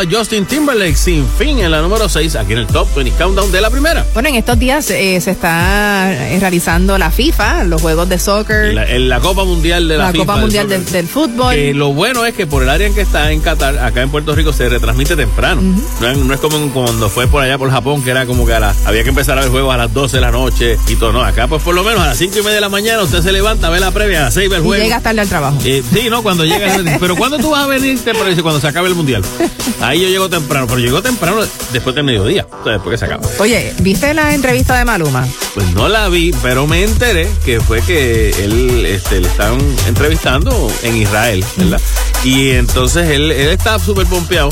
A 0.00 0.04
Justin 0.10 0.46
Timberlake 0.46 0.96
sin 0.96 1.26
fin 1.38 1.58
en 1.58 1.70
la 1.70 1.80
número 1.82 2.08
6 2.08 2.34
aquí 2.36 2.52
en 2.52 2.58
el 2.60 2.66
Top 2.66 2.88
20 2.94 3.16
Countdown 3.18 3.52
de 3.52 3.60
la 3.60 3.70
primera. 3.70 4.06
Bueno, 4.14 4.28
en 4.30 4.36
estos 4.36 4.58
días 4.58 4.88
eh, 4.90 5.20
se 5.20 5.30
está 5.30 6.12
eh, 6.12 6.38
realizando 6.40 6.96
la 6.98 7.10
FIFA, 7.10 7.64
los 7.64 7.80
juegos 7.82 8.08
de 8.08 8.18
soccer, 8.18 8.72
La, 8.74 8.86
en 8.86 9.08
la 9.08 9.20
Copa 9.20 9.44
Mundial 9.44 9.88
de 9.88 9.98
la, 9.98 10.04
la 10.06 10.12
FIFA 10.12 10.24
Copa 10.24 10.36
Mundial 10.36 10.68
del, 10.68 10.84
del 10.86 11.06
Fútbol. 11.06 11.54
Que 11.54 11.74
lo 11.74 11.92
bueno 11.92 12.24
es 12.24 12.34
que 12.34 12.46
por 12.46 12.62
el 12.62 12.68
área 12.70 12.86
en 12.86 12.94
que 12.94 13.02
está 13.02 13.30
en 13.30 13.40
Qatar, 13.40 13.78
acá 13.78 14.02
en 14.02 14.10
Puerto 14.10 14.34
Rico, 14.34 14.52
se 14.52 14.68
retransmite 14.68 15.16
temprano. 15.16 15.60
no, 16.00 16.08
es, 16.08 16.16
no 16.18 16.32
es 16.34 16.40
como 16.40 16.58
cuando 16.72 17.08
fue 17.10 17.26
por 17.26 17.42
allá 17.42 17.58
por 17.58 17.70
Japón, 17.70 18.02
que 18.02 18.10
era 18.10 18.24
como 18.26 18.46
que 18.46 18.54
a 18.54 18.60
la- 18.60 18.74
había 18.86 19.02
que 19.02 19.10
empezar 19.10 19.36
a 19.38 19.42
ver 19.42 19.50
juegos 19.50 19.74
a 19.74 19.76
las 19.76 19.92
12 19.92 20.16
de 20.16 20.20
la 20.22 20.30
noche 20.30 20.76
y 20.88 20.96
todo. 20.96 21.12
No, 21.12 21.22
acá 21.22 21.46
pues 21.46 21.62
por 21.62 21.74
lo 21.74 21.84
menos 21.84 22.00
a 22.00 22.06
las 22.06 22.18
5 22.18 22.38
y 22.38 22.42
media 22.42 22.54
de 22.54 22.60
la 22.62 22.68
mañana 22.68 23.02
usted 23.02 23.20
se 23.22 23.32
levanta, 23.32 23.68
ve 23.70 23.80
la 23.80 23.90
previa, 23.90 24.20
a 24.20 24.22
las 24.24 24.34
6 24.34 24.48
ve 24.48 24.56
el 24.56 24.62
y 24.62 24.66
juego. 24.66 24.82
llega 24.82 25.00
tarde 25.00 25.20
al 25.20 25.28
trabajo. 25.28 25.58
Eh, 25.64 25.82
sí, 25.92 26.08
no, 26.08 26.22
cuando 26.22 26.44
llega. 26.44 26.74
pero 27.00 27.16
¿cuándo 27.16 27.38
tú 27.38 27.50
vas 27.50 27.64
a 27.64 27.66
venir? 27.66 27.98
Te 28.02 28.14
parece 28.14 28.42
cuando 28.42 28.60
se 28.60 28.68
acabe 28.68 28.88
el 28.88 28.94
mundial. 28.94 29.22
Ahí 29.90 30.02
yo 30.02 30.08
llego 30.08 30.30
temprano, 30.30 30.68
pero 30.68 30.78
llego 30.78 31.02
temprano 31.02 31.40
después 31.72 31.96
del 31.96 32.04
mediodía, 32.04 32.46
o 32.48 32.62
sea, 32.62 32.74
después 32.74 32.92
que 32.92 32.98
se 32.98 33.12
acaba. 33.12 33.28
Oye, 33.40 33.74
¿viste 33.80 34.14
la 34.14 34.32
entrevista 34.32 34.78
de 34.78 34.84
Maluma? 34.84 35.26
Pues 35.52 35.68
no 35.74 35.88
la 35.88 36.08
vi, 36.08 36.32
pero 36.42 36.68
me 36.68 36.84
enteré 36.84 37.28
que 37.44 37.60
fue 37.60 37.82
que 37.82 38.30
él 38.30 38.86
este, 38.86 39.18
le 39.18 39.26
estaban 39.26 39.58
entrevistando 39.88 40.72
en 40.84 40.96
Israel, 40.96 41.44
¿verdad? 41.56 41.80
Y 42.22 42.50
entonces 42.50 43.10
él, 43.10 43.32
él 43.32 43.48
estaba 43.48 43.80
súper 43.80 44.06
pompeado 44.06 44.50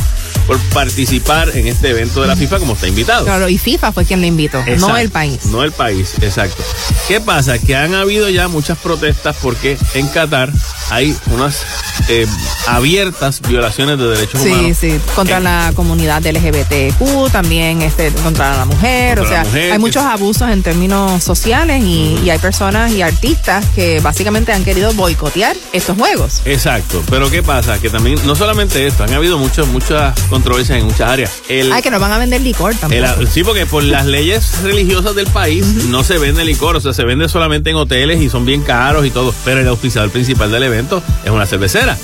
por 0.48 0.58
participar 0.70 1.50
en 1.56 1.68
este 1.68 1.90
evento 1.90 2.22
de 2.22 2.26
la 2.26 2.34
FIFA 2.34 2.58
como 2.58 2.72
está 2.72 2.88
invitado. 2.88 3.24
Claro, 3.24 3.48
y 3.48 3.58
FIFA 3.58 3.92
fue 3.92 4.04
quien 4.06 4.20
le 4.20 4.26
invitó, 4.26 4.64
no 4.78 4.96
el 4.96 5.10
país. 5.10 5.44
No 5.46 5.62
el 5.62 5.70
país, 5.70 6.14
exacto. 6.20 6.64
¿Qué 7.06 7.20
pasa? 7.20 7.60
Que 7.60 7.76
han 7.76 7.94
habido 7.94 8.28
ya 8.28 8.48
muchas 8.48 8.78
protestas 8.78 9.36
porque 9.40 9.78
en 9.94 10.08
Qatar 10.08 10.50
hay 10.90 11.14
unas 11.32 11.62
eh, 12.08 12.26
abiertas 12.66 13.40
violaciones 13.40 13.98
de 13.98 14.06
derechos 14.08 14.40
Sí, 14.42 14.48
humanos. 14.50 14.76
sí, 14.80 14.98
contra 15.14 15.40
la 15.40 15.72
comunidad 15.74 16.22
LGBTQ, 16.24 17.30
también 17.32 17.82
este, 17.82 18.10
contra 18.22 18.56
la 18.56 18.64
mujer, 18.64 19.18
Contra 19.18 19.40
o 19.40 19.44
sea, 19.44 19.44
mujer, 19.44 19.72
hay 19.72 19.78
muchos 19.78 20.02
abusos 20.02 20.50
en 20.50 20.62
términos 20.62 21.22
sociales 21.22 21.82
y, 21.84 22.18
y 22.24 22.30
hay 22.30 22.38
personas 22.38 22.92
y 22.92 23.02
artistas 23.02 23.64
que 23.74 24.00
básicamente 24.00 24.52
han 24.52 24.64
querido 24.64 24.92
boicotear 24.94 25.56
estos 25.72 25.96
juegos. 25.96 26.42
Exacto, 26.44 27.02
pero 27.10 27.30
¿qué 27.30 27.42
pasa? 27.42 27.78
Que 27.78 27.90
también, 27.90 28.18
no 28.26 28.34
solamente 28.36 28.86
esto, 28.86 29.04
han 29.04 29.12
habido 29.14 29.38
muchas 29.38 29.66
muchas 29.66 30.18
controversias 30.28 30.78
en 30.78 30.84
muchas 30.86 31.08
áreas. 31.10 31.32
El, 31.48 31.72
Ay, 31.72 31.82
que 31.82 31.90
nos 31.90 32.00
van 32.00 32.12
a 32.12 32.18
vender 32.18 32.40
licor 32.40 32.74
también. 32.74 33.04
sí, 33.30 33.44
porque 33.44 33.66
por 33.66 33.82
las 33.82 34.06
leyes 34.06 34.62
religiosas 34.62 35.14
del 35.14 35.26
país 35.26 35.64
no 35.88 36.04
se 36.04 36.18
vende 36.18 36.44
licor, 36.44 36.76
o 36.76 36.80
sea, 36.80 36.92
se 36.92 37.04
vende 37.04 37.28
solamente 37.28 37.70
en 37.70 37.76
hoteles 37.76 38.20
y 38.22 38.28
son 38.30 38.44
bien 38.44 38.62
caros 38.62 39.04
y 39.06 39.10
todo, 39.10 39.34
pero 39.44 39.60
el 39.60 39.68
auspiciador 39.68 40.10
principal 40.10 40.50
del 40.50 40.62
evento 40.64 40.77
es 41.24 41.30
una 41.30 41.46
cervecera. 41.46 41.96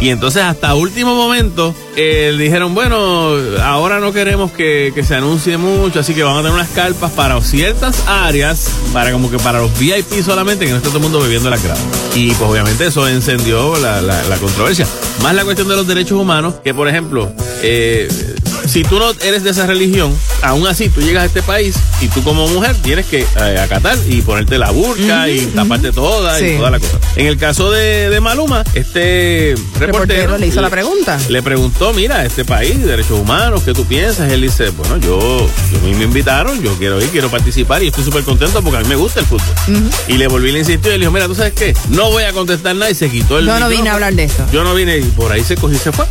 Y 0.00 0.10
entonces 0.10 0.42
hasta 0.42 0.74
último 0.74 1.14
momento 1.16 1.74
eh, 1.96 2.34
dijeron, 2.38 2.74
bueno, 2.74 3.30
ahora 3.64 3.98
no 3.98 4.12
queremos 4.12 4.52
que, 4.52 4.92
que 4.94 5.02
se 5.02 5.16
anuncie 5.16 5.56
mucho, 5.56 6.00
así 6.00 6.14
que 6.14 6.22
van 6.22 6.34
a 6.34 6.38
tener 6.38 6.52
unas 6.52 6.68
carpas 6.68 7.10
para 7.12 7.40
ciertas 7.40 8.04
áreas, 8.06 8.70
para 8.92 9.10
como 9.12 9.28
que 9.30 9.38
para 9.38 9.58
los 9.58 9.76
VIP 9.78 10.22
solamente, 10.24 10.64
que 10.66 10.70
no 10.70 10.76
esté 10.76 10.88
todo 10.88 10.98
el 10.98 11.02
mundo 11.04 11.20
bebiendo 11.20 11.50
la 11.50 11.56
grada. 11.58 11.80
Y 12.14 12.30
pues 12.32 12.48
obviamente 12.50 12.86
eso 12.86 13.08
encendió 13.08 13.76
la, 13.78 14.00
la- 14.00 14.22
la 14.24 14.36
controversia. 14.36 14.86
Más 15.22 15.34
la 15.34 15.44
cuestión 15.44 15.66
de 15.68 15.74
los 15.76 15.86
derechos 15.86 16.20
humanos, 16.20 16.54
que 16.62 16.72
por 16.74 16.86
ejemplo, 16.88 17.32
eh, 17.62 18.08
si 18.68 18.82
tú 18.82 18.98
no 18.98 19.10
eres 19.22 19.42
de 19.44 19.50
esa 19.50 19.66
religión, 19.66 20.14
aún 20.42 20.66
así 20.66 20.88
tú 20.88 21.00
llegas 21.00 21.22
a 21.22 21.26
este 21.26 21.42
país 21.42 21.76
y 22.00 22.08
tú 22.08 22.22
como 22.22 22.46
mujer 22.48 22.76
tienes 22.82 23.06
que 23.06 23.20
eh, 23.22 23.58
acatar 23.58 23.96
y 24.08 24.22
ponerte 24.22 24.58
la 24.58 24.70
burka 24.70 25.28
y 25.28 25.46
taparte 25.46 25.92
toda 25.92 26.40
y 26.40 26.56
toda 26.56 26.70
la 26.70 26.78
cosa. 26.80 26.98
En 27.16 27.26
el 27.26 27.36
caso 27.38 27.70
de, 27.70 28.10
de 28.10 28.20
Maluma, 28.20 28.64
este 28.74 29.54
reportero, 29.74 29.86
Reportero 29.86 30.38
le 30.38 30.46
hizo 30.46 30.60
la 30.60 30.70
pregunta. 30.70 31.18
Le 31.28 31.42
preguntó, 31.42 31.92
mira, 31.92 32.24
este 32.24 32.44
país, 32.44 32.82
derechos 32.84 33.18
humanos, 33.20 33.62
¿qué 33.64 33.72
tú 33.74 33.84
piensas? 33.84 34.30
Él 34.32 34.42
dice, 34.42 34.70
bueno, 34.70 34.96
yo, 34.98 35.18
yo 35.72 35.78
a 35.78 35.82
mí 35.82 35.94
me 35.94 36.04
invitaron, 36.04 36.62
yo 36.62 36.72
quiero 36.78 37.00
ir, 37.02 37.08
quiero 37.08 37.30
participar 37.30 37.82
y 37.82 37.88
estoy 37.88 38.04
súper 38.04 38.22
contento 38.24 38.62
porque 38.62 38.78
a 38.78 38.80
mí 38.80 38.88
me 38.88 38.96
gusta 38.96 39.20
el 39.20 39.26
fútbol. 39.26 39.46
Y 40.08 40.14
le 40.14 40.28
volví 40.28 40.52
le 40.52 40.60
insistió 40.60 40.90
y 40.90 40.94
le 40.94 41.00
dijo, 41.00 41.12
mira, 41.12 41.26
¿tú 41.26 41.34
sabes 41.34 41.52
qué? 41.54 41.74
No 41.90 42.10
voy 42.10 42.24
a 42.24 42.32
contestar 42.32 42.74
nada 42.76 42.90
y 42.90 42.94
se 42.94 43.08
quitó 43.10 43.38
el 43.38 43.46
Yo 43.46 43.58
no 43.58 43.68
vine 43.68 43.88
a 43.90 43.94
hablar 43.94 44.14
de 44.14 44.24
esto. 44.24 44.44
Yo 44.52 44.64
no 44.64 44.74
vine 44.74 44.98
y 44.98 45.02
por 45.02 45.32
ahí 45.32 45.42
se 45.44 45.56
cogió 45.56 45.76
y 45.76 45.80
se 45.80 45.92
fue. 45.92 46.06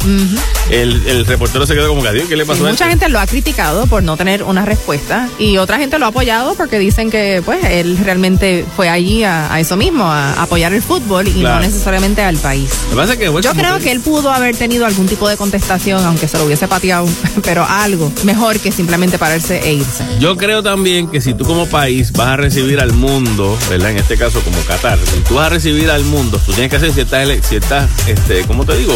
el, 0.69 1.05
el 1.07 1.25
reportero 1.25 1.65
se 1.65 1.73
quedó 1.73 1.87
como 1.89 2.01
que, 2.01 2.09
"Adiós, 2.09 2.25
¿qué 2.29 2.35
le 2.35 2.45
Mucha 2.55 2.71
este?" 2.71 2.85
gente 2.89 3.09
lo 3.09 3.19
ha 3.19 3.27
criticado 3.27 3.87
por 3.87 4.03
no 4.03 4.17
tener 4.17 4.43
una 4.43 4.65
respuesta 4.65 5.27
y 5.39 5.57
otra 5.57 5.77
gente 5.77 5.99
lo 5.99 6.05
ha 6.05 6.09
apoyado 6.09 6.55
porque 6.55 6.79
dicen 6.79 7.09
que 7.11 7.41
pues 7.43 7.63
él 7.65 7.97
realmente 8.03 8.65
fue 8.75 8.89
allí 8.89 9.23
a, 9.23 9.53
a 9.53 9.59
eso 9.59 9.75
mismo, 9.77 10.05
a, 10.05 10.41
apoyar 10.41 10.73
el 10.73 10.81
fútbol 10.81 11.27
y 11.27 11.31
Claro. 11.41 11.55
no 11.55 11.61
necesariamente 11.67 12.21
al 12.23 12.37
país. 12.37 12.69
Que 13.17 13.25
Yo 13.41 13.53
creo 13.53 13.79
que 13.79 13.91
él 13.91 13.99
pudo 14.01 14.31
haber 14.31 14.55
tenido 14.55 14.85
algún 14.85 15.07
tipo 15.07 15.27
de 15.29 15.37
contestación, 15.37 16.03
aunque 16.05 16.27
se 16.27 16.37
lo 16.37 16.45
hubiese 16.45 16.67
pateado, 16.67 17.07
pero 17.43 17.65
algo 17.67 18.11
mejor 18.23 18.59
que 18.59 18.71
simplemente 18.71 19.17
pararse 19.17 19.59
e 19.67 19.73
irse. 19.73 20.03
Yo 20.19 20.35
creo 20.37 20.61
también 20.63 21.09
que 21.09 21.21
si 21.21 21.33
tú 21.33 21.45
como 21.45 21.65
país 21.67 22.11
vas 22.13 22.27
a 22.27 22.37
recibir 22.37 22.79
al 22.79 22.93
mundo, 22.93 23.57
¿verdad? 23.69 23.91
En 23.91 23.97
este 23.97 24.17
caso 24.17 24.39
como 24.41 24.57
Qatar, 24.61 24.99
si 25.05 25.19
tú 25.21 25.35
vas 25.35 25.47
a 25.47 25.49
recibir 25.49 25.89
al 25.89 26.03
mundo, 26.03 26.39
tú 26.45 26.51
tienes 26.53 26.69
que 26.69 26.75
hacer 26.77 26.91
ciertas, 26.93 27.27
ciertas 27.47 27.89
este, 28.07 28.41
¿cómo 28.45 28.65
te 28.65 28.75
digo? 28.77 28.93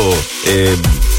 Eh, 0.48 0.76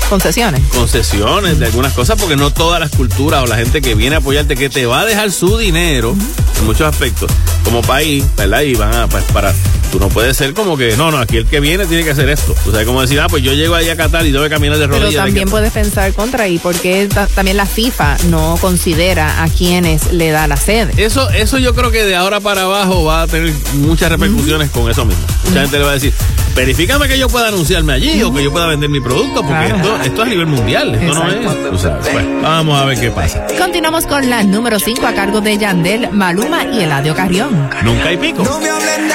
Concesiones. 0.08 0.60
concesiones 0.74 1.58
de 1.58 1.66
algunas 1.66 1.92
cosas, 1.94 2.16
porque 2.22 2.36
no 2.36 2.52
todas 2.52 2.78
las 2.78 2.90
culturas 2.90 3.42
o 3.42 3.46
la 3.46 3.56
gente 3.56 3.82
que 3.82 3.96
viene 3.96 4.14
a 4.14 4.18
apoyarte, 4.20 4.54
que 4.54 4.70
te 4.70 4.86
va 4.86 5.00
a 5.00 5.04
dejar 5.04 5.32
su 5.32 5.58
dinero 5.58 6.14
en 6.58 6.64
muchos 6.64 6.86
aspectos, 6.86 7.28
como 7.64 7.82
país, 7.82 8.24
¿verdad? 8.36 8.60
Y 8.60 8.76
van 8.76 8.94
a, 8.94 9.08
pues, 9.08 9.24
para, 9.32 9.52
tú 9.92 10.00
no 10.00 10.08
puedes 10.08 10.36
ser 10.36 10.54
como 10.54 10.76
que, 10.76 10.96
no, 10.96 11.10
no, 11.10 11.18
aquí 11.18 11.36
el 11.36 11.46
que 11.46 11.60
viene 11.60 11.84
tiene 11.86 12.02
que 12.02 12.10
hacer 12.10 12.28
esto. 12.30 12.54
O 12.66 12.72
sea, 12.72 12.84
como 12.86 13.02
decir, 13.02 13.20
ah, 13.20 13.26
pues 13.28 13.42
yo 13.42 13.52
llego 13.52 13.74
ahí 13.74 13.88
a 13.90 13.96
Qatar 13.96 14.24
y 14.26 14.32
tengo 14.32 14.42
que 14.42 14.50
caminar 14.50 14.78
de 14.78 14.86
rodillas. 14.86 15.10
Pero 15.10 15.24
también 15.26 15.48
puedes 15.50 15.70
pensar 15.72 16.12
contra 16.14 16.48
y 16.48 16.58
porque 16.58 17.06
ta- 17.12 17.26
también 17.26 17.56
la 17.58 17.66
FIFA 17.66 18.16
no 18.30 18.56
considera 18.60 19.42
a 19.42 19.48
quienes 19.48 20.12
le 20.12 20.30
da 20.30 20.48
la 20.48 20.56
sede. 20.56 20.92
Eso, 20.96 21.28
eso 21.30 21.58
yo 21.58 21.74
creo 21.74 21.90
que 21.90 22.04
de 22.04 22.16
ahora 22.16 22.40
para 22.40 22.62
abajo 22.62 23.04
va 23.04 23.22
a 23.22 23.26
tener 23.26 23.52
muchas 23.74 24.10
repercusiones 24.10 24.70
con 24.70 24.90
eso 24.90 25.04
mismo. 25.04 25.22
Mucha 25.44 25.60
gente 25.60 25.78
le 25.78 25.84
va 25.84 25.90
a 25.90 25.94
decir, 25.94 26.14
verifícame 26.56 27.06
que 27.08 27.18
yo 27.18 27.28
pueda 27.28 27.48
anunciarme 27.48 27.92
allí 27.92 28.22
o 28.22 28.32
que 28.32 28.42
yo 28.42 28.50
pueda 28.50 28.66
vender 28.66 28.88
mi 28.88 29.00
producto, 29.00 29.42
porque 29.42 29.66
Claro. 29.66 29.76
esto, 29.76 29.96
esto 30.02 30.22
es 30.22 30.26
a 30.26 30.30
nivel 30.30 30.46
mundial, 30.46 30.94
esto 30.94 31.14
no 31.14 31.28
es. 31.30 31.70
tú 31.70 31.78
sabes. 31.78 32.10
Bueno, 32.12 32.40
vamos 32.42 32.80
a 32.80 32.84
ver 32.86 32.98
qué 32.98 33.10
pasa. 33.10 33.46
Continuamos 33.58 34.06
con 34.06 34.28
la 34.30 34.42
número 34.42 34.78
5 34.78 35.06
a 35.06 35.12
cargo 35.14 35.40
de 35.42 35.58
Yandel, 35.58 36.10
Maluma 36.12 36.64
y 36.64 36.80
Eladio 36.82 37.14
Carrión. 37.14 37.68
Nunca 37.84 38.08
hay 38.08 38.16
pico. 38.16 38.42
No 38.42 38.58
me 38.58 38.68
hablen 38.70 39.08
de 39.08 39.14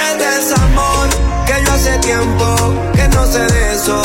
que 1.46 1.64
yo 1.64 1.72
hace 1.72 1.98
tiempo 2.00 2.56
que 2.94 3.08
no 3.10 3.26
sé 3.26 3.40
de 3.40 3.74
eso. 3.74 4.02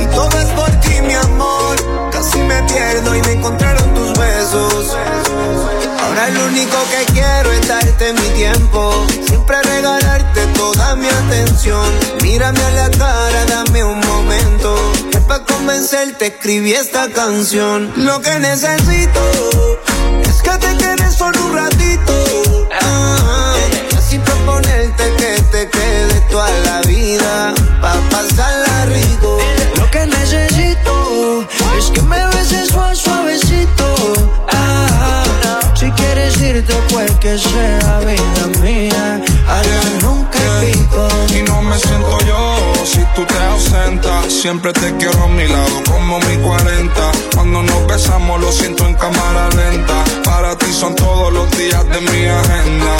Y 0.00 0.06
todo 0.14 0.38
es 0.38 0.48
por 0.50 0.70
ti, 0.80 1.00
mi 1.02 1.14
amor. 1.14 1.76
Casi 2.10 2.38
me 2.38 2.62
pierdo 2.64 3.14
y 3.14 3.22
me 3.22 3.32
encontraron 3.32 3.94
tus 3.94 4.12
besos. 4.18 4.96
Ahora 6.02 6.28
lo 6.30 6.46
único 6.46 6.76
que 6.90 7.12
quiero 7.12 7.52
es 7.52 7.66
darte 7.68 8.12
mi 8.12 8.28
tiempo. 8.36 9.06
Siempre 9.26 9.62
regalarte 9.62 10.46
toda 10.54 10.96
mi 10.96 11.08
atención. 11.08 11.88
Mírame 12.22 12.60
a 12.62 12.70
la 12.70 12.90
cara, 12.90 13.44
dame 13.46 13.84
un 13.84 14.00
momento. 14.00 14.76
Que 15.10 15.20
para 15.20 15.44
convencerte 15.44 16.26
escribí 16.26 16.72
esta 16.72 17.08
canción. 17.08 17.92
Lo 17.96 18.20
que 18.20 18.38
necesito 18.38 19.20
es 20.22 20.42
que 20.42 20.50
te 20.58 20.76
quedes 20.76 21.14
solo 21.14 21.38
un 21.46 21.54
ratito. 21.54 22.68
Ah, 22.80 23.54
que 25.16 25.42
te 25.50 25.68
quedes 25.70 26.28
toda 26.28 26.50
la 26.64 26.80
vida. 26.82 27.54
Pa' 27.80 28.00
pasarla 28.10 28.86
rico. 28.86 29.38
Lo 29.76 29.90
que 29.90 30.06
necesito 30.06 31.46
es 31.78 31.86
que 31.90 32.02
me 32.02 32.24
beses 32.26 32.68
suave, 32.68 32.94
suavecito. 32.94 33.94
Ah, 34.52 35.22
si 35.74 35.90
quieres 35.92 36.40
irte, 36.40 36.74
pues 36.90 37.10
que 37.20 37.38
sea 37.38 38.00
vida 38.00 38.60
mía. 38.60 39.20
Allá 39.48 39.82
nunca 40.02 40.38
pico. 40.60 41.08
Y 41.36 41.42
no 41.42 41.62
me 41.62 41.78
siento 41.78 42.18
yo 42.26 42.56
si 42.84 43.02
tú 43.14 43.24
te 43.24 43.38
ausentas. 43.52 44.32
Siempre 44.32 44.72
te 44.72 44.96
quiero 44.96 45.24
a 45.24 45.28
mi 45.28 45.46
lado 45.46 45.82
como 45.90 46.18
mi 46.20 46.36
40. 46.36 47.12
Cuando 47.34 47.62
nos 47.62 47.86
besamos 47.86 48.40
lo 48.40 48.50
siento 48.52 48.86
en 48.86 48.94
cámara 48.94 49.48
lenta. 49.50 50.04
Para 50.24 50.56
ti 50.56 50.72
son 50.72 50.94
todos 50.94 51.32
los 51.32 51.50
días 51.56 51.84
de 51.88 52.00
mi 52.00 52.26
agenda. 52.26 52.96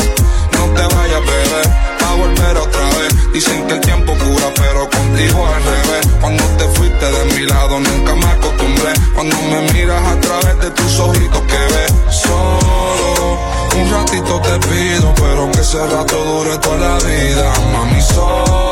No 0.59 0.65
te 0.75 0.95
vayas, 0.95 1.21
bebé, 1.21 1.63
a 2.07 2.15
volver 2.15 2.57
otra 2.57 2.85
vez. 2.99 3.33
Dicen 3.33 3.67
que 3.67 3.75
el 3.75 3.81
tiempo 3.81 4.13
cura, 4.13 4.49
pero 4.57 4.89
contigo 4.91 5.47
al 5.47 5.63
revés. 5.63 6.07
Cuando 6.21 6.45
te 6.59 6.65
fuiste 6.77 7.07
de 7.07 7.25
mi 7.35 7.47
lado 7.47 7.81
nunca 7.81 8.15
me 8.15 8.27
acostumbré. 8.27 8.93
Cuando 9.15 9.37
me 9.37 9.73
miras 9.73 10.03
a 10.07 10.21
través 10.21 10.59
de 10.61 10.71
tus 10.71 10.99
ojitos 10.99 11.43
que 11.43 11.63
ves 11.75 11.93
solo. 12.11 13.39
Un 13.81 13.91
ratito 13.93 14.41
te 14.41 14.69
pido, 14.69 15.15
pero 15.15 15.51
que 15.53 15.61
ese 15.61 15.79
rato 15.79 16.17
dure 16.25 16.59
toda 16.59 16.77
la 16.77 16.99
vida. 16.99 17.53
Mami, 17.73 18.03
solo 18.03 18.69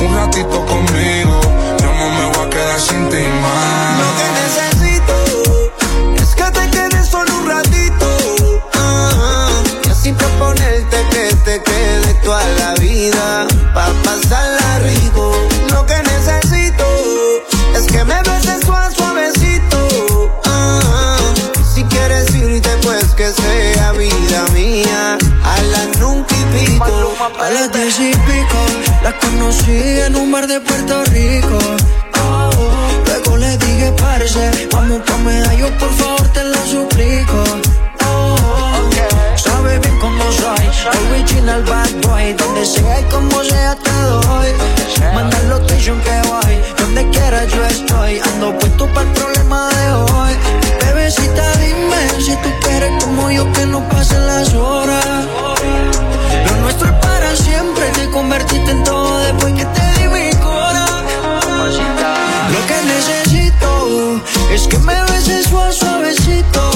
un 0.00 0.14
ratito 0.14 0.64
conmigo. 0.66 1.40
Yo 1.80 1.92
no 1.92 2.08
me 2.10 2.36
voy 2.36 2.46
a 2.46 2.50
quedar 2.50 2.80
sin 2.80 3.08
ti 3.08 3.24
más. 3.42 4.67
A 24.98 25.62
la 25.72 25.84
nunca 26.00 26.34
y 26.34 26.66
pico. 26.66 27.14
A 27.40 27.50
las 27.50 27.72
diez 27.72 28.00
y 28.00 28.10
pico, 28.10 28.60
la 29.04 29.16
conocí 29.18 30.00
en 30.06 30.16
un 30.16 30.32
bar 30.32 30.46
de 30.48 30.60
Puerto 30.60 31.04
Rico. 31.04 31.58
Oh, 32.20 32.50
luego 33.06 33.36
le 33.36 33.56
dije, 33.58 33.92
parce, 33.96 34.68
vamos 34.72 35.00
pa' 35.06 35.18
medallo, 35.18 35.68
por 35.78 35.92
favor, 35.94 36.28
te 36.32 36.42
lo 36.42 36.66
suplico. 36.66 37.67
Original 41.10 41.62
bad 41.64 41.90
boy, 42.02 42.32
donde 42.32 42.64
sea 42.64 43.00
y 43.00 43.04
como 43.04 43.44
sea 43.44 43.74
te 43.74 43.90
doy. 43.90 44.48
Manda 45.14 45.38
location 45.44 46.00
que 46.00 46.28
voy, 46.28 46.54
donde 46.78 47.08
quiera 47.10 47.44
yo 47.44 47.64
estoy. 47.64 48.20
Ando 48.20 48.58
puesto 48.58 48.86
para 48.94 49.06
el 49.08 49.14
problema 49.14 49.68
de 49.68 49.92
hoy. 49.92 50.32
Bebecita, 50.80 51.52
dime 51.58 52.02
si 52.24 52.34
tú 52.36 52.50
quieres 52.62 52.92
como 53.02 53.30
yo 53.30 53.50
que 53.52 53.66
no 53.66 53.86
pasen 53.88 54.26
las 54.26 54.54
horas. 54.54 55.26
Lo 56.46 56.56
nuestro 56.62 56.88
es 56.88 56.94
para 56.94 57.36
siempre, 57.36 57.90
te 57.90 58.10
convertiste 58.10 58.70
en 58.70 58.84
todo 58.84 59.18
después 59.18 59.52
que 59.54 59.64
te 59.66 60.00
di 60.00 60.08
mi 60.08 60.30
cora. 60.36 60.86
Lo 62.52 62.66
que 62.66 62.78
necesito 62.94 64.22
es 64.52 64.66
que 64.66 64.78
me 64.78 65.00
beses 65.02 65.48
suavecito. 65.48 66.70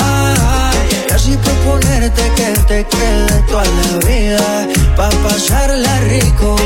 Ah, 0.00 0.72
y 1.08 1.12
así 1.12 1.36
proponerte 1.36 2.22
que 2.36 2.52
te 2.66 2.86
quedes 2.86 3.19
la 3.64 4.06
vida, 4.06 4.68
pa' 4.96 5.10
pasarla 5.22 6.00
rico. 6.08 6.59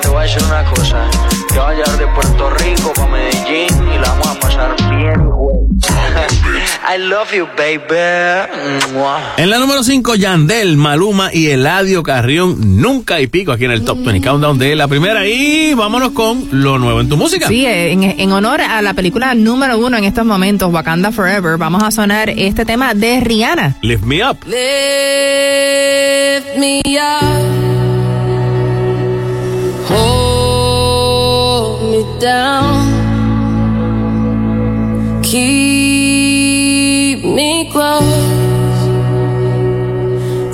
Te 0.00 0.08
voy 0.08 0.18
a 0.18 0.22
decir 0.22 0.42
una 0.44 0.64
cosa. 0.64 1.10
Te 1.48 1.58
voy 1.58 1.66
a 1.66 1.74
llevar 1.74 1.98
de 1.98 2.06
Puerto 2.14 2.50
Rico 2.50 2.92
para 2.94 3.08
Medellín 3.08 3.88
y 3.94 3.98
la 3.98 4.08
vamos 4.08 4.26
a 4.28 4.40
pasar 4.40 4.74
bien, 4.96 5.28
güey. 5.28 5.56
I 6.94 6.98
love 6.98 7.30
you, 7.32 7.46
baby. 7.56 8.92
Mua. 8.94 9.20
En 9.36 9.50
la 9.50 9.58
número 9.58 9.82
5, 9.82 10.14
Yandel, 10.14 10.76
Maluma 10.76 11.30
y 11.32 11.48
Eladio 11.48 12.02
Carrión, 12.02 12.80
nunca 12.80 13.20
y 13.20 13.26
pico 13.26 13.52
aquí 13.52 13.66
en 13.66 13.70
el 13.70 13.84
Top 13.84 13.98
20 14.02 14.26
Countdown 14.26 14.58
de 14.58 14.74
la 14.76 14.88
primera. 14.88 15.26
Y 15.26 15.74
vámonos 15.74 16.12
con 16.12 16.48
lo 16.52 16.78
nuevo 16.78 17.00
en 17.00 17.08
tu 17.08 17.16
música. 17.18 17.48
Sí, 17.48 17.66
en, 17.66 18.02
en 18.02 18.32
honor 18.32 18.62
a 18.62 18.80
la 18.80 18.94
película 18.94 19.34
número 19.34 19.78
uno 19.78 19.98
en 19.98 20.04
estos 20.04 20.24
momentos, 20.24 20.72
Wakanda 20.72 21.12
Forever, 21.12 21.58
vamos 21.58 21.82
a 21.82 21.90
sonar 21.90 22.30
este 22.30 22.64
tema 22.64 22.94
de 22.94 23.20
Rihanna. 23.20 23.76
Lift 23.82 24.04
me 24.04 24.24
up. 24.24 24.38
Lift 24.46 24.56
me 26.56 26.80
up. 26.98 27.51
Hold 29.90 31.90
me 31.90 32.02
down. 32.18 33.02
Keep 35.22 37.24
me 37.24 37.68
close. 37.72 38.04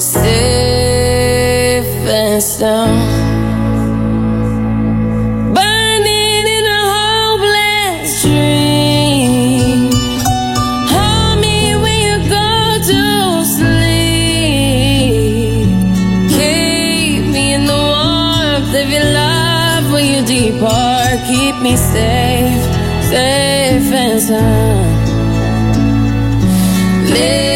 Safe 0.02 1.84
and 2.08 2.42
sound. 2.42 3.07
Me 21.70 21.76
safe, 21.76 22.64
safe 23.10 23.92
and 23.92 24.20
sound. 24.20 25.08
Lift 27.10 27.47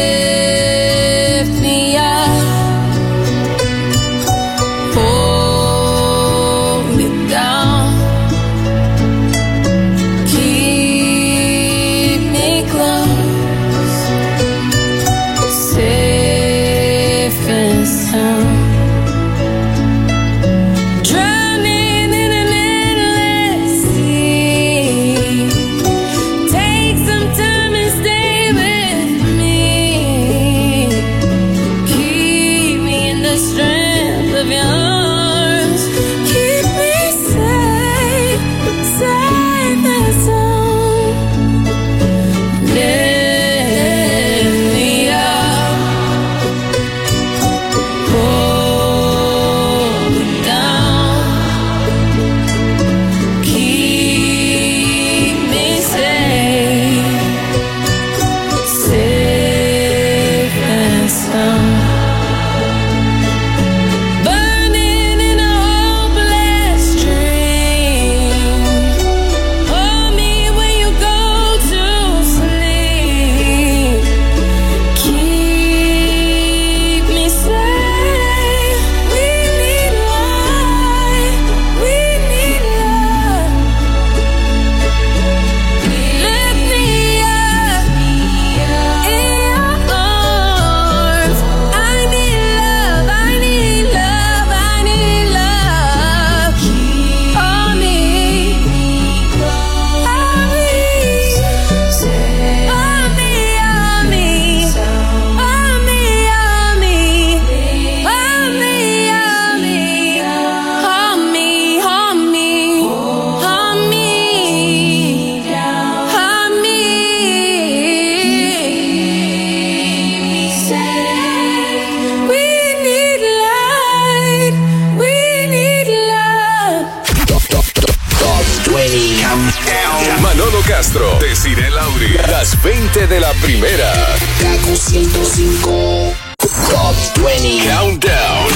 20 132.63 133.07
de 133.07 133.19
la 133.19 133.31
primera. 133.33 133.91
Kaku 134.39 134.75
105. 134.75 136.13
Top 136.37 136.95
20 137.21 137.69
Countdown. 137.69 138.47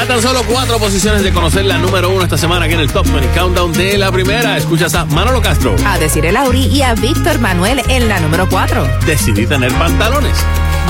A 0.00 0.06
tan 0.06 0.22
solo 0.22 0.44
cuatro 0.44 0.78
posiciones 0.78 1.24
de 1.24 1.32
conocer 1.32 1.64
la 1.64 1.78
número 1.78 2.10
uno 2.10 2.22
esta 2.22 2.38
semana 2.38 2.66
aquí 2.66 2.74
en 2.74 2.80
el 2.80 2.92
Top 2.92 3.04
20 3.06 3.36
Countdown 3.36 3.72
de 3.72 3.98
la 3.98 4.12
primera. 4.12 4.56
Escuchas 4.56 4.94
a 4.94 5.06
Manolo 5.06 5.42
Castro. 5.42 5.74
A 5.84 5.98
decir 5.98 6.24
el 6.24 6.34
Lauri 6.34 6.66
y 6.66 6.82
a 6.82 6.94
Víctor 6.94 7.40
Manuel 7.40 7.82
en 7.88 8.08
la 8.08 8.20
número 8.20 8.48
4. 8.48 9.00
Decidí 9.06 9.46
tener 9.46 9.72
pantalones. 9.74 10.38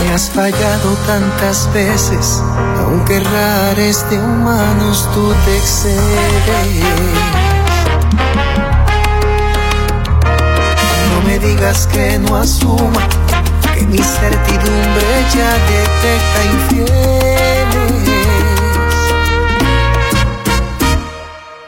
Me 0.04 0.12
has 0.12 0.30
fallado 0.30 0.94
tantas 1.06 1.72
veces, 1.72 2.42
aunque 2.84 3.18
rares 3.18 4.04
de 4.10 4.18
humanos 4.18 5.08
tú 5.14 5.34
te 5.46 5.56
excedes. 5.56 7.49
Digas 11.40 11.86
que 11.86 12.18
no 12.18 12.36
asuma 12.36 13.08
que 13.74 13.86
mi 13.86 13.98
certidumbre 13.98 15.26
ya 15.34 15.50
detecta 15.72 16.44
infieles. 16.52 17.40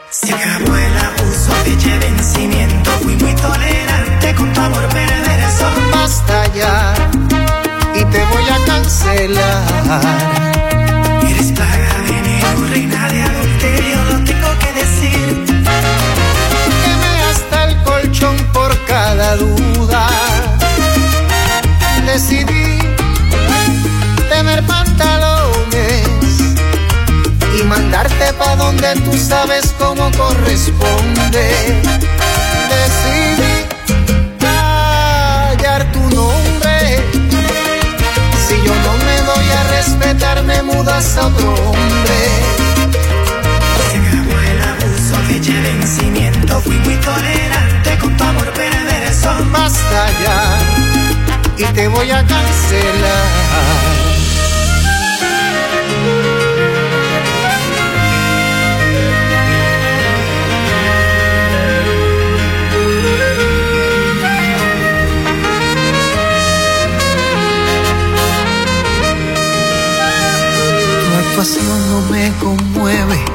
Se 0.09 0.33
acabó 0.33 0.75
el 0.75 0.97
abuso, 0.97 1.53
de 1.65 1.75
vencimiento. 1.99 2.91
Fui 3.01 3.15
muy 3.15 3.33
tolerante 3.35 4.35
con 4.35 4.53
tu 4.53 4.61
amor 4.61 4.87
perverso. 4.89 5.65
Basta 5.91 6.53
ya 6.53 6.93
y 7.95 8.05
te 8.05 8.25
voy 8.25 8.49
a 8.49 8.65
cancelar. 8.65 10.72
Duda. 19.35 20.07
Decidí 22.05 22.79
tener 24.29 24.63
pantalones 24.65 25.43
donde 28.57 28.95
tú 29.01 29.17
sabes 29.17 29.73
cómo 29.79 30.11
corresponde. 30.11 31.81
Decidí 32.69 33.53
callar 34.39 35.91
tu 35.91 35.99
nombre. 36.09 36.99
Si 38.47 38.55
yo 38.63 38.73
no 38.75 38.93
me 39.05 39.21
doy 39.21 39.49
a 39.49 39.63
respetar, 39.75 40.43
me 40.43 40.61
mudas 40.63 41.17
a 41.17 41.27
otro 41.27 41.53
hombre. 41.53 42.19
Se 43.89 43.97
acabó 43.97 44.39
el 44.51 44.61
abuso, 44.61 45.15
fecha 45.27 45.53
de 45.53 45.61
vencimiento. 45.61 46.61
Fui 46.61 46.75
muy 46.79 46.95
tolerante 46.95 47.97
con 47.99 48.17
tu 48.17 48.23
amor 48.23 48.53
perverso. 49.13 49.45
Basta 49.51 50.07
ya 50.23 50.57
y 51.57 51.63
te 51.73 51.87
voy 51.87 52.09
a 52.11 52.25
cancelar. 52.25 53.63
Actuación 71.29 71.89
no 71.89 72.01
me 72.11 72.31
conmueve, 72.39 73.25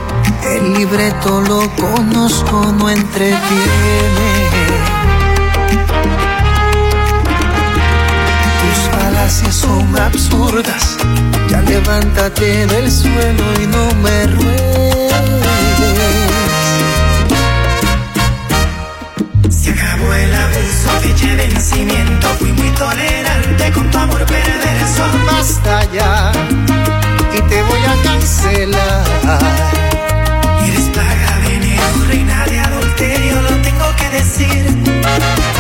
el 0.44 0.74
libreto 0.74 1.40
lo 1.42 1.68
conozco, 1.76 2.72
no 2.78 2.88
entretiene. 2.88 4.77
Ya 11.48 11.60
levántate 11.62 12.66
del 12.66 12.90
suelo 12.90 13.44
y 13.62 13.66
no 13.66 13.94
me 14.02 14.26
ruegues. 14.26 15.12
Se 19.48 19.70
acabó 19.70 20.12
el 20.12 20.34
abuso, 20.34 20.90
fecha 21.00 21.26
de 21.36 21.46
vencimiento. 21.46 22.28
Fui 22.38 22.52
muy 22.52 22.70
tolerante 22.70 23.72
con 23.72 23.90
tu 23.90 23.98
amor 23.98 24.24
perverso. 24.26 25.04
Basta 25.26 25.84
ya 25.92 26.32
y 27.32 27.40
te 27.48 27.62
voy 27.62 27.80
a 27.80 28.02
cancelar. 28.02 29.40
Eres 30.66 30.88
plaga, 30.92 31.38
veneno, 31.46 32.04
reina 32.08 32.44
de 32.46 32.58
adulterio, 32.58 33.42
lo 33.42 33.56
tengo 33.62 33.96
que 33.96 34.08
decir. 34.10 35.57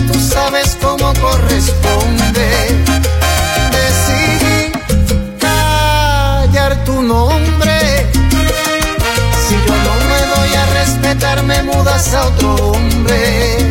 Tú 0.00 0.18
sabes 0.18 0.76
cómo 0.80 1.12
corresponde. 1.20 2.84
Decidí 3.76 4.72
callar 5.38 6.84
tu 6.84 7.02
nombre. 7.02 8.06
Si 9.48 9.54
yo 9.54 9.74
no 9.86 9.94
me 10.10 10.20
doy 10.34 10.54
a 10.54 10.66
respetar, 10.80 11.42
me 11.42 11.62
mudas 11.62 12.14
a 12.14 12.26
otro 12.26 12.54
hombre. 12.54 13.61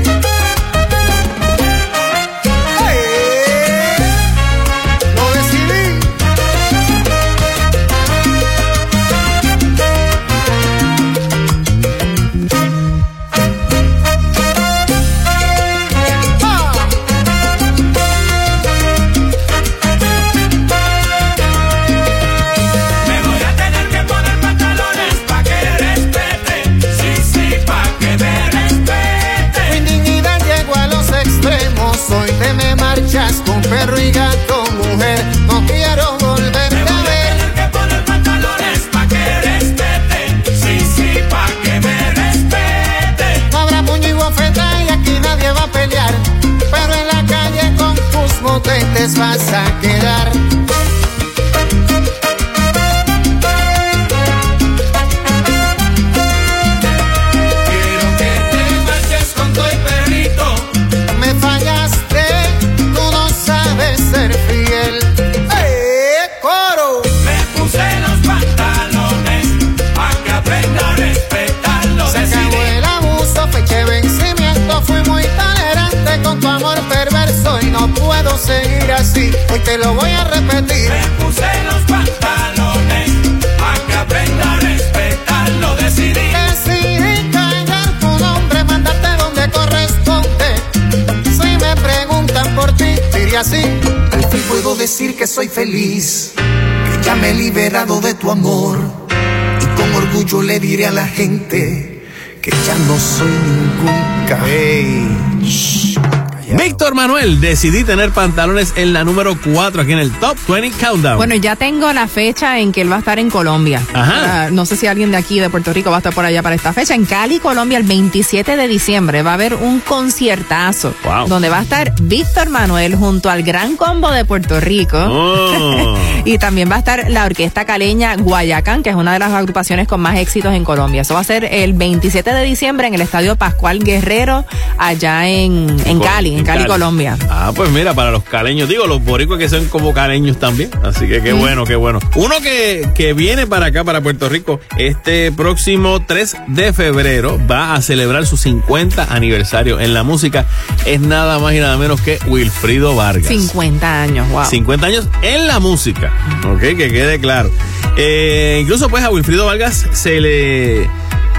Decidí 107.21 107.83
tener 107.83 108.09
pantalones 108.11 108.73
en 108.75 108.93
la 108.93 109.03
número 109.03 109.37
4 109.39 109.83
aquí 109.83 109.91
en 109.91 109.99
el 109.99 110.11
Top 110.11 110.35
20 110.47 110.71
Countdown. 110.77 111.17
Bueno, 111.17 111.35
ya 111.35 111.55
tengo 111.55 111.93
la 111.93 112.07
fecha 112.07 112.59
en 112.59 112.71
que 112.71 112.81
él 112.81 112.91
va 112.91 112.95
a 112.95 112.99
estar 112.99 113.19
en 113.19 113.29
Colombia. 113.29 113.79
Ajá. 113.93 114.45
Ah, 114.45 114.49
no 114.51 114.65
sé 114.65 114.75
si 114.75 114.87
alguien 114.87 115.11
de 115.11 115.17
aquí 115.17 115.39
de 115.39 115.49
Puerto 115.49 115.71
Rico 115.71 115.91
va 115.91 115.97
a 115.97 115.99
estar 115.99 116.13
por 116.13 116.25
allá 116.25 116.41
para 116.41 116.55
esta 116.55 116.73
fecha. 116.73 116.95
En 116.95 117.05
Cali, 117.05 117.39
Colombia, 117.39 117.77
el 117.77 117.83
27 117.83 118.57
de 118.57 118.67
diciembre 118.67 119.21
va 119.21 119.31
a 119.31 119.33
haber 119.35 119.53
un 119.55 119.79
conciertazo 119.81 120.93
Wow. 121.03 121.27
donde 121.27 121.49
va 121.49 121.59
a 121.59 121.61
estar 121.61 121.93
Víctor 122.01 122.49
Manuel 122.49 122.95
junto 122.95 123.29
al 123.29 123.43
Gran 123.43 123.75
Combo 123.77 124.11
de 124.11 124.25
Puerto 124.25 124.59
Rico. 124.59 124.97
Oh. 124.97 125.95
y 126.25 126.37
también 126.39 126.71
va 126.71 126.75
a 126.75 126.79
estar 126.79 127.09
la 127.09 127.25
orquesta 127.25 127.65
caleña 127.65 128.15
Guayacán, 128.15 128.81
que 128.81 128.89
es 128.89 128.95
una 128.95 129.13
de 129.13 129.19
las 129.19 129.31
agrupaciones 129.31 129.87
con 129.87 130.01
más 130.01 130.17
éxitos 130.17 130.53
en 130.53 130.63
Colombia. 130.63 131.01
Eso 131.03 131.13
va 131.13 131.19
a 131.19 131.23
ser 131.23 131.45
el 131.45 131.73
27 131.73 132.33
de 132.33 132.43
diciembre 132.43 132.87
en 132.87 132.95
el 132.95 133.01
Estadio 133.01 133.35
Pascual 133.35 133.79
Guerrero, 133.79 134.43
allá 134.77 135.27
en, 135.27 135.75
en 135.85 135.99
Cali, 135.99 136.35
en 136.35 136.43
Cali, 136.45 136.65
Colombia. 136.65 137.10
Ah, 137.29 137.51
pues 137.55 137.69
mira, 137.71 137.93
para 137.93 138.11
los 138.11 138.23
caleños, 138.23 138.67
digo, 138.69 138.87
los 138.87 139.03
boricuas 139.03 139.39
que 139.39 139.49
son 139.49 139.65
como 139.67 139.93
caleños 139.93 140.37
también. 140.37 140.69
Así 140.83 141.07
que 141.07 141.21
qué 141.21 141.33
Mm. 141.33 141.39
bueno, 141.39 141.63
qué 141.65 141.75
bueno. 141.75 141.99
Uno 142.15 142.35
que, 142.41 142.89
que 142.95 143.13
viene 143.13 143.47
para 143.47 143.67
acá, 143.67 143.83
para 143.83 144.01
Puerto 144.01 144.29
Rico, 144.29 144.59
este 144.77 145.31
próximo 145.31 146.03
3 146.05 146.37
de 146.47 146.73
febrero 146.73 147.39
va 147.49 147.73
a 147.75 147.81
celebrar 147.81 148.25
su 148.25 148.37
50 148.37 149.13
aniversario 149.13 149.79
en 149.79 149.93
la 149.93 150.03
música. 150.03 150.45
Es 150.85 150.99
nada 151.01 151.39
más 151.39 151.53
y 151.53 151.59
nada 151.59 151.77
menos 151.77 152.01
que 152.01 152.19
Wilfrido 152.27 152.95
Vargas. 152.95 153.27
50 153.27 154.01
años, 154.01 154.29
wow. 154.29 154.45
50 154.45 154.87
años 154.87 155.07
en 155.21 155.47
la 155.47 155.59
música, 155.59 156.11
ok, 156.45 156.59
que 156.59 156.75
quede 156.91 157.19
claro. 157.19 157.49
Eh, 157.97 158.59
incluso 158.61 158.89
pues 158.89 159.03
a 159.03 159.09
Wilfrido 159.09 159.45
Vargas 159.45 159.85
se 159.91 160.19
le 160.21 160.89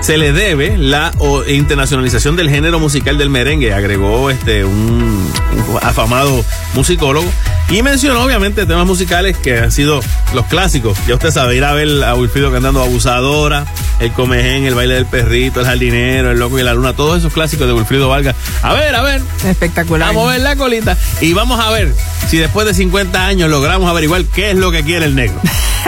se 0.02 0.18
le 0.18 0.32
debe 0.32 0.76
la 0.76 1.12
internacionalización 1.48 2.34
del 2.34 2.50
género 2.50 2.80
musical 2.80 3.18
del 3.18 3.30
merengue, 3.30 3.72
agregó 3.72 4.30
este 4.30 4.64
un 4.64 5.32
afamado 5.80 6.44
musicólogo. 6.74 7.30
Y 7.70 7.82
mencionó 7.82 8.22
obviamente 8.22 8.66
temas 8.66 8.84
musicales 8.84 9.36
que 9.38 9.58
han 9.58 9.72
sido 9.72 10.00
los 10.34 10.44
clásicos. 10.46 10.98
Ya 11.06 11.14
usted 11.14 11.30
sabe, 11.30 11.56
ir 11.56 11.64
a 11.64 11.72
ver 11.72 12.04
a 12.04 12.14
Wilfrido 12.16 12.50
cantando 12.50 12.82
Abusadora, 12.82 13.64
El 14.00 14.12
Comején, 14.12 14.66
El 14.66 14.74
Baile 14.74 14.94
del 14.94 15.06
Perrito, 15.06 15.60
El 15.60 15.66
Jardinero, 15.66 16.32
El 16.32 16.38
Loco 16.38 16.58
y 16.58 16.62
la 16.64 16.74
Luna, 16.74 16.94
todos 16.94 17.18
esos 17.18 17.32
clásicos 17.32 17.66
de 17.68 17.72
Wilfrido 17.72 18.08
Valga. 18.08 18.34
A 18.62 18.74
ver, 18.74 18.94
a 18.94 19.02
ver. 19.02 19.22
Espectacular. 19.44 20.08
Vamos 20.08 20.28
a 20.28 20.32
ver 20.32 20.42
la 20.42 20.56
colita 20.56 20.98
y 21.20 21.32
vamos 21.32 21.60
a 21.60 21.70
ver 21.70 21.94
si 22.28 22.38
después 22.38 22.66
de 22.66 22.74
50 22.74 23.24
años 23.24 23.48
logramos 23.48 23.88
averiguar 23.88 24.24
qué 24.24 24.50
es 24.50 24.56
lo 24.56 24.72
que 24.72 24.82
quiere 24.82 25.06
el 25.06 25.14
negro. 25.14 25.40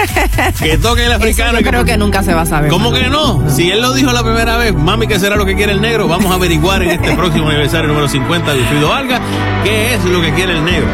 que 0.58 0.78
toque 0.78 1.06
el 1.06 1.12
africano. 1.12 1.50
Eso 1.50 1.60
yo 1.60 1.70
creo 1.70 1.84
que, 1.84 1.96
nunca 1.96 2.22
se 2.22 2.34
va 2.34 2.42
a 2.42 2.46
saber. 2.46 2.70
¿Cómo 2.70 2.92
que 2.92 3.08
no? 3.08 3.44
Si 3.50 3.70
él 3.70 3.80
lo 3.80 3.92
dijo 3.92 4.03
dijo 4.04 4.12
la 4.12 4.22
primera 4.22 4.58
vez, 4.58 4.74
mami, 4.74 5.06
¿qué 5.06 5.18
será 5.18 5.34
lo 5.34 5.46
que 5.46 5.54
quiere 5.54 5.72
el 5.72 5.80
negro? 5.80 6.06
Vamos 6.06 6.30
a 6.30 6.34
averiguar 6.34 6.82
en 6.82 6.90
este 6.90 7.12
próximo 7.16 7.48
aniversario 7.48 7.88
número 7.88 8.06
50 8.06 8.52
de 8.52 8.60
Alfredo 8.60 8.92
Alga 8.92 9.18
qué 9.64 9.94
es 9.94 10.04
lo 10.04 10.20
que 10.20 10.30
quiere 10.34 10.52
el 10.52 10.62
negro. 10.62 10.88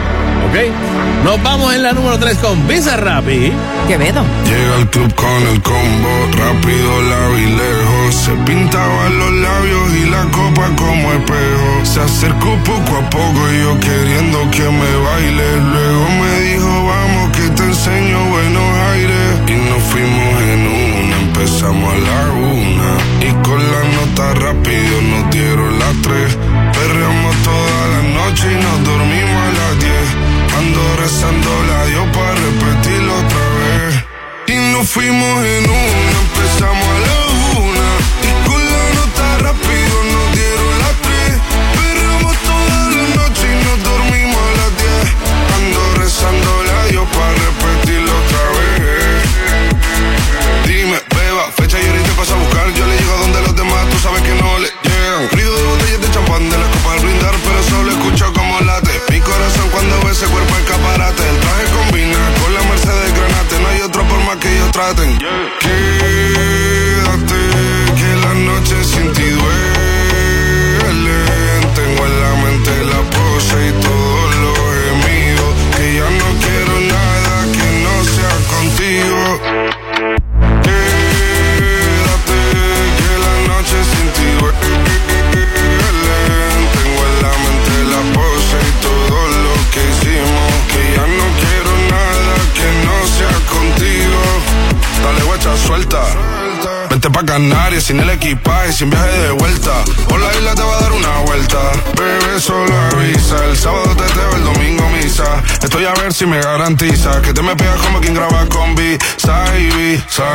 ¿Ok? 0.49 1.24
Nos 1.24 1.43
vamos 1.43 1.74
en 1.74 1.82
la 1.82 1.93
número 1.93 2.19
3 2.19 2.39
con 2.39 2.69
Visa 2.69 2.97
Rappi. 2.97 3.53
Quevedo. 3.89 4.23
Llega 4.47 4.77
al 4.77 4.89
club 4.91 5.12
con 5.15 5.43
el 5.53 5.61
combo, 5.61 6.12
rápido, 6.39 7.03
la 7.03 7.28
vi 7.35 7.47
lejos. 7.47 8.15
Se 8.15 8.32
pintaba 8.47 9.09
los 9.11 9.32
labios 9.32 9.91
y 9.97 10.09
la 10.09 10.23
copa 10.31 10.70
como 10.77 11.12
espejo. 11.12 11.85
Se 11.85 12.01
acercó 12.01 12.57
poco 12.65 12.97
a 12.97 13.11
poco 13.11 13.41
y 13.53 13.59
yo 13.59 13.81
queriendo 13.81 14.39
que 14.53 14.62
me 14.62 14.93
baile. 15.05 15.61
Luego 15.73 16.09
me 16.20 16.41
dijo, 16.41 16.87
vamos 16.87 17.37
que 17.37 17.49
te 17.57 17.62
enseño 17.65 18.24
buenos 18.31 18.77
aires. 18.93 19.41
Y 19.49 19.69
nos 19.69 19.82
fuimos 19.82 20.43
en 20.43 20.61
una, 20.66 21.16
empezamos 21.16 21.93
a 21.93 21.99
la 21.99 22.19
tan 24.20 24.36
rápido 24.36 25.01
nos 25.01 25.30
dieron 25.30 25.78
las 25.78 26.02
tres. 26.02 26.49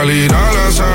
salir 0.06 0.32
a 0.36 0.54
las 0.54 0.95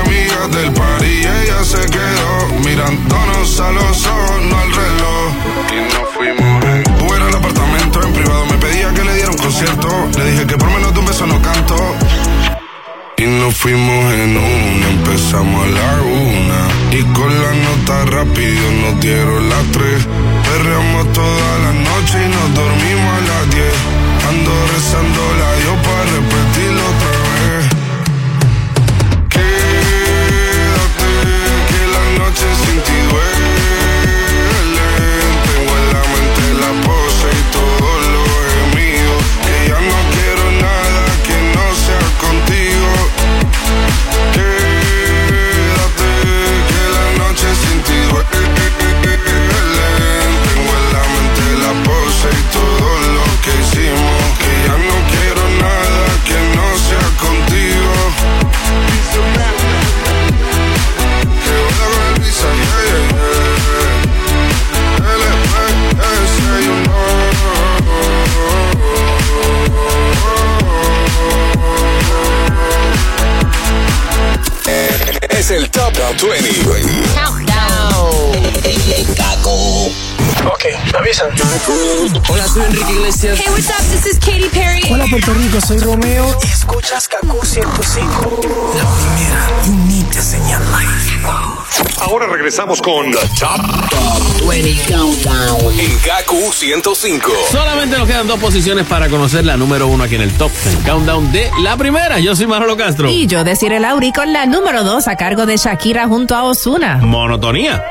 regresamos 92.61 92.81
con 92.81 93.11
The 93.11 93.17
Top, 93.39 93.89
Top 93.89 94.49
20 94.49 94.93
Countdown 94.93 95.79
en 95.79 95.97
KQ 95.97 96.53
105. 96.53 97.31
Solamente 97.51 97.97
nos 97.97 98.07
quedan 98.07 98.27
dos 98.27 98.39
posiciones 98.39 98.85
para 98.85 99.09
conocer 99.09 99.45
la 99.45 99.57
número 99.57 99.87
uno 99.87 100.03
aquí 100.03 100.15
en 100.15 100.21
el 100.21 100.31
Top 100.33 100.51
10 100.63 100.77
Countdown 100.85 101.31
de 101.31 101.49
la 101.63 101.75
primera. 101.77 102.19
Yo 102.19 102.35
soy 102.35 102.47
Manolo 102.47 102.77
Castro. 102.77 103.09
Y 103.09 103.25
yo, 103.25 103.43
Desiree 103.43 103.79
Lauri, 103.79 104.11
con 104.11 104.31
la 104.31 104.45
número 104.45 104.83
dos 104.83 105.07
a 105.07 105.15
cargo 105.15 105.45
de 105.45 105.57
Shakira 105.57 106.07
junto 106.07 106.35
a 106.35 106.43
Osuna. 106.43 106.97
Monotonía. 106.97 107.83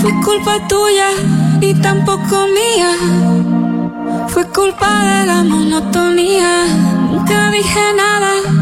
Fue 0.00 0.12
culpa 0.24 0.58
tuya 0.68 1.08
y 1.60 1.74
tampoco 1.74 2.46
mía. 2.46 4.28
Fue 4.28 4.46
culpa 4.48 5.20
de 5.20 5.26
la 5.26 5.42
monotonía. 5.42 6.66
Nunca 7.10 7.50
dije 7.50 7.80
nada 7.96 8.61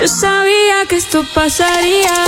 yo 0.00 0.08
sabía 0.08 0.86
que 0.88 0.96
esto 0.96 1.26
pasaría. 1.34 2.24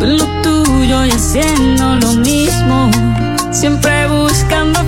Tú 0.00 0.06
lo 0.06 0.26
tuyo 0.42 1.04
y 1.04 1.10
haciendo 1.12 1.94
lo 2.00 2.14
mismo. 2.14 2.90
Siempre 3.52 4.08
buscando 4.08 4.80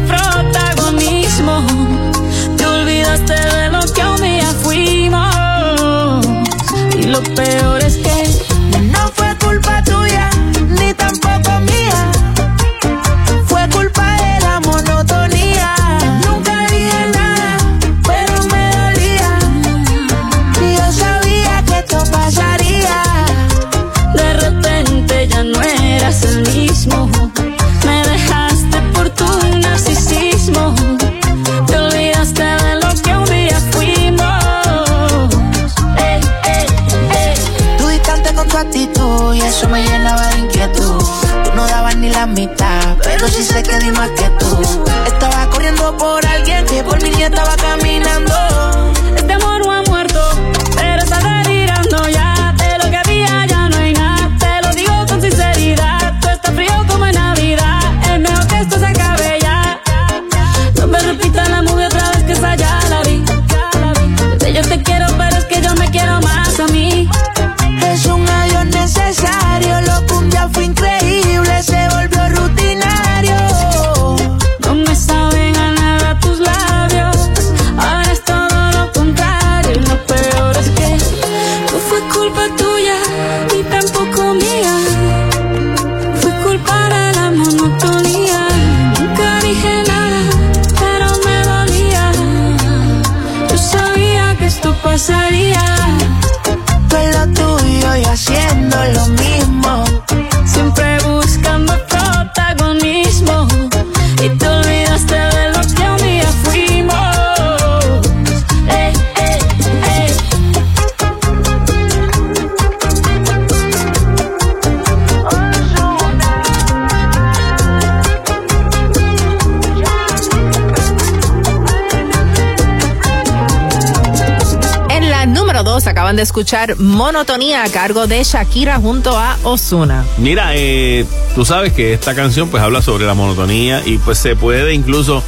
de 126.21 126.25
escuchar 126.25 126.79
Monotonía 126.79 127.65
a 127.65 127.71
cargo 127.71 128.07
de 128.07 128.23
Shakira 128.23 128.77
junto 128.77 129.17
a 129.17 129.39
Osuna. 129.43 130.05
Mira, 130.19 130.51
eh, 130.55 131.07
tú 131.35 131.47
sabes 131.47 131.73
que 131.73 131.95
esta 131.95 132.15
canción 132.15 132.51
pues 132.51 132.63
habla 132.63 132.83
sobre 132.83 133.07
la 133.07 133.15
monotonía 133.15 133.83
y 133.87 133.97
pues 133.97 134.19
se 134.19 134.37
puede 134.37 134.75
incluso 134.75 135.23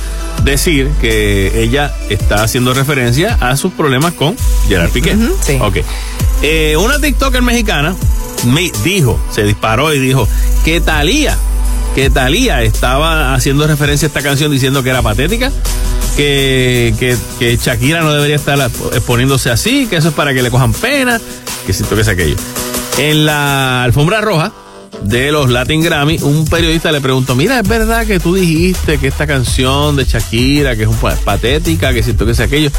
decir 0.45 0.91
que 1.01 1.63
ella 1.63 1.95
está 2.11 2.43
haciendo 2.43 2.75
referencia 2.75 3.39
a 3.41 3.57
sus 3.57 3.73
problemas 3.73 4.13
con 4.13 4.37
Gerard 4.69 4.91
Piqué. 4.91 5.17
sí. 5.41 5.59
Ok. 5.63 5.79
Eh, 6.43 6.77
una 6.77 6.99
TikToker 6.99 7.41
mexicana 7.41 7.97
me 8.45 8.71
dijo, 8.85 9.19
se 9.31 9.45
disparó 9.45 9.95
y 9.95 9.99
dijo 9.99 10.29
que 10.63 10.83
Talía, 10.83 11.39
que 11.95 12.11
Talía 12.11 12.61
estaba 12.61 13.33
haciendo 13.33 13.67
referencia 13.67 14.05
a 14.05 14.09
esta 14.09 14.21
canción 14.21 14.51
diciendo 14.51 14.83
que 14.83 14.91
era 14.91 15.01
patética, 15.01 15.51
que, 16.17 16.95
que, 16.99 17.17
que 17.39 17.57
Shakira 17.57 18.03
no 18.03 18.13
debería 18.13 18.37
estar 18.37 18.59
exponiéndose 18.93 19.51
así, 19.51 19.87
que 19.87 19.97
eso 19.97 20.09
es 20.09 20.15
para 20.15 20.35
que 20.35 20.43
le 20.43 20.51
cojan 20.51 20.73
pena, 20.73 21.21
que 21.67 21.73
siento 21.73 21.95
que 21.95 22.03
es 22.03 22.09
aquello. 22.09 22.37
En 22.99 23.27
la 23.27 23.83
alfombra 23.85 24.21
roja 24.21 24.53
de 25.03 25.33
los 25.33 25.51
Latin 25.51 25.83
Grammy, 25.83 26.19
un 26.23 26.45
periodista 26.47 26.93
le 26.93 27.01
preguntó, 27.01 27.35
mira, 27.35 27.59
¿es 27.59 27.69
verdad 27.69 28.07
que 28.07 28.21
tú 28.21 28.35
dijiste 28.35 28.99
que 28.99 29.09
esta 29.09 29.27
canción 29.27 29.97
de 29.97 30.05
Shakira, 30.05 30.77
que 30.77 30.85
es 30.85 30.91
patética, 31.25 31.93
que 31.93 32.03
siento 32.03 32.27
que 32.27 32.33
es 32.33 32.41
aquello? 32.41 32.71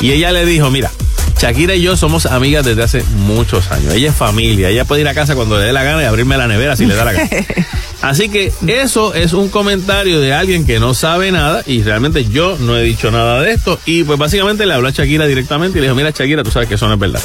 Y 0.00 0.10
ella 0.12 0.32
le 0.32 0.44
dijo, 0.44 0.70
mira, 0.70 0.90
Shakira 1.38 1.74
y 1.74 1.82
yo 1.82 1.96
somos 1.96 2.26
amigas 2.26 2.64
desde 2.64 2.82
hace 2.82 3.04
muchos 3.26 3.70
años. 3.70 3.94
Ella 3.94 4.10
es 4.10 4.16
familia, 4.16 4.70
ella 4.70 4.84
puede 4.84 5.02
ir 5.02 5.08
a 5.08 5.14
casa 5.14 5.34
cuando 5.34 5.58
le 5.58 5.66
dé 5.66 5.72
la 5.72 5.84
gana 5.84 6.02
y 6.02 6.06
abrirme 6.06 6.36
la 6.36 6.48
nevera 6.48 6.76
si 6.76 6.86
le 6.86 6.94
da 6.94 7.04
la 7.04 7.12
gana. 7.12 7.28
Así 8.04 8.28
que 8.28 8.52
eso 8.66 9.14
es 9.14 9.32
un 9.32 9.48
comentario 9.48 10.20
de 10.20 10.34
alguien 10.34 10.66
que 10.66 10.78
no 10.78 10.92
sabe 10.92 11.32
nada 11.32 11.62
y 11.64 11.82
realmente 11.82 12.26
yo 12.26 12.58
no 12.60 12.76
he 12.76 12.82
dicho 12.82 13.10
nada 13.10 13.40
de 13.40 13.52
esto. 13.52 13.80
Y 13.86 14.04
pues 14.04 14.18
básicamente 14.18 14.66
le 14.66 14.74
habló 14.74 14.88
a 14.88 14.90
Shakira 14.90 15.26
directamente 15.26 15.78
y 15.78 15.80
le 15.80 15.86
dijo, 15.86 15.96
mira 15.96 16.10
Shakira, 16.10 16.44
tú 16.44 16.50
sabes 16.50 16.68
que 16.68 16.74
eso 16.74 16.86
no 16.86 16.92
es 16.94 17.00
verdad. 17.00 17.22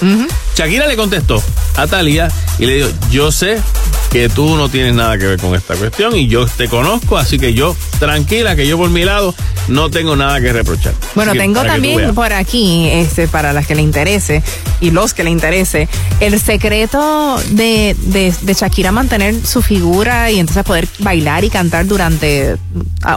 Shakira 0.55 0.87
le 0.87 0.95
contestó 0.95 1.43
a 1.75 1.85
Talía 1.85 2.29
y 2.59 2.65
le 2.65 2.75
dijo, 2.75 2.89
yo 3.11 3.29
sé 3.29 3.59
que 4.11 4.27
tú 4.29 4.55
no 4.55 4.69
tienes 4.69 4.93
nada 4.95 5.17
que 5.17 5.25
ver 5.27 5.39
con 5.39 5.53
esta 5.55 5.75
cuestión 5.75 6.15
y 6.15 6.27
yo 6.27 6.45
te 6.47 6.67
conozco, 6.67 7.17
así 7.17 7.37
que 7.37 7.53
yo, 7.53 7.75
tranquila, 7.99 8.55
que 8.55 8.67
yo 8.67 8.77
por 8.77 8.89
mi 8.89 9.03
lado 9.05 9.35
no 9.67 9.89
tengo 9.91 10.15
nada 10.15 10.41
que 10.41 10.51
reprochar. 10.51 10.93
Bueno, 11.13 11.33
que 11.33 11.39
tengo 11.39 11.61
también 11.63 12.15
por 12.15 12.33
aquí, 12.33 12.87
este, 12.91 13.27
para 13.27 13.53
las 13.53 13.67
que 13.67 13.75
le 13.75 13.81
interese 13.83 14.41
y 14.81 14.89
los 14.91 15.13
que 15.13 15.23
le 15.23 15.29
interese, 15.29 15.87
el 16.21 16.39
secreto 16.39 17.37
de, 17.51 17.95
de, 17.99 18.33
de 18.41 18.53
Shakira 18.53 18.91
mantener 18.91 19.35
su 19.45 19.61
figura 19.61 20.31
y 20.31 20.39
entonces 20.39 20.63
poder 20.63 20.87
bailar 20.99 21.43
y 21.43 21.49
cantar 21.49 21.85
durante 21.85 22.55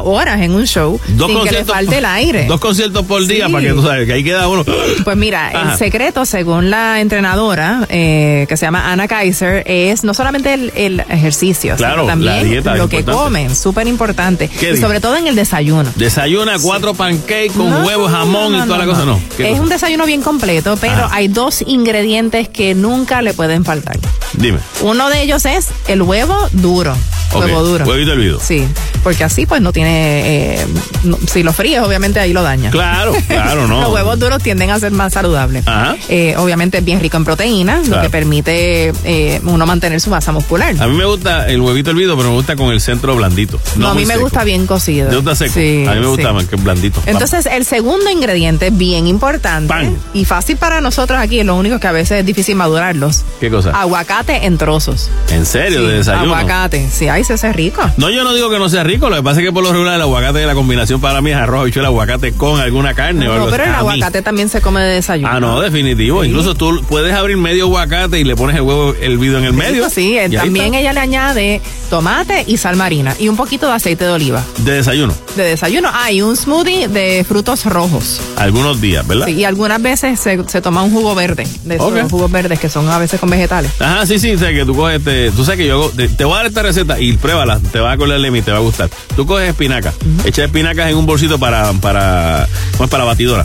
horas 0.05 0.41
en 0.43 0.53
un 0.53 0.67
show 0.67 1.01
Dos 1.09 1.31
sin 1.31 1.43
que 1.45 1.51
le 1.53 1.65
falte 1.65 1.99
el 1.99 2.05
aire. 2.05 2.45
Dos 2.47 2.61
conciertos 2.61 3.05
por 3.07 3.27
día 3.27 3.47
Sí. 3.47 3.53
para 3.53 3.65
que 3.67 3.73
tú 3.73 3.83
sabes 3.83 4.07
que 4.07 4.13
ahí 4.13 4.25
queda 4.25 4.47
uno. 4.49 4.65
Pues 5.05 5.17
mira, 5.17 5.49
Ajá. 5.55 5.73
el 5.73 5.79
secreto, 5.79 6.25
según 6.27 6.71
la 6.71 7.01
entrenadora, 7.01 7.87
eh, 7.89 8.45
que 8.49 8.57
se 8.57 8.67
llama 8.67 8.93
Anna 8.93 9.09
Kaiser, 9.09 9.63
es 9.67 10.05
no 10.05 10.13
solamente 10.15 10.53
el, 10.55 10.73
el 10.87 11.01
ejercicio, 11.09 11.77
Claro, 11.77 12.03
sino 12.03 12.05
la 12.07 12.13
también 12.13 12.51
dieta 12.51 12.75
lo 12.77 12.89
que 12.89 12.99
importante. 12.99 13.25
comen, 13.25 13.57
súper 13.57 13.87
importante. 13.87 14.49
¿Qué 14.49 14.73
Y 14.73 14.77
sobre 14.77 15.01
todo 15.01 15.17
en 15.17 15.27
el 15.27 15.35
desayuno. 15.37 15.91
Desayuna 15.97 16.59
cuatro 16.61 16.95
pancakes 16.95 17.53
con 17.57 17.71
No, 17.71 17.85
huevo, 17.87 18.09
jamón 18.09 18.53
no, 18.53 18.65
y 18.65 18.67
toda 18.67 18.79
la 18.79 18.87
cosa, 18.87 19.01
no. 19.01 19.13
no. 19.13 19.21
¿Qué 19.37 19.45
Es 19.45 19.51
cosa? 19.51 19.63
un 19.63 19.69
desayuno 19.69 20.07
bien 20.07 20.23
completo, 20.23 20.77
pero 20.81 21.05
Ajá. 21.05 21.11
hay 21.17 21.29
dos 21.29 21.63
ingredientes 21.67 22.49
que 22.49 22.75
nunca 22.75 23.23
le 23.23 23.35
pueden 23.35 23.65
faltar. 23.65 23.99
Dime. 24.35 24.59
Uno 24.83 25.09
de 25.11 25.23
ellos 25.23 25.45
es 25.45 25.69
el 25.89 26.03
huevo 26.03 26.37
duro. 26.53 26.95
Ok, 27.35 27.45
Huevo 27.47 27.63
duro. 27.65 27.87
Huevito 27.87 28.13
hervido. 28.13 28.39
Sí, 28.41 28.63
porque 29.03 29.25
así 29.25 29.47
pues 29.47 29.63
no 29.63 29.73
tiene, 29.73 30.61
eh, 30.61 30.67
si 31.33 31.43
lo 31.43 31.55
fríes 31.55 31.81
obviamente 31.81 32.21
ahí 32.21 32.35
lo 32.35 32.43
daña. 32.43 32.71
Claro, 32.71 33.15
claro, 33.27 33.67
no. 33.67 33.81
Los 33.85 33.91
huevos 33.91 34.19
duros 34.19 34.43
tienden 34.43 34.71
a 34.71 34.79
ser 34.79 34.93
más 34.93 35.15
saludables. 35.15 35.67
Ajá. 35.67 35.97
Eh, 36.11 36.35
obviamente 36.37 36.77
es 36.79 36.85
bien 36.85 37.01
rico 37.01 37.17
en 37.17 37.25
proteínas, 37.25 37.89
lo 37.89 38.03
que 38.03 38.11
permite 38.11 38.93
eh, 39.05 39.41
uno 39.45 39.65
mantener 39.65 39.99
su 40.03 40.11
masa 40.11 40.31
muscular. 40.33 40.72
A 40.81 40.87
mí 40.87 40.97
me 40.97 41.05
gusta 41.05 41.49
el 41.49 41.61
huevito 41.61 41.91
hervido, 41.91 42.17
pero 42.17 42.31
me 42.31 42.35
gusta 42.37 42.57
con 42.57 42.71
el 42.73 42.81
centro 42.81 43.15
blandito. 43.17 43.59
No, 43.77 43.89
a 43.89 43.95
mí 43.95 44.03
me 44.07 44.15
seco. 44.15 44.21
gusta 44.25 44.45
bien 44.45 44.67
cocido. 44.67 45.09
¿Te 45.09 45.17
gusta 45.17 45.35
seco? 45.35 45.53
Sí, 45.55 45.85
a 45.87 45.93
mí 45.95 46.01
me 46.01 46.07
gusta 46.07 46.29
sí. 46.29 46.35
más 46.35 46.45
que 46.47 46.57
blandito. 46.57 47.03
Entonces, 47.07 47.47
el 47.47 47.65
segundo 47.65 48.11
ingrediente, 48.11 48.71
bien 48.71 49.07
importante 49.07 49.69
Pan. 49.69 49.97
y 50.15 50.25
fácil 50.25 50.57
para 50.57 50.81
nosotros 50.81 51.19
aquí, 51.21 51.43
lo 51.43 51.57
único 51.57 51.79
que 51.81 51.87
a 51.87 51.93
veces 51.93 52.21
es 52.21 52.27
difícil 52.27 52.57
madurarlos. 52.57 53.23
¿Qué 53.41 53.51
cosa? 53.51 53.71
Aguacate 53.71 54.47
en 54.47 54.59
trozos. 54.59 55.11
¿En 55.31 55.47
serio? 55.47 55.81
Sí, 55.81 55.87
¿De 55.87 55.93
desayuno? 55.95 56.35
Aguacate. 56.35 56.89
Sí, 56.91 57.09
ahí 57.09 57.25
se 57.25 57.35
hace 57.35 57.53
rico. 57.53 57.83
No, 57.97 58.11
yo 58.11 58.25
no 58.25 58.35
digo 58.35 58.51
que 58.51 58.59
no 58.59 58.69
sea 58.69 58.83
rico, 58.85 59.09
lo 59.11 59.17
que 59.17 59.23
pasa 59.23 59.41
es 59.41 59.47
que 59.47 59.53
por 59.53 59.63
lo 59.65 59.73
regular 59.73 59.95
el 59.97 60.03
aguacate, 60.03 60.45
la 60.47 60.55
combinación 60.55 61.01
para 61.01 61.21
mí 61.21 61.31
es 61.31 61.37
arroz, 61.37 61.63
habichuela, 61.63 61.89
aguacate 61.89 62.33
con 62.33 62.61
alguna 62.61 62.95
carne 62.95 63.27
o 63.29 63.31
No, 63.31 63.35
algo 63.35 63.51
pero 63.51 63.65
así. 63.65 63.71
el 63.71 63.77
aguacate 63.77 64.23
también 64.23 64.49
se 64.49 64.61
come 64.61 64.81
de 64.83 64.95
desayuno. 64.95 65.31
Ah, 65.33 65.41
no, 65.41 65.61
definitivo. 65.61 66.25
Incluso 66.25 66.55
tú 66.55 66.83
puedes 66.89 67.13
abrir 67.15 67.37
medio 67.37 67.65
aguacate 67.65 68.21
y 68.21 68.25
le 68.25 68.37
pones 68.37 68.57
el 68.57 68.63
huevo 68.63 68.95
hervido 69.01 69.39
en 69.39 69.45
el 69.45 69.53
medio. 69.53 69.89
Sí, 69.91 70.19
ahí 70.19 70.51
también 70.63 70.81
ella 70.81 70.93
le 70.93 71.01
añade 71.01 71.61
tomate 71.91 72.45
y 72.47 72.57
sal 72.57 72.77
marina 72.77 73.15
y 73.19 73.29
un 73.29 73.37
poquito 73.37 73.67
de 73.67 73.73
aceite 73.73 74.05
de 74.05 74.11
oliva. 74.11 74.43
De 74.59 74.73
desayuno. 74.73 75.15
De 75.37 75.43
desayuno. 75.45 75.89
Ah, 75.93 76.11
y 76.13 76.23
un 76.23 76.37
smoothie 76.37 76.89
de 76.89 77.25
frutos 77.29 77.65
rojos. 77.65 78.21
Algunos 78.37 78.81
días, 78.81 79.07
¿verdad? 79.07 79.27
Sí, 79.27 79.33
y 79.35 79.45
algunas 79.45 79.81
veces 79.83 80.21
se, 80.21 80.43
se 80.49 80.61
toma 80.61 80.83
un 80.83 80.91
jugo 80.93 81.15
verde, 81.15 81.47
de 81.65 81.75
esos 81.75 81.87
Ok. 81.93 82.11
jugos 82.11 82.31
verdes 82.31 82.59
que 82.61 82.69
son 82.69 82.89
a 82.89 82.99
veces 82.99 83.19
con 83.21 83.29
vegetales. 83.31 83.71
Ajá, 83.81 84.07
sí, 84.07 84.19
sí, 84.19 84.39
sé 84.39 84.53
que 84.55 84.65
tú 84.65 84.75
coges, 84.75 84.99
este, 84.99 85.31
tú 85.33 85.45
sabes 85.45 85.59
que 85.59 85.67
yo 85.67 85.91
te, 85.95 86.09
te 86.09 86.25
voy 86.25 86.35
a 86.35 86.37
dar 86.39 86.47
esta 86.47 86.63
receta 86.63 87.01
y 87.01 87.13
pruébala, 87.15 87.59
te 87.73 87.81
va 87.81 87.91
a 87.91 87.95
acordar 87.95 88.21
de 88.21 88.31
mí, 88.31 88.41
te 88.43 88.53
va 88.53 88.59
a 88.59 88.61
gustar. 88.61 88.89
Tú 89.17 89.27
coges 89.27 89.49
espinaca, 89.49 89.93
echas 90.25 90.47
espinacas 90.47 90.91
en 90.91 90.97
un 90.97 91.07
bolsito 91.07 91.39
para, 91.39 91.73
para, 91.75 92.49
¿cómo 92.73 92.85
es? 92.85 92.91
para 92.91 93.05
batidora. 93.05 93.45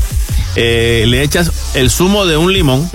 Eh, 0.60 1.06
le 1.08 1.22
echas 1.22 1.52
el 1.76 1.92
zumo 1.92 2.26
de 2.26 2.36
un 2.38 2.52
limón, 2.52 2.90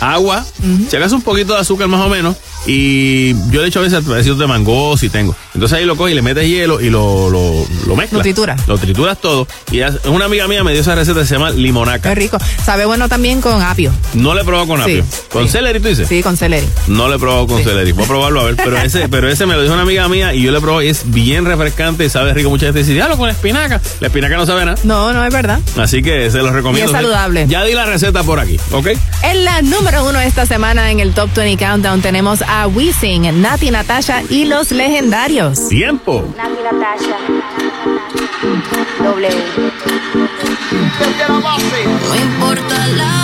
agua, 0.00 0.44
si 0.90 0.96
acaso 0.96 1.14
un 1.14 1.22
poquito 1.22 1.54
de 1.54 1.60
azúcar 1.60 1.86
más 1.86 2.00
o 2.00 2.08
menos, 2.08 2.34
y 2.66 3.34
yo 3.50 3.62
le 3.62 3.68
echo 3.68 3.80
a 3.80 3.82
veces 3.82 4.04
pedacitos 4.04 4.38
de 4.38 4.46
mango 4.46 4.96
si 4.96 5.08
tengo. 5.08 5.34
Entonces 5.54 5.78
ahí 5.78 5.84
lo 5.84 5.96
coges 5.96 6.12
y 6.12 6.14
le 6.14 6.22
metes 6.22 6.46
hielo 6.46 6.80
y 6.80 6.90
lo, 6.90 7.30
lo, 7.30 7.66
lo 7.86 7.96
mezclas. 7.96 8.18
Lo 8.18 8.22
trituras. 8.22 8.68
Lo 8.68 8.78
trituras 8.78 9.20
todo. 9.20 9.46
Y 9.70 9.80
una 10.08 10.24
amiga 10.24 10.48
mía 10.48 10.64
me 10.64 10.72
dio 10.72 10.80
esa 10.80 10.94
receta 10.94 11.20
que 11.20 11.26
se 11.26 11.34
llama 11.34 11.50
limonaca. 11.50 12.08
Qué 12.10 12.14
rico. 12.14 12.38
Sabe 12.64 12.84
bueno 12.84 13.08
también 13.08 13.40
con 13.40 13.60
apio. 13.62 13.92
No 14.14 14.34
le 14.34 14.42
he 14.42 14.44
probado 14.44 14.66
con 14.66 14.78
Sí, 14.84 14.98
apio. 14.98 15.04
¿Con 15.30 15.44
sí. 15.46 15.52
celery 15.52 15.80
tú 15.80 15.88
dices? 15.88 16.08
Sí, 16.08 16.22
con 16.22 16.36
celery. 16.36 16.66
No 16.88 17.08
lo 17.08 17.16
he 17.16 17.18
probado 17.18 17.46
con 17.46 17.62
celery. 17.62 17.92
Voy 17.92 18.04
a 18.04 18.08
probarlo 18.08 18.40
a 18.40 18.44
ver. 18.44 18.56
Pero 18.56 18.78
ese, 18.78 19.08
pero 19.10 19.28
ese 19.28 19.46
me 19.46 19.54
lo 19.54 19.62
dijo 19.62 19.74
una 19.74 19.82
amiga 19.82 20.08
mía 20.08 20.34
y 20.34 20.42
yo 20.42 20.50
lo 20.52 20.60
probé 20.60 20.86
y 20.86 20.88
es 20.88 21.10
bien 21.10 21.44
refrescante 21.44 22.04
y 22.04 22.10
sabe 22.10 22.32
rico. 22.34 22.50
Mucha 22.50 22.66
gente 22.66 22.80
dice, 22.80 22.92
diablo 22.92 23.16
con 23.16 23.28
espinaca. 23.28 23.80
La 24.00 24.08
espinaca 24.08 24.36
no 24.36 24.46
sabe 24.46 24.64
nada. 24.64 24.78
No, 24.84 25.12
no 25.12 25.24
es 25.24 25.32
verdad. 25.32 25.60
Así 25.76 26.02
que 26.02 26.30
se 26.30 26.38
los 26.38 26.52
recomiendo. 26.52 26.90
Y 26.90 26.94
es 26.94 26.98
saludable. 27.00 27.46
Ya 27.48 27.62
di 27.64 27.74
la 27.74 27.84
receta 27.86 28.22
por 28.22 28.40
aquí, 28.40 28.58
¿ok? 28.72 28.88
En 29.22 29.44
la 29.44 29.62
número 29.62 30.04
uno 30.08 30.20
esta 30.20 30.46
semana 30.46 30.90
en 30.90 31.00
el 31.00 31.12
Top 31.14 31.30
20 31.34 31.62
Countdown 31.64 32.00
tenemos 32.02 32.42
a 32.42 32.53
Wisin, 32.62 33.42
Nati 33.42 33.70
Natasha 33.70 34.22
y 34.30 34.44
los 34.46 34.70
legendarios. 34.70 35.68
Tiempo. 35.68 36.24
Nati 36.36 36.62
Natasha. 36.62 37.18
W. 39.02 39.28
No 42.08 42.14
importa 42.16 42.86
la 42.88 43.23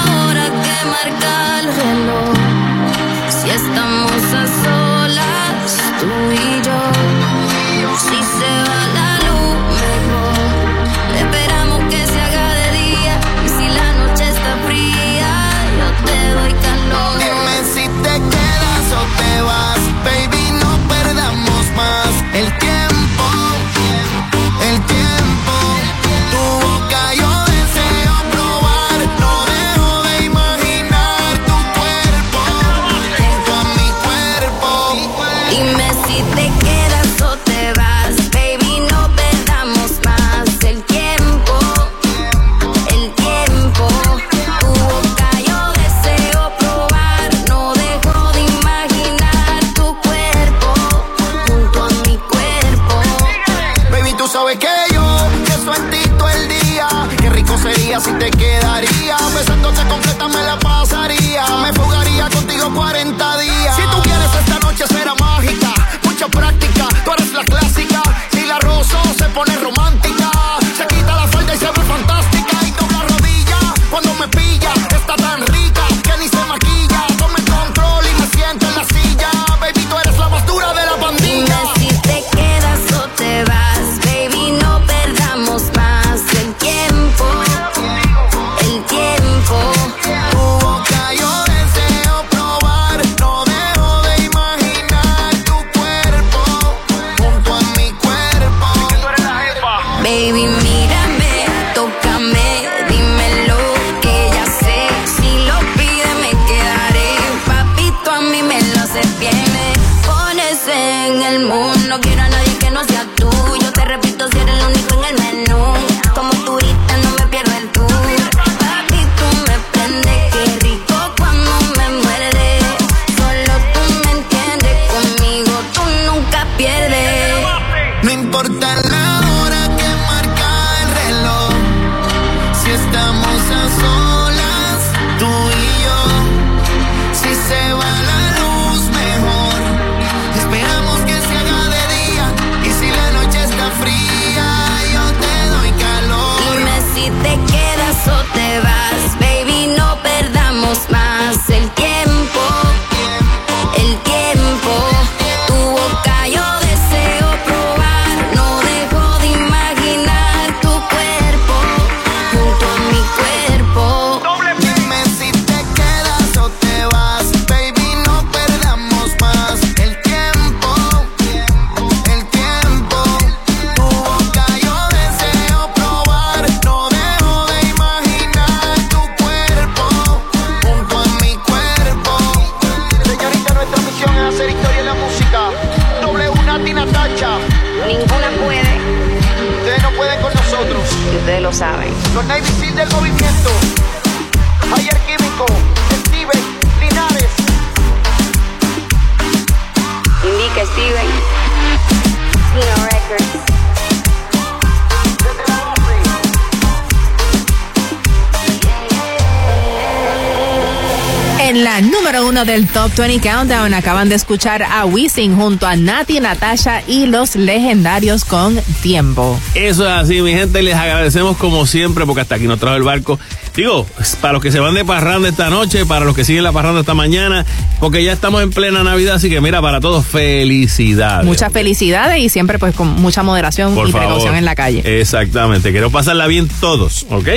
20 213.00 213.26
Countdown 213.26 213.72
acaban 213.72 214.10
de 214.10 214.14
escuchar 214.14 214.62
a 214.62 214.84
Wisin 214.84 215.34
junto 215.34 215.66
a 215.66 215.74
Nati 215.74 216.20
Natasha 216.20 216.82
y 216.86 217.06
los 217.06 217.34
legendarios 217.34 218.26
con 218.26 218.60
Tiempo. 218.82 219.40
Eso 219.54 219.86
es 219.86 219.90
así, 219.90 220.20
mi 220.20 220.32
gente. 220.32 220.62
Les 220.62 220.74
agradecemos 220.74 221.38
como 221.38 221.64
siempre 221.64 222.04
porque 222.04 222.20
hasta 222.20 222.34
aquí 222.34 222.46
nos 222.46 222.60
trajo 222.60 222.76
el 222.76 222.82
barco. 222.82 223.18
Digo, 223.56 223.86
para 224.20 224.34
los 224.34 224.42
que 224.42 224.52
se 224.52 224.60
van 224.60 224.74
de 224.74 224.84
parranda 224.84 225.30
esta 225.30 225.48
noche, 225.48 225.86
para 225.86 226.04
los 226.04 226.14
que 226.14 226.24
siguen 226.24 226.44
la 226.44 226.52
parranda 226.52 226.80
esta 226.80 226.92
mañana, 226.92 227.46
porque 227.80 228.04
ya 228.04 228.12
estamos 228.12 228.42
en 228.42 228.50
plena 228.50 228.84
Navidad, 228.84 229.16
así 229.16 229.28
que 229.28 229.40
mira, 229.40 229.60
para 229.60 229.80
todos, 229.80 230.06
felicidades. 230.06 231.26
Muchas 231.26 231.52
felicidades 231.52 232.22
y 232.22 232.28
siempre 232.28 232.58
pues 232.58 232.74
con 232.74 232.88
mucha 233.00 233.22
moderación 233.22 233.74
Por 233.74 233.88
y 233.88 233.92
favor. 233.92 234.06
precaución 234.06 234.36
en 234.36 234.44
la 234.44 234.54
calle. 234.54 235.00
Exactamente, 235.00 235.72
quiero 235.72 235.90
pasarla 235.90 236.26
bien 236.26 236.48
todos, 236.60 237.06
¿ok? 237.10 237.28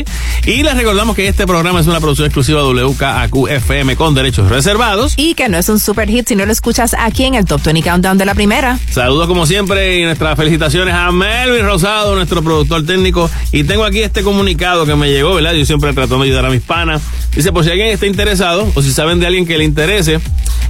Y 0.46 0.64
les 0.64 0.76
recordamos 0.76 1.16
que 1.16 1.28
este 1.28 1.48
programa 1.48 1.80
es 1.80 1.88
una 1.88 2.00
producción 2.00 2.28
exclusiva 2.28 2.62
de 2.62 2.84
WKAQ 2.84 3.48
FM 3.50 3.96
con 3.96 4.14
derechos 4.14 4.50
reservados. 4.50 5.14
Y 5.18 5.34
que 5.34 5.48
no 5.50 5.58
es 5.58 5.70
un 5.70 5.80
super 5.80 6.10
hit 6.10 6.28
si 6.28 6.36
no 6.36 6.46
lo 6.46 6.52
escuchas 6.52 6.96
aquí 7.00 7.24
en 7.24 7.36
el 7.36 7.46
Top 7.46 7.62
20 7.64 7.82
Countdown 7.82 8.18
de 8.18 8.26
la 8.26 8.36
primera. 8.36 8.78
Saludos 8.92 9.28
como 9.28 9.46
siempre 9.46 10.00
y 10.00 10.04
nuestras 10.04 10.36
felicitaciones 10.36 10.94
a 10.94 11.12
Melvin 11.12 11.66
Rosado, 11.66 12.16
nuestro 12.16 12.44
productor 12.44 12.86
técnico. 12.86 13.30
Y 13.52 13.64
tengo 13.64 13.86
aquí 13.86 14.02
este 14.02 14.24
comunicado 14.24 14.86
que 14.86 14.96
me 14.96 15.10
llegó, 15.10 15.34
¿verdad? 15.36 15.54
Yo 15.54 15.66
siempre 15.66 15.94
tratando 15.94 16.24
de 16.24 16.30
ayudar 16.30 16.46
a 16.46 16.50
mis 16.50 16.62
panas. 16.62 17.02
Dice, 17.36 17.52
por 17.52 17.64
si 17.64 17.72
alguien 17.72 17.88
está 17.88 18.06
interesado 18.06 18.72
o 18.76 18.82
si 18.82 18.92
saben 18.92 19.20
de 19.20 19.26
alguien 19.28 19.46
que 19.46 19.58
le 19.58 19.64
interese, 19.64 20.20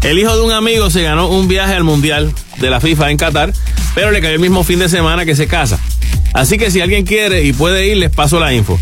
el 0.04 0.18
hijo 0.20 0.36
de 0.36 0.42
un 0.44 0.52
amigo 0.52 0.90
se 0.90 1.04
ganó 1.04 1.28
un 1.28 1.48
viaje 1.48 1.74
al 1.74 1.84
Mundial 1.84 2.32
de 2.60 2.70
la 2.70 2.80
FIFA 2.80 3.12
en 3.12 3.18
Qatar, 3.18 3.54
pero 3.96 4.12
le 4.12 4.22
cayó 4.22 4.34
el 4.36 4.40
mismo 4.40 4.64
fin 4.64 4.80
de 4.80 4.88
semana 4.90 5.26
que 5.26 5.36
se 5.36 5.48
casa. 5.48 5.78
Así 6.34 6.58
que 6.58 6.72
si 6.72 6.82
alguien 6.82 7.06
quiere 7.06 7.44
y 7.44 7.54
puede 7.54 7.88
ir, 7.88 7.98
les 7.98 8.10
paso 8.10 8.40
la 8.40 8.54
info. 8.54 8.80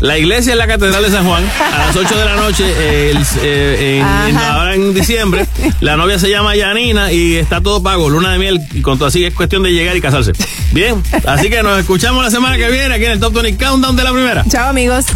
La 0.00 0.18
iglesia 0.18 0.52
es 0.52 0.58
la 0.58 0.66
Catedral 0.66 1.02
de 1.02 1.10
San 1.10 1.24
Juan, 1.26 1.44
a 1.72 1.86
las 1.86 1.96
8 1.96 2.16
de 2.16 2.24
la 2.24 2.36
noche, 2.36 2.64
eh, 2.66 3.12
el- 3.14 3.26
eh, 3.42 3.98
en- 4.00 4.30
en- 4.30 4.36
ahora 4.36 4.74
en 4.74 4.94
diciembre. 4.94 5.46
La 5.80 5.96
novia 5.96 6.18
se 6.18 6.28
llama 6.28 6.54
Yanina 6.56 7.12
y 7.12 7.36
está 7.36 7.60
todo 7.60 7.82
pago, 7.82 8.08
luna 8.10 8.32
de 8.32 8.38
miel, 8.38 8.60
y 8.72 8.80
con 8.82 8.98
todo 8.98 9.08
así 9.08 9.24
es 9.24 9.32
cuestión 9.34 9.62
de 9.62 9.70
llegar 9.72 9.96
y 9.96 10.00
casarse. 10.00 10.32
Bien, 10.72 11.02
así 11.26 11.50
que 11.50 11.62
nos 11.62 11.78
escuchamos 11.78 12.24
la 12.24 12.30
semana 12.30 12.56
que 12.56 12.68
viene 12.70 12.94
aquí 12.94 13.04
en 13.04 13.12
el 13.12 13.20
Top 13.20 13.32
20 13.32 13.56
Countdown 13.64 13.96
de 13.96 14.02
la 14.04 14.12
primera. 14.12 14.44
Chao 14.50 14.68
amigos. 14.70 15.06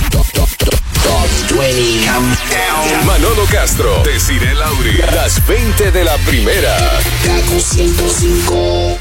Top, 1.07 1.28
Top 1.49 1.59
20 1.59 2.05
Countdown. 2.05 3.07
Manolo 3.07 3.45
Castro, 3.47 4.03
Desiree 4.03 4.55
Lauri, 4.55 4.99
las 5.15 5.45
20 5.47 5.93
de 5.93 6.05
la 6.05 6.16
primera. 6.19 6.77
Kaku 7.24 7.61
105. 7.61 8.95